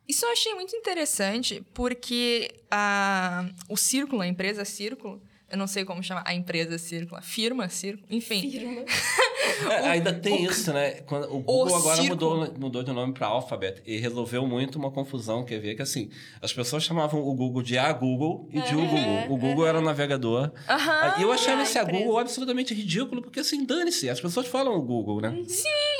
Isso 0.07 0.25
eu 0.25 0.31
achei 0.31 0.53
muito 0.53 0.75
interessante, 0.75 1.63
porque 1.73 2.47
a, 2.69 3.49
o 3.67 3.75
Círculo, 3.75 4.21
a 4.21 4.27
empresa 4.27 4.63
Círculo, 4.63 5.21
eu 5.49 5.57
não 5.57 5.65
sei 5.65 5.83
como 5.83 6.03
chamar, 6.03 6.23
a 6.27 6.33
empresa 6.33 6.77
Círculo, 6.77 7.17
a 7.17 7.21
firma 7.21 7.67
Círculo, 7.69 8.07
enfim. 8.11 8.51
Firma. 8.51 8.85
É, 9.69 9.89
ainda 9.89 10.13
tem 10.13 10.43
isso, 10.45 10.71
né? 10.71 11.01
Quando, 11.01 11.25
o 11.33 11.39
Google 11.41 11.75
agora 11.75 12.01
círculo. 12.01 12.37
mudou, 12.37 12.53
mudou 12.59 12.83
de 12.83 12.91
nome 12.91 13.13
para 13.13 13.27
Alphabet 13.27 13.81
e 13.85 13.97
resolveu 13.97 14.45
muito 14.47 14.77
uma 14.77 14.91
confusão, 14.91 15.43
quer 15.43 15.59
ver? 15.59 15.75
Que 15.75 15.81
assim, 15.81 16.09
as 16.41 16.53
pessoas 16.53 16.83
chamavam 16.83 17.21
o 17.21 17.33
Google 17.33 17.61
de 17.61 17.77
a 17.77 17.91
Google 17.91 18.47
e 18.51 18.61
de 18.61 18.75
o 18.75 18.81
Google. 18.87 19.25
O 19.29 19.37
Google 19.37 19.67
era 19.67 19.79
o 19.79 19.81
navegador. 19.81 20.51
Aham. 20.69 21.15
E 21.19 21.21
eu 21.23 21.31
achava 21.31 21.61
a 21.61 21.63
esse 21.63 21.77
a. 21.77 21.83
Google 21.83 22.17
absolutamente 22.17 22.73
ridículo, 22.73 23.21
porque 23.21 23.39
assim, 23.39 23.65
dane-se, 23.65 24.09
as 24.09 24.19
pessoas 24.21 24.47
falam 24.47 24.73
o 24.75 24.81
Google, 24.81 25.21
né? 25.21 25.29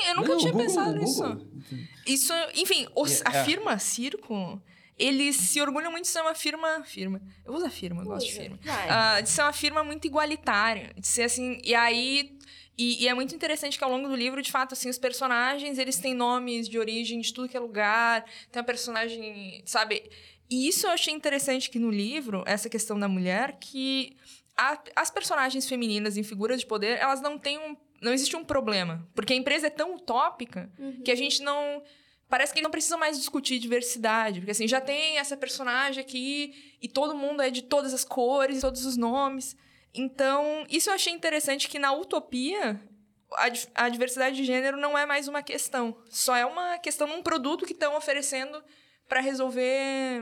Eu 0.08 0.16
nunca 0.16 0.30
Não, 0.30 0.38
tinha 0.38 0.52
o 0.52 0.54
Google, 0.54 0.68
pensado 0.68 0.92
o 0.92 1.00
nisso. 1.00 1.38
Isso, 2.06 2.34
enfim, 2.56 2.88
os- 2.96 3.22
É. 3.22 3.24
a 3.26 3.44
firma 3.44 3.78
Círculo, 3.80 4.62
eles 4.98 5.36
se 5.36 5.60
orgulham 5.62 5.92
muito 5.92 6.04
de 6.06 6.10
ser 6.10 6.22
uma 6.22 6.36
firma. 6.36 6.84
Firma. 6.86 7.22
Eu 7.44 7.52
vou 7.52 7.58
usar 7.62 7.70
firma, 7.70 8.02
eu 8.02 8.06
gosto 8.06 8.28
de 8.28 8.34
firma. 8.34 8.58
Ah, 8.88 9.20
de 9.22 9.30
ser 9.30 9.42
uma 9.42 9.52
firma 9.54 9.84
muito 9.84 10.06
igualitária. 10.06 10.92
De 10.98 11.06
ser 11.08 11.24
assim. 11.24 11.60
E 11.64 11.74
aí. 11.76 12.32
E, 12.78 13.04
e 13.04 13.08
é 13.08 13.14
muito 13.14 13.34
interessante 13.34 13.78
que 13.78 13.84
ao 13.84 13.90
longo 13.90 14.08
do 14.10 14.16
livro, 14.16 14.42
de 14.42 14.52
fato, 14.52 14.74
assim, 14.74 14.90
os 14.90 14.98
personagens, 14.98 15.78
eles 15.78 15.98
têm 15.98 16.14
nomes 16.14 16.68
de 16.68 16.78
origem 16.78 17.20
de 17.22 17.34
tudo 17.34 17.48
que 17.48 17.56
é 17.56 17.60
lugar. 17.60 18.24
Tem 18.52 18.60
uma 18.60 18.66
personagem, 18.66 19.62
sabe? 19.66 20.04
E 20.50 20.68
isso 20.68 20.86
eu 20.86 20.92
achei 20.92 21.14
interessante 21.14 21.70
que 21.70 21.80
no 21.80 21.90
livro, 21.90 22.44
essa 22.46 22.70
questão 22.70 23.00
da 23.00 23.08
mulher, 23.08 23.58
que 23.60 24.16
a- 24.58 24.80
as 24.96 25.10
personagens 25.10 25.68
femininas 25.68 26.18
em 26.18 26.24
figuras 26.24 26.60
de 26.60 26.66
poder, 26.66 26.98
elas 27.00 27.22
não 27.22 27.38
têm 27.38 27.58
um. 27.58 27.76
Não 28.02 28.14
existe 28.14 28.36
um 28.36 28.44
problema. 28.44 29.08
Porque 29.16 29.34
a 29.34 29.36
empresa 29.36 29.68
é 29.68 29.70
tão 29.70 29.96
utópica 29.96 30.70
que 31.04 31.12
a 31.12 31.16
gente 31.16 31.42
não. 31.42 31.82
Parece 32.28 32.54
que 32.54 32.62
não 32.62 32.70
precisa 32.70 32.98
mais 32.98 33.18
discutir 33.18 33.58
diversidade. 33.58 34.40
Porque 34.42 34.52
assim, 34.52 34.68
já 34.68 34.82
tem 34.82 35.18
essa 35.18 35.38
personagem 35.38 36.02
aqui 36.04 36.76
e 36.82 36.88
todo 36.90 37.16
mundo 37.16 37.42
é 37.42 37.50
de 37.50 37.62
todas 37.64 37.94
as 37.94 38.04
cores, 38.04 38.62
todos 38.62 38.86
os 38.86 38.98
nomes. 38.98 39.56
Então, 39.96 40.66
isso 40.70 40.90
eu 40.90 40.94
achei 40.94 41.14
interessante 41.14 41.70
que 41.70 41.80
na 41.80 41.94
utopia, 41.94 42.80
a, 43.34 43.86
a 43.86 43.90
diversidade 43.90 44.36
de 44.36 44.44
gênero 44.44 44.78
não 44.78 44.98
é 44.98 45.06
mais 45.06 45.28
uma 45.28 45.42
questão. 45.42 45.98
Só 46.10 46.36
é 46.36 46.46
uma 46.46 46.78
questão 46.78 47.08
num 47.08 47.24
produto 47.24 47.66
que 47.66 47.72
estão 47.72 47.96
oferecendo 47.96 48.62
para 49.08 49.22
resolver. 49.22 50.22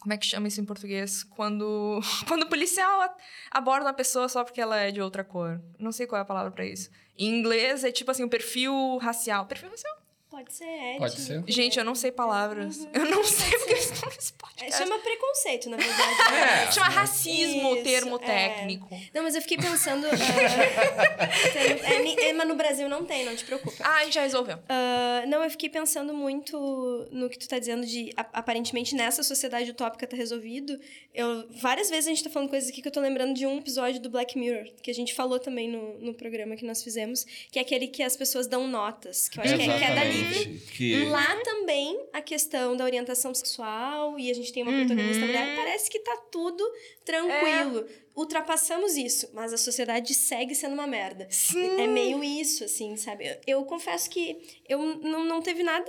Como 0.00 0.12
é 0.12 0.16
que 0.16 0.26
chama 0.26 0.48
isso 0.48 0.60
em 0.60 0.64
português? 0.64 1.22
Quando, 1.22 2.00
quando 2.26 2.42
o 2.42 2.48
policial 2.48 3.16
aborda 3.50 3.86
uma 3.86 3.94
pessoa 3.94 4.28
só 4.28 4.42
porque 4.42 4.60
ela 4.60 4.76
é 4.76 4.90
de 4.90 5.00
outra 5.00 5.22
cor. 5.22 5.60
Não 5.78 5.92
sei 5.92 6.06
qual 6.06 6.18
é 6.18 6.22
a 6.22 6.26
palavra 6.26 6.50
para 6.50 6.66
isso. 6.66 6.90
Em 7.16 7.28
inglês 7.38 7.84
é 7.84 7.92
tipo 7.92 8.10
assim, 8.10 8.24
o 8.24 8.28
perfil 8.28 8.98
racial. 8.98 9.46
Perfil 9.46 9.70
racial? 9.70 9.95
Pode 10.36 10.52
ser 10.52 10.64
étnico. 10.64 10.98
Pode 10.98 11.20
ser. 11.20 11.42
Gente, 11.48 11.78
eu 11.78 11.84
não 11.84 11.94
sei 11.94 12.12
palavras. 12.12 12.86
Eu 12.92 13.06
não 13.06 13.24
sei 13.24 13.50
porque 13.58 13.72
eu 13.72 13.78
estou 13.78 14.08
nesse 14.10 14.32
É, 14.32 14.36
podcast. 14.38 14.76
chama 14.78 14.98
preconceito, 14.98 15.70
na 15.70 15.76
verdade. 15.78 16.16
É. 16.68 16.72
Chama 16.72 16.88
racismo, 16.90 17.70
o 17.70 17.74
Isso, 17.76 17.84
termo 17.84 18.16
é. 18.16 18.18
técnico. 18.18 18.88
Não, 19.14 19.22
mas 19.22 19.34
eu 19.34 19.40
fiquei 19.42 19.56
pensando. 19.58 20.06
termo- 20.08 21.80
é, 21.84 21.98
ni- 22.02 22.16
é, 22.20 22.32
mas 22.32 22.48
no 22.48 22.54
Brasil 22.54 22.88
não 22.88 23.04
tem, 23.04 23.24
não 23.24 23.34
te 23.34 23.44
preocupa. 23.44 23.76
Ah, 23.82 23.96
a 24.00 24.04
gente 24.04 24.14
já 24.14 24.22
resolveu. 24.22 24.58
Ah, 24.68 25.24
não, 25.26 25.42
eu 25.42 25.50
fiquei 25.50 25.68
pensando 25.68 26.12
muito 26.12 27.08
no 27.10 27.28
que 27.28 27.38
tu 27.38 27.48
tá 27.48 27.58
dizendo 27.58 27.86
de 27.86 28.12
aparentemente 28.16 28.94
nessa 28.94 29.22
sociedade 29.22 29.70
utópica 29.70 30.06
tá 30.06 30.16
resolvido. 30.16 30.78
Eu, 31.14 31.46
várias 31.60 31.88
vezes 31.88 32.06
a 32.06 32.10
gente 32.10 32.24
tá 32.24 32.30
falando 32.30 32.50
coisas 32.50 32.68
aqui 32.70 32.82
que 32.82 32.88
eu 32.88 32.92
tô 32.92 33.00
lembrando 33.00 33.34
de 33.34 33.46
um 33.46 33.58
episódio 33.58 34.00
do 34.00 34.10
Black 34.10 34.38
Mirror, 34.38 34.66
que 34.82 34.90
a 34.90 34.94
gente 34.94 35.14
falou 35.14 35.38
também 35.38 35.68
no, 35.68 35.98
no 35.98 36.14
programa 36.14 36.56
que 36.56 36.64
nós 36.64 36.82
fizemos, 36.82 37.24
que 37.50 37.58
é 37.58 37.62
aquele 37.62 37.88
que 37.88 38.02
as 38.02 38.16
pessoas 38.16 38.46
dão 38.46 38.66
notas, 38.68 39.28
que 39.28 39.38
eu 39.38 39.42
acho 39.44 39.56
que 39.56 39.62
é 39.62 39.78
queda 39.78 40.04
livre. 40.04 40.25
Exatamente. 40.30 40.72
Que... 40.72 41.04
Lá 41.06 41.36
também 41.42 42.06
a 42.12 42.20
questão 42.20 42.76
da 42.76 42.84
orientação 42.84 43.34
sexual 43.34 44.18
e 44.18 44.30
a 44.30 44.34
gente 44.34 44.52
tem 44.52 44.62
uma 44.62 44.72
protagonista 44.72 45.24
mulher, 45.24 45.56
parece 45.56 45.90
que 45.90 46.00
tá 46.00 46.16
tudo 46.30 46.64
tranquilo. 47.04 47.86
Ultrapassamos 48.14 48.96
isso, 48.96 49.28
mas 49.34 49.52
a 49.52 49.58
sociedade 49.58 50.14
segue 50.14 50.54
sendo 50.54 50.72
uma 50.74 50.86
merda. 50.86 51.26
Sim. 51.30 51.80
É 51.80 51.86
meio 51.86 52.24
isso, 52.24 52.64
assim, 52.64 52.96
sabe? 52.96 53.26
Eu, 53.26 53.36
eu 53.58 53.64
confesso 53.64 54.08
que 54.08 54.38
eu 54.68 54.78
não, 54.78 55.24
não 55.24 55.42
teve 55.42 55.62
nada 55.62 55.84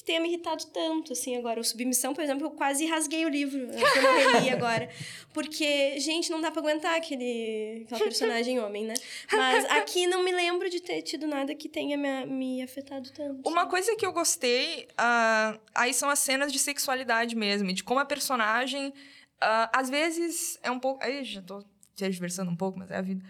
que 0.00 0.04
tenha 0.04 0.20
me 0.20 0.28
irritado 0.28 0.64
tanto, 0.66 1.12
assim, 1.12 1.36
agora. 1.36 1.60
O 1.60 1.64
Submissão, 1.64 2.14
por 2.14 2.24
exemplo, 2.24 2.46
eu 2.46 2.50
quase 2.50 2.86
rasguei 2.86 3.26
o 3.26 3.28
livro 3.28 3.60
eu 3.60 4.32
reli 4.32 4.48
agora. 4.50 4.88
Porque, 5.32 6.00
gente, 6.00 6.30
não 6.30 6.40
dá 6.40 6.50
pra 6.50 6.60
aguentar 6.60 6.96
aquele, 6.96 7.82
aquela 7.84 8.00
personagem 8.00 8.58
homem, 8.58 8.86
né? 8.86 8.94
Mas 9.30 9.64
aqui 9.66 10.06
não 10.06 10.24
me 10.24 10.32
lembro 10.32 10.70
de 10.70 10.80
ter 10.80 11.02
tido 11.02 11.26
nada 11.26 11.54
que 11.54 11.68
tenha 11.68 11.98
me, 11.98 12.26
me 12.26 12.62
afetado 12.62 13.10
tanto. 13.12 13.46
Uma 13.48 13.66
coisa 13.66 13.94
que 13.94 14.04
eu 14.04 14.12
gostei, 14.12 14.88
ah, 14.96 15.58
aí 15.74 15.92
são 15.92 16.08
as 16.08 16.18
cenas 16.18 16.50
de 16.50 16.58
sexualidade 16.58 17.36
mesmo, 17.36 17.70
de 17.72 17.84
como 17.84 18.00
a 18.00 18.04
personagem, 18.04 18.94
ah, 19.38 19.70
às 19.74 19.90
vezes, 19.90 20.58
é 20.62 20.70
um 20.70 20.80
pouco. 20.80 21.04
Aí 21.04 21.22
já 21.24 21.42
tô 21.42 21.62
diversando 21.94 22.50
um 22.50 22.56
pouco, 22.56 22.78
mas 22.78 22.90
é 22.90 22.96
a 22.96 23.02
vida. 23.02 23.22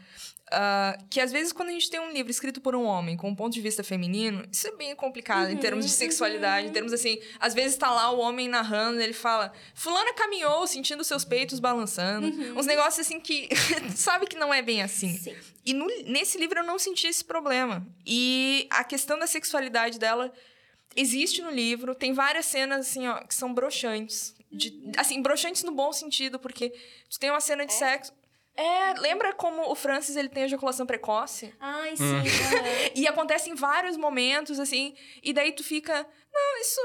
Ah, 0.52 0.98
que 1.08 1.20
às 1.20 1.30
vezes, 1.30 1.52
quando 1.52 1.68
a 1.68 1.72
gente 1.72 1.88
tem 1.88 2.00
um 2.00 2.10
livro 2.10 2.30
escrito 2.30 2.60
por 2.60 2.74
um 2.74 2.82
homem 2.84 3.16
com 3.16 3.28
um 3.28 3.34
ponto 3.36 3.52
de 3.54 3.60
vista 3.60 3.84
feminino, 3.84 4.44
isso 4.50 4.66
é 4.66 4.72
bem 4.72 4.96
complicado 4.96 5.48
em 5.50 5.56
termos 5.56 5.84
de 5.86 5.92
sexualidade, 5.92 6.66
em 6.66 6.72
termos 6.72 6.92
assim. 6.92 7.18
Às 7.38 7.54
vezes 7.54 7.76
tá 7.76 7.88
lá 7.90 8.10
o 8.10 8.18
homem 8.18 8.48
narrando, 8.48 9.00
ele 9.00 9.12
fala: 9.12 9.52
Fulana 9.74 10.12
caminhou 10.14 10.66
sentindo 10.66 11.04
seus 11.04 11.24
peitos 11.24 11.60
balançando. 11.60 12.26
Uns 12.58 12.66
negócios 12.66 13.06
assim 13.06 13.20
que 13.20 13.48
sabe 13.94 14.26
que 14.26 14.36
não 14.36 14.52
é 14.52 14.60
bem 14.60 14.82
assim. 14.82 15.16
Sim. 15.16 15.36
E 15.64 15.72
no- 15.72 15.86
nesse 16.06 16.36
livro 16.36 16.58
eu 16.58 16.64
não 16.64 16.78
senti 16.78 17.06
esse 17.06 17.24
problema. 17.24 17.86
E 18.04 18.66
a 18.70 18.82
questão 18.82 19.18
da 19.18 19.26
sexualidade 19.28 19.98
dela 20.00 20.32
existe 20.96 21.42
no 21.42 21.50
livro. 21.50 21.94
Tem 21.94 22.12
várias 22.12 22.46
cenas, 22.46 22.88
assim, 22.88 23.06
ó, 23.06 23.18
que 23.22 23.34
são 23.34 23.54
broxantes. 23.54 24.34
De- 24.50 24.74
assim, 24.96 25.22
broxantes 25.22 25.62
no 25.62 25.70
bom 25.70 25.92
sentido, 25.92 26.38
porque 26.40 26.70
tu 27.08 27.20
tem 27.20 27.30
uma 27.30 27.40
cena 27.40 27.64
de 27.64 27.72
sexo. 27.72 28.12
É, 28.56 28.94
lembra 29.00 29.32
como 29.32 29.70
o 29.70 29.74
Francis 29.74 30.16
ele 30.16 30.28
tem 30.28 30.44
ejaculação 30.44 30.84
precoce? 30.86 31.54
Ai, 31.58 31.96
sim. 31.96 32.04
Hum. 32.04 32.18
aham. 32.18 32.90
E 32.94 33.06
acontece 33.06 33.48
em 33.48 33.54
vários 33.54 33.96
momentos, 33.96 34.58
assim, 34.58 34.94
e 35.22 35.32
daí 35.32 35.52
tu 35.52 35.64
fica, 35.64 36.06
não, 36.32 36.60
isso. 36.60 36.80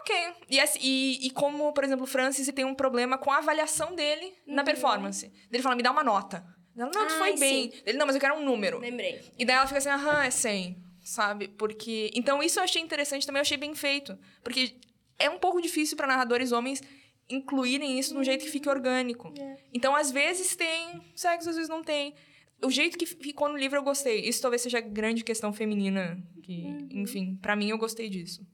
Ok. 0.00 0.14
E, 0.48 0.60
assim, 0.60 0.78
e, 0.80 1.26
e 1.26 1.30
como, 1.30 1.72
por 1.72 1.84
exemplo, 1.84 2.04
o 2.04 2.06
Francis 2.06 2.46
ele 2.46 2.54
tem 2.54 2.64
um 2.64 2.74
problema 2.74 3.18
com 3.18 3.30
a 3.30 3.38
avaliação 3.38 3.94
dele 3.94 4.32
na 4.46 4.62
performance. 4.62 5.30
Ele 5.50 5.62
fala, 5.62 5.74
me 5.74 5.82
dá 5.82 5.90
uma 5.90 6.04
nota. 6.04 6.44
Ela, 6.76 6.90
não, 6.94 7.06
tu 7.06 7.12
Ai, 7.12 7.18
foi 7.18 7.36
bem. 7.38 7.72
Ele, 7.84 7.98
não, 7.98 8.06
mas 8.06 8.14
eu 8.14 8.20
quero 8.20 8.34
um 8.34 8.44
número. 8.44 8.78
Lembrei. 8.78 9.20
E 9.38 9.44
daí 9.44 9.56
ela 9.56 9.66
fica 9.66 9.78
assim, 9.78 9.90
aham, 9.90 10.22
é 10.22 10.30
100, 10.30 10.76
sabe? 11.02 11.48
Porque... 11.48 12.10
Então 12.14 12.42
isso 12.42 12.58
eu 12.58 12.64
achei 12.64 12.80
interessante, 12.80 13.26
também 13.26 13.40
eu 13.40 13.42
achei 13.42 13.56
bem 13.56 13.74
feito. 13.74 14.16
Porque 14.42 14.76
é 15.18 15.28
um 15.28 15.38
pouco 15.38 15.60
difícil 15.60 15.96
para 15.96 16.06
narradores 16.06 16.52
homens 16.52 16.82
incluírem 17.28 17.98
isso 17.98 18.12
de 18.12 18.20
um 18.20 18.24
jeito 18.24 18.44
que 18.44 18.50
fique 18.50 18.68
orgânico. 18.68 19.32
Então, 19.72 19.94
às 19.94 20.10
vezes 20.10 20.54
tem 20.54 21.00
sexo, 21.14 21.50
às 21.50 21.56
vezes 21.56 21.68
não 21.68 21.82
tem. 21.82 22.14
O 22.62 22.70
jeito 22.70 22.96
que 22.96 23.06
ficou 23.06 23.48
no 23.48 23.56
livro 23.56 23.78
eu 23.78 23.82
gostei. 23.82 24.20
Isso 24.20 24.40
talvez 24.40 24.62
seja 24.62 24.78
a 24.78 24.82
grande 24.82 25.24
questão 25.24 25.52
feminina. 25.52 26.22
Que, 26.42 26.64
enfim, 26.90 27.36
para 27.40 27.56
mim 27.56 27.70
eu 27.70 27.78
gostei 27.78 28.08
disso. 28.08 28.46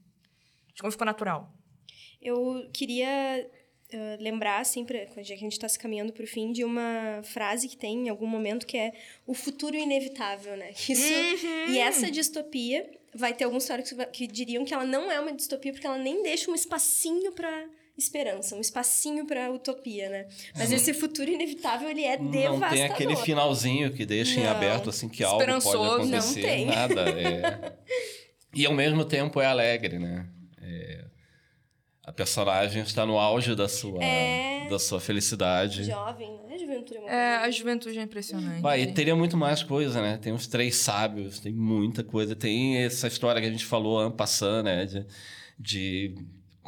De 0.73 0.81
como 0.81 0.91
ficou 0.91 1.05
natural. 1.05 1.53
Eu 2.21 2.69
queria 2.73 3.47
ah, 3.91 4.17
lembrar, 4.19 4.59
assim, 4.59 4.85
pra, 4.85 4.99
já 5.17 5.23
que 5.23 5.33
a 5.33 5.37
gente 5.37 5.53
está 5.53 5.67
se 5.67 5.79
caminhando 5.79 6.13
para 6.13 6.23
o 6.23 6.27
fim, 6.27 6.51
de 6.51 6.63
uma 6.63 7.21
frase 7.23 7.67
que 7.67 7.75
tem 7.75 8.05
em 8.05 8.09
algum 8.09 8.27
momento 8.27 8.67
que 8.67 8.77
é 8.77 8.93
o 9.25 9.33
futuro 9.33 9.75
inevitável, 9.75 10.55
né? 10.55 10.71
Isso, 10.77 11.45
E 11.69 11.79
essa 11.79 12.11
distopia, 12.11 12.89
vai 13.13 13.33
ter 13.33 13.45
alguns 13.45 13.65
teóricos 13.65 13.93
que 14.13 14.27
diriam 14.27 14.63
que 14.63 14.73
ela 14.73 14.85
não 14.85 15.11
é 15.11 15.19
uma 15.19 15.33
distopia 15.33 15.71
porque 15.71 15.87
ela 15.87 15.97
nem 15.97 16.21
deixa 16.21 16.51
um 16.51 16.55
espacinho 16.55 17.31
para 17.31 17.67
esperança, 17.99 18.55
um 18.55 18.61
espacinho 18.61 19.25
para 19.27 19.51
utopia, 19.51 20.09
né? 20.09 20.27
Mas 20.55 20.71
esse 20.71 20.93
futuro 20.93 21.29
inevitável, 21.29 21.89
ele 21.89 22.03
é 22.03 22.17
Não 22.17 22.31
devastador. 22.31 22.69
tem 22.69 22.85
aquele 22.85 23.15
finalzinho 23.17 23.91
que 23.93 24.05
deixa 24.05 24.39
em 24.39 24.43
Não. 24.43 24.51
aberto, 24.51 24.89
assim, 24.89 25.07
que 25.07 25.23
algo 25.23 25.37
pode 25.37 25.51
Esperançoso. 25.57 25.83
Não 26.09 26.17
acontecer. 26.17 26.41
tem. 26.41 26.65
Nada. 26.65 27.01
é. 27.09 27.73
E 28.51 28.65
ao 28.65 28.73
mesmo 28.73 29.05
tempo 29.05 29.39
é 29.39 29.45
alegre, 29.45 29.99
né? 29.99 30.25
É, 30.59 31.05
A 32.03 32.11
personagem 32.11 32.81
está 32.81 33.05
no 33.05 33.19
auge 33.19 33.53
da 33.55 33.67
sua, 33.69 34.03
É. 34.03 34.67
da 34.67 34.79
sua 34.79 34.99
felicidade. 34.99 35.83
Jovem, 35.83 36.31
né? 36.49 36.57
Juventude 36.57 36.97
é 36.97 36.99
uma 37.01 37.11
É, 37.11 37.35
a 37.37 37.51
juventude 37.51 37.99
é 37.99 38.01
impressionante. 38.01 38.59
Vai, 38.61 38.81
e 38.81 38.87
teria 38.91 39.15
muito 39.15 39.37
mais 39.37 39.61
coisa, 39.61 40.01
né? 40.01 40.17
Tem 40.19 40.33
os 40.33 40.47
três 40.47 40.77
sábios, 40.77 41.39
tem 41.39 41.53
muita 41.53 42.03
coisa. 42.03 42.35
Tem 42.35 42.77
essa 42.77 43.07
história 43.07 43.39
que 43.39 43.47
a 43.47 43.51
gente 43.51 43.65
falou 43.65 43.99
ano 43.99 44.11
passado, 44.11 44.63
né? 44.63 44.83
De, 44.87 45.05
de 45.59 46.15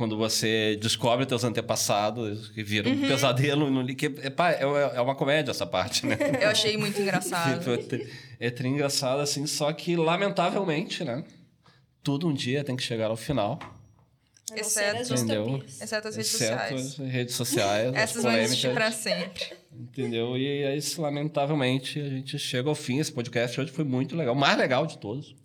quando 0.01 0.17
você 0.17 0.75
descobre 0.81 1.27
teus 1.27 1.43
antepassados, 1.43 2.47
que 2.49 2.63
vira 2.63 2.89
um 2.89 3.01
pesadelo. 3.01 3.69
No, 3.69 3.83
li- 3.83 3.93
que, 3.93 4.07
é, 4.23 4.31
pá, 4.31 4.49
é, 4.51 4.63
é 4.63 4.99
uma 4.99 5.13
comédia 5.13 5.51
essa 5.51 5.63
parte, 5.63 6.07
né? 6.07 6.17
Eu 6.41 6.49
achei 6.49 6.75
muito 6.75 6.99
engraçado. 6.99 7.61
É 8.39 8.49
tri- 8.49 8.67
é 8.67 8.67
engraçado, 8.67 9.19
assim, 9.19 9.45
só 9.45 9.71
que, 9.71 9.95
lamentavelmente, 9.95 11.03
né? 11.03 11.23
Tudo 12.01 12.27
um 12.27 12.33
dia 12.33 12.63
tem 12.63 12.75
que 12.75 12.81
chegar 12.81 13.11
ao 13.11 13.15
final. 13.15 13.59
Exceto- 14.55 15.13
as 15.13 15.21
Entendeu? 15.21 15.63
Exceto 15.67 16.07
as 16.07 16.15
redes 16.15 16.33
Exceto 16.33 16.57
sociais. 16.57 16.81
as 16.81 16.97
redes 16.97 17.35
sociais, 17.35 17.87
as 17.89 17.95
Essas 17.95 18.23
vão 18.23 18.37
existir 18.37 18.73
pra 18.73 18.91
sempre. 18.91 19.43
Entendeu? 19.71 20.35
E 20.35 20.47
é 20.63 20.75
isso, 20.75 20.99
lamentavelmente, 20.99 21.99
a 21.99 22.09
gente 22.09 22.39
chega 22.39 22.67
ao 22.69 22.73
fim. 22.75 22.97
Esse 22.97 23.11
podcast 23.11 23.61
hoje 23.61 23.71
foi 23.71 23.83
muito 23.85 24.15
legal. 24.15 24.33
O 24.33 24.37
mais 24.37 24.57
legal 24.57 24.87
de 24.87 24.97
todos. 24.97 25.35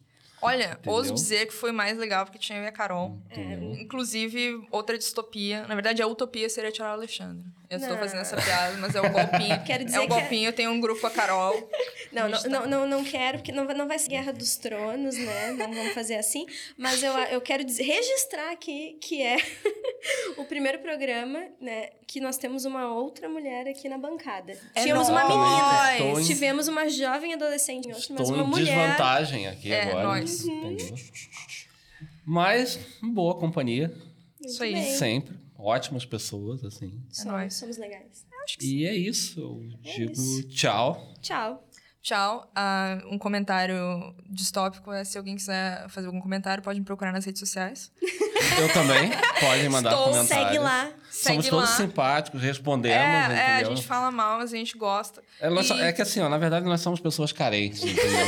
Olha, 0.43 0.72
Entendeu? 0.72 0.93
ouso 0.93 1.14
dizer 1.14 1.47
que 1.47 1.53
foi 1.53 1.72
mais 1.72 1.97
legal 1.99 2.24
porque 2.24 2.39
tinha 2.39 2.59
eu 2.59 2.64
e 2.64 2.66
a 2.66 2.72
Carol. 2.72 3.18
Entendeu? 3.30 3.74
Inclusive, 3.80 4.66
outra 4.70 4.97
distopia. 4.99 5.66
Na 5.66 5.74
verdade, 5.74 6.03
a 6.03 6.07
utopia 6.07 6.49
seria 6.49 6.70
tirar 6.70 6.91
o 6.91 6.93
Alexandre. 6.93 7.45
Eu 7.69 7.79
estou 7.79 7.97
fazendo 7.99 8.21
essa 8.21 8.37
piada, 8.37 8.77
mas 8.79 8.95
é 8.95 9.01
um 9.01 9.11
golpinho. 9.12 9.64
Quero 9.64 9.85
dizer 9.85 9.97
é 9.97 10.01
um 10.01 10.07
que 10.07 10.12
é- 10.12 10.21
golpinho, 10.21 10.49
eu 10.49 10.53
tenho 10.53 10.71
um 10.71 10.81
grupo 10.81 11.01
com 11.01 11.07
a 11.09 11.11
Carol. 11.11 11.71
Não, 12.12 12.29
não, 12.29 12.37
Está. 12.39 12.49
não, 12.49 12.67
não, 12.67 12.87
não 12.87 13.05
quero, 13.05 13.39
porque 13.39 13.51
não, 13.51 13.67
vai- 13.67 13.75
não 13.75 13.89
vai 13.89 13.99
ser 13.99 14.09
Guerra 14.11 14.33
dos 14.33 14.57
Tronos, 14.57 15.17
né? 15.19 15.51
Não 15.53 15.73
vamos 15.73 15.93
fazer 15.93 16.14
assim. 16.17 16.47
Mas 16.79 17.03
eu, 17.03 17.12
eu 17.12 17.41
quero 17.41 17.64
dizer, 17.64 17.83
registrar 17.83 18.53
aqui 18.53 18.97
que 19.01 19.21
é 19.23 19.37
o 20.39 20.45
primeiro 20.45 20.79
programa, 20.79 21.43
né? 21.61 21.91
Que 22.07 22.21
nós 22.21 22.39
temos 22.39 22.64
uma 22.64 22.93
outra 22.95 23.29
mulher 23.29 23.67
aqui 23.67 23.89
na 23.89 23.99
bancada. 23.99 24.57
É 24.75 24.83
Tínhamos 24.83 25.09
uma 25.09 25.25
nóis! 25.25 25.35
menina, 25.51 25.93
Estou 26.11 26.21
em- 26.21 26.25
tivemos 26.25 26.69
uma 26.69 26.89
jovem 26.89 27.35
adolescente, 27.35 27.89
mas 27.89 27.99
Estou 27.99 28.27
uma 28.33 28.45
em 28.45 28.47
mulher. 28.47 28.64
desvantagem 28.67 29.49
aqui 29.49 29.73
É, 29.73 29.83
agora. 29.91 30.05
nós. 30.07 30.45
Entendeu? 30.45 30.95
Mas, 32.25 32.79
boa 33.03 33.35
companhia. 33.37 33.93
Isso 34.45 34.62
aí. 34.62 34.73
bem. 34.75 34.95
Sempre. 34.95 35.45
Ótimas 35.59 36.04
pessoas, 36.04 36.64
assim. 36.64 37.02
Somos, 37.11 37.32
nóis. 37.32 37.54
somos 37.54 37.76
legais. 37.78 38.26
E 38.61 38.86
é 38.86 38.94
isso. 38.94 39.40
Eu 39.40 39.78
digo 39.82 40.12
isso. 40.12 40.48
tchau. 40.48 41.14
Tchau. 41.20 41.66
Tchau. 42.11 42.48
Ah, 42.54 42.98
um 43.11 43.18
comentário 43.18 44.14
distópico 44.30 44.92
é 44.92 45.02
se 45.02 45.18
alguém 45.18 45.34
quiser 45.34 45.88
fazer 45.88 46.07
algum 46.07 46.20
comentário, 46.20 46.62
pode 46.62 46.78
me 46.78 46.86
procurar 46.86 47.11
nas 47.11 47.24
redes 47.24 47.40
sociais. 47.40 47.90
Eu 48.61 48.72
também. 48.72 49.11
Podem 49.40 49.68
mandar 49.68 49.90
Estou- 49.90 50.04
comentários. 50.11 50.46
Segue 50.46 50.59
lá. 50.61 50.84
Somos 50.84 51.00
Segue 51.11 51.50
todos 51.50 51.68
lá. 51.70 51.76
simpáticos, 51.76 52.40
respondemos, 52.40 52.96
é, 52.96 53.34
é, 53.34 53.57
a 53.57 53.64
gente 53.64 53.84
fala 53.84 54.12
mal, 54.12 54.38
mas 54.38 54.52
a 54.52 54.57
gente 54.57 54.78
gosta. 54.78 55.20
É, 55.40 55.50
E 55.50 55.80
é 55.80 55.92
que 55.92 56.00
assim, 56.00 56.20
ó, 56.20 56.28
na 56.28 56.38
verdade 56.38 56.64
nós 56.64 56.80
somos 56.80 57.00
pessoas 57.00 57.32
carentes, 57.32 57.82
entendeu? 57.82 58.26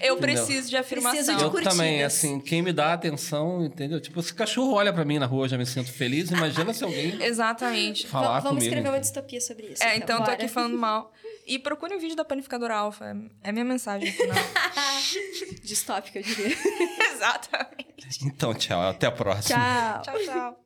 eu 0.00 0.16
preciso 0.16 0.68
de 0.68 0.76
afirmação. 0.76 1.16
Preciso 1.18 1.36
de 1.36 1.44
eu 1.44 1.50
curtidas. 1.50 1.72
também, 1.76 2.02
assim, 2.02 2.40
quem 2.40 2.62
me 2.62 2.72
dá 2.72 2.94
atenção, 2.94 3.64
entendeu? 3.64 4.00
Tipo, 4.00 4.20
se 4.22 4.34
cachorro 4.34 4.72
olha 4.72 4.92
pra 4.92 5.04
mim 5.04 5.18
na 5.20 5.26
rua, 5.26 5.44
eu 5.44 5.48
já 5.50 5.58
me 5.58 5.66
sinto 5.66 5.92
feliz. 5.92 6.30
Imagina 6.30 6.72
se 6.72 6.82
alguém 6.82 7.22
Exatamente. 7.22 8.08
falar 8.08 8.40
vamos 8.40 8.48
comigo. 8.48 8.64
escrever 8.64 8.88
uma 8.88 9.00
distopia 9.00 9.40
sobre 9.40 9.66
isso. 9.66 9.82
É, 9.84 9.96
então 9.98 10.16
tô 10.18 10.24
bora. 10.24 10.32
aqui 10.34 10.48
falando 10.48 10.76
mal. 10.76 11.12
E 11.46 11.58
procure 11.60 11.94
o 11.94 12.00
vídeo 12.00 12.16
da 12.16 12.24
panificadora 12.24 12.74
alfa. 12.74 13.16
É 13.42 13.50
a 13.50 13.52
minha 13.52 13.64
mensagem 13.64 14.10
final. 14.10 14.36
Distópica, 15.62 16.18
eu 16.18 16.22
diria. 16.22 16.56
Exatamente. 17.14 18.24
Então, 18.24 18.52
tchau. 18.52 18.80
Até 18.82 19.06
a 19.06 19.12
próxima. 19.12 19.58
Tchau. 19.58 20.02
Tchau, 20.02 20.24
tchau. 20.24 20.65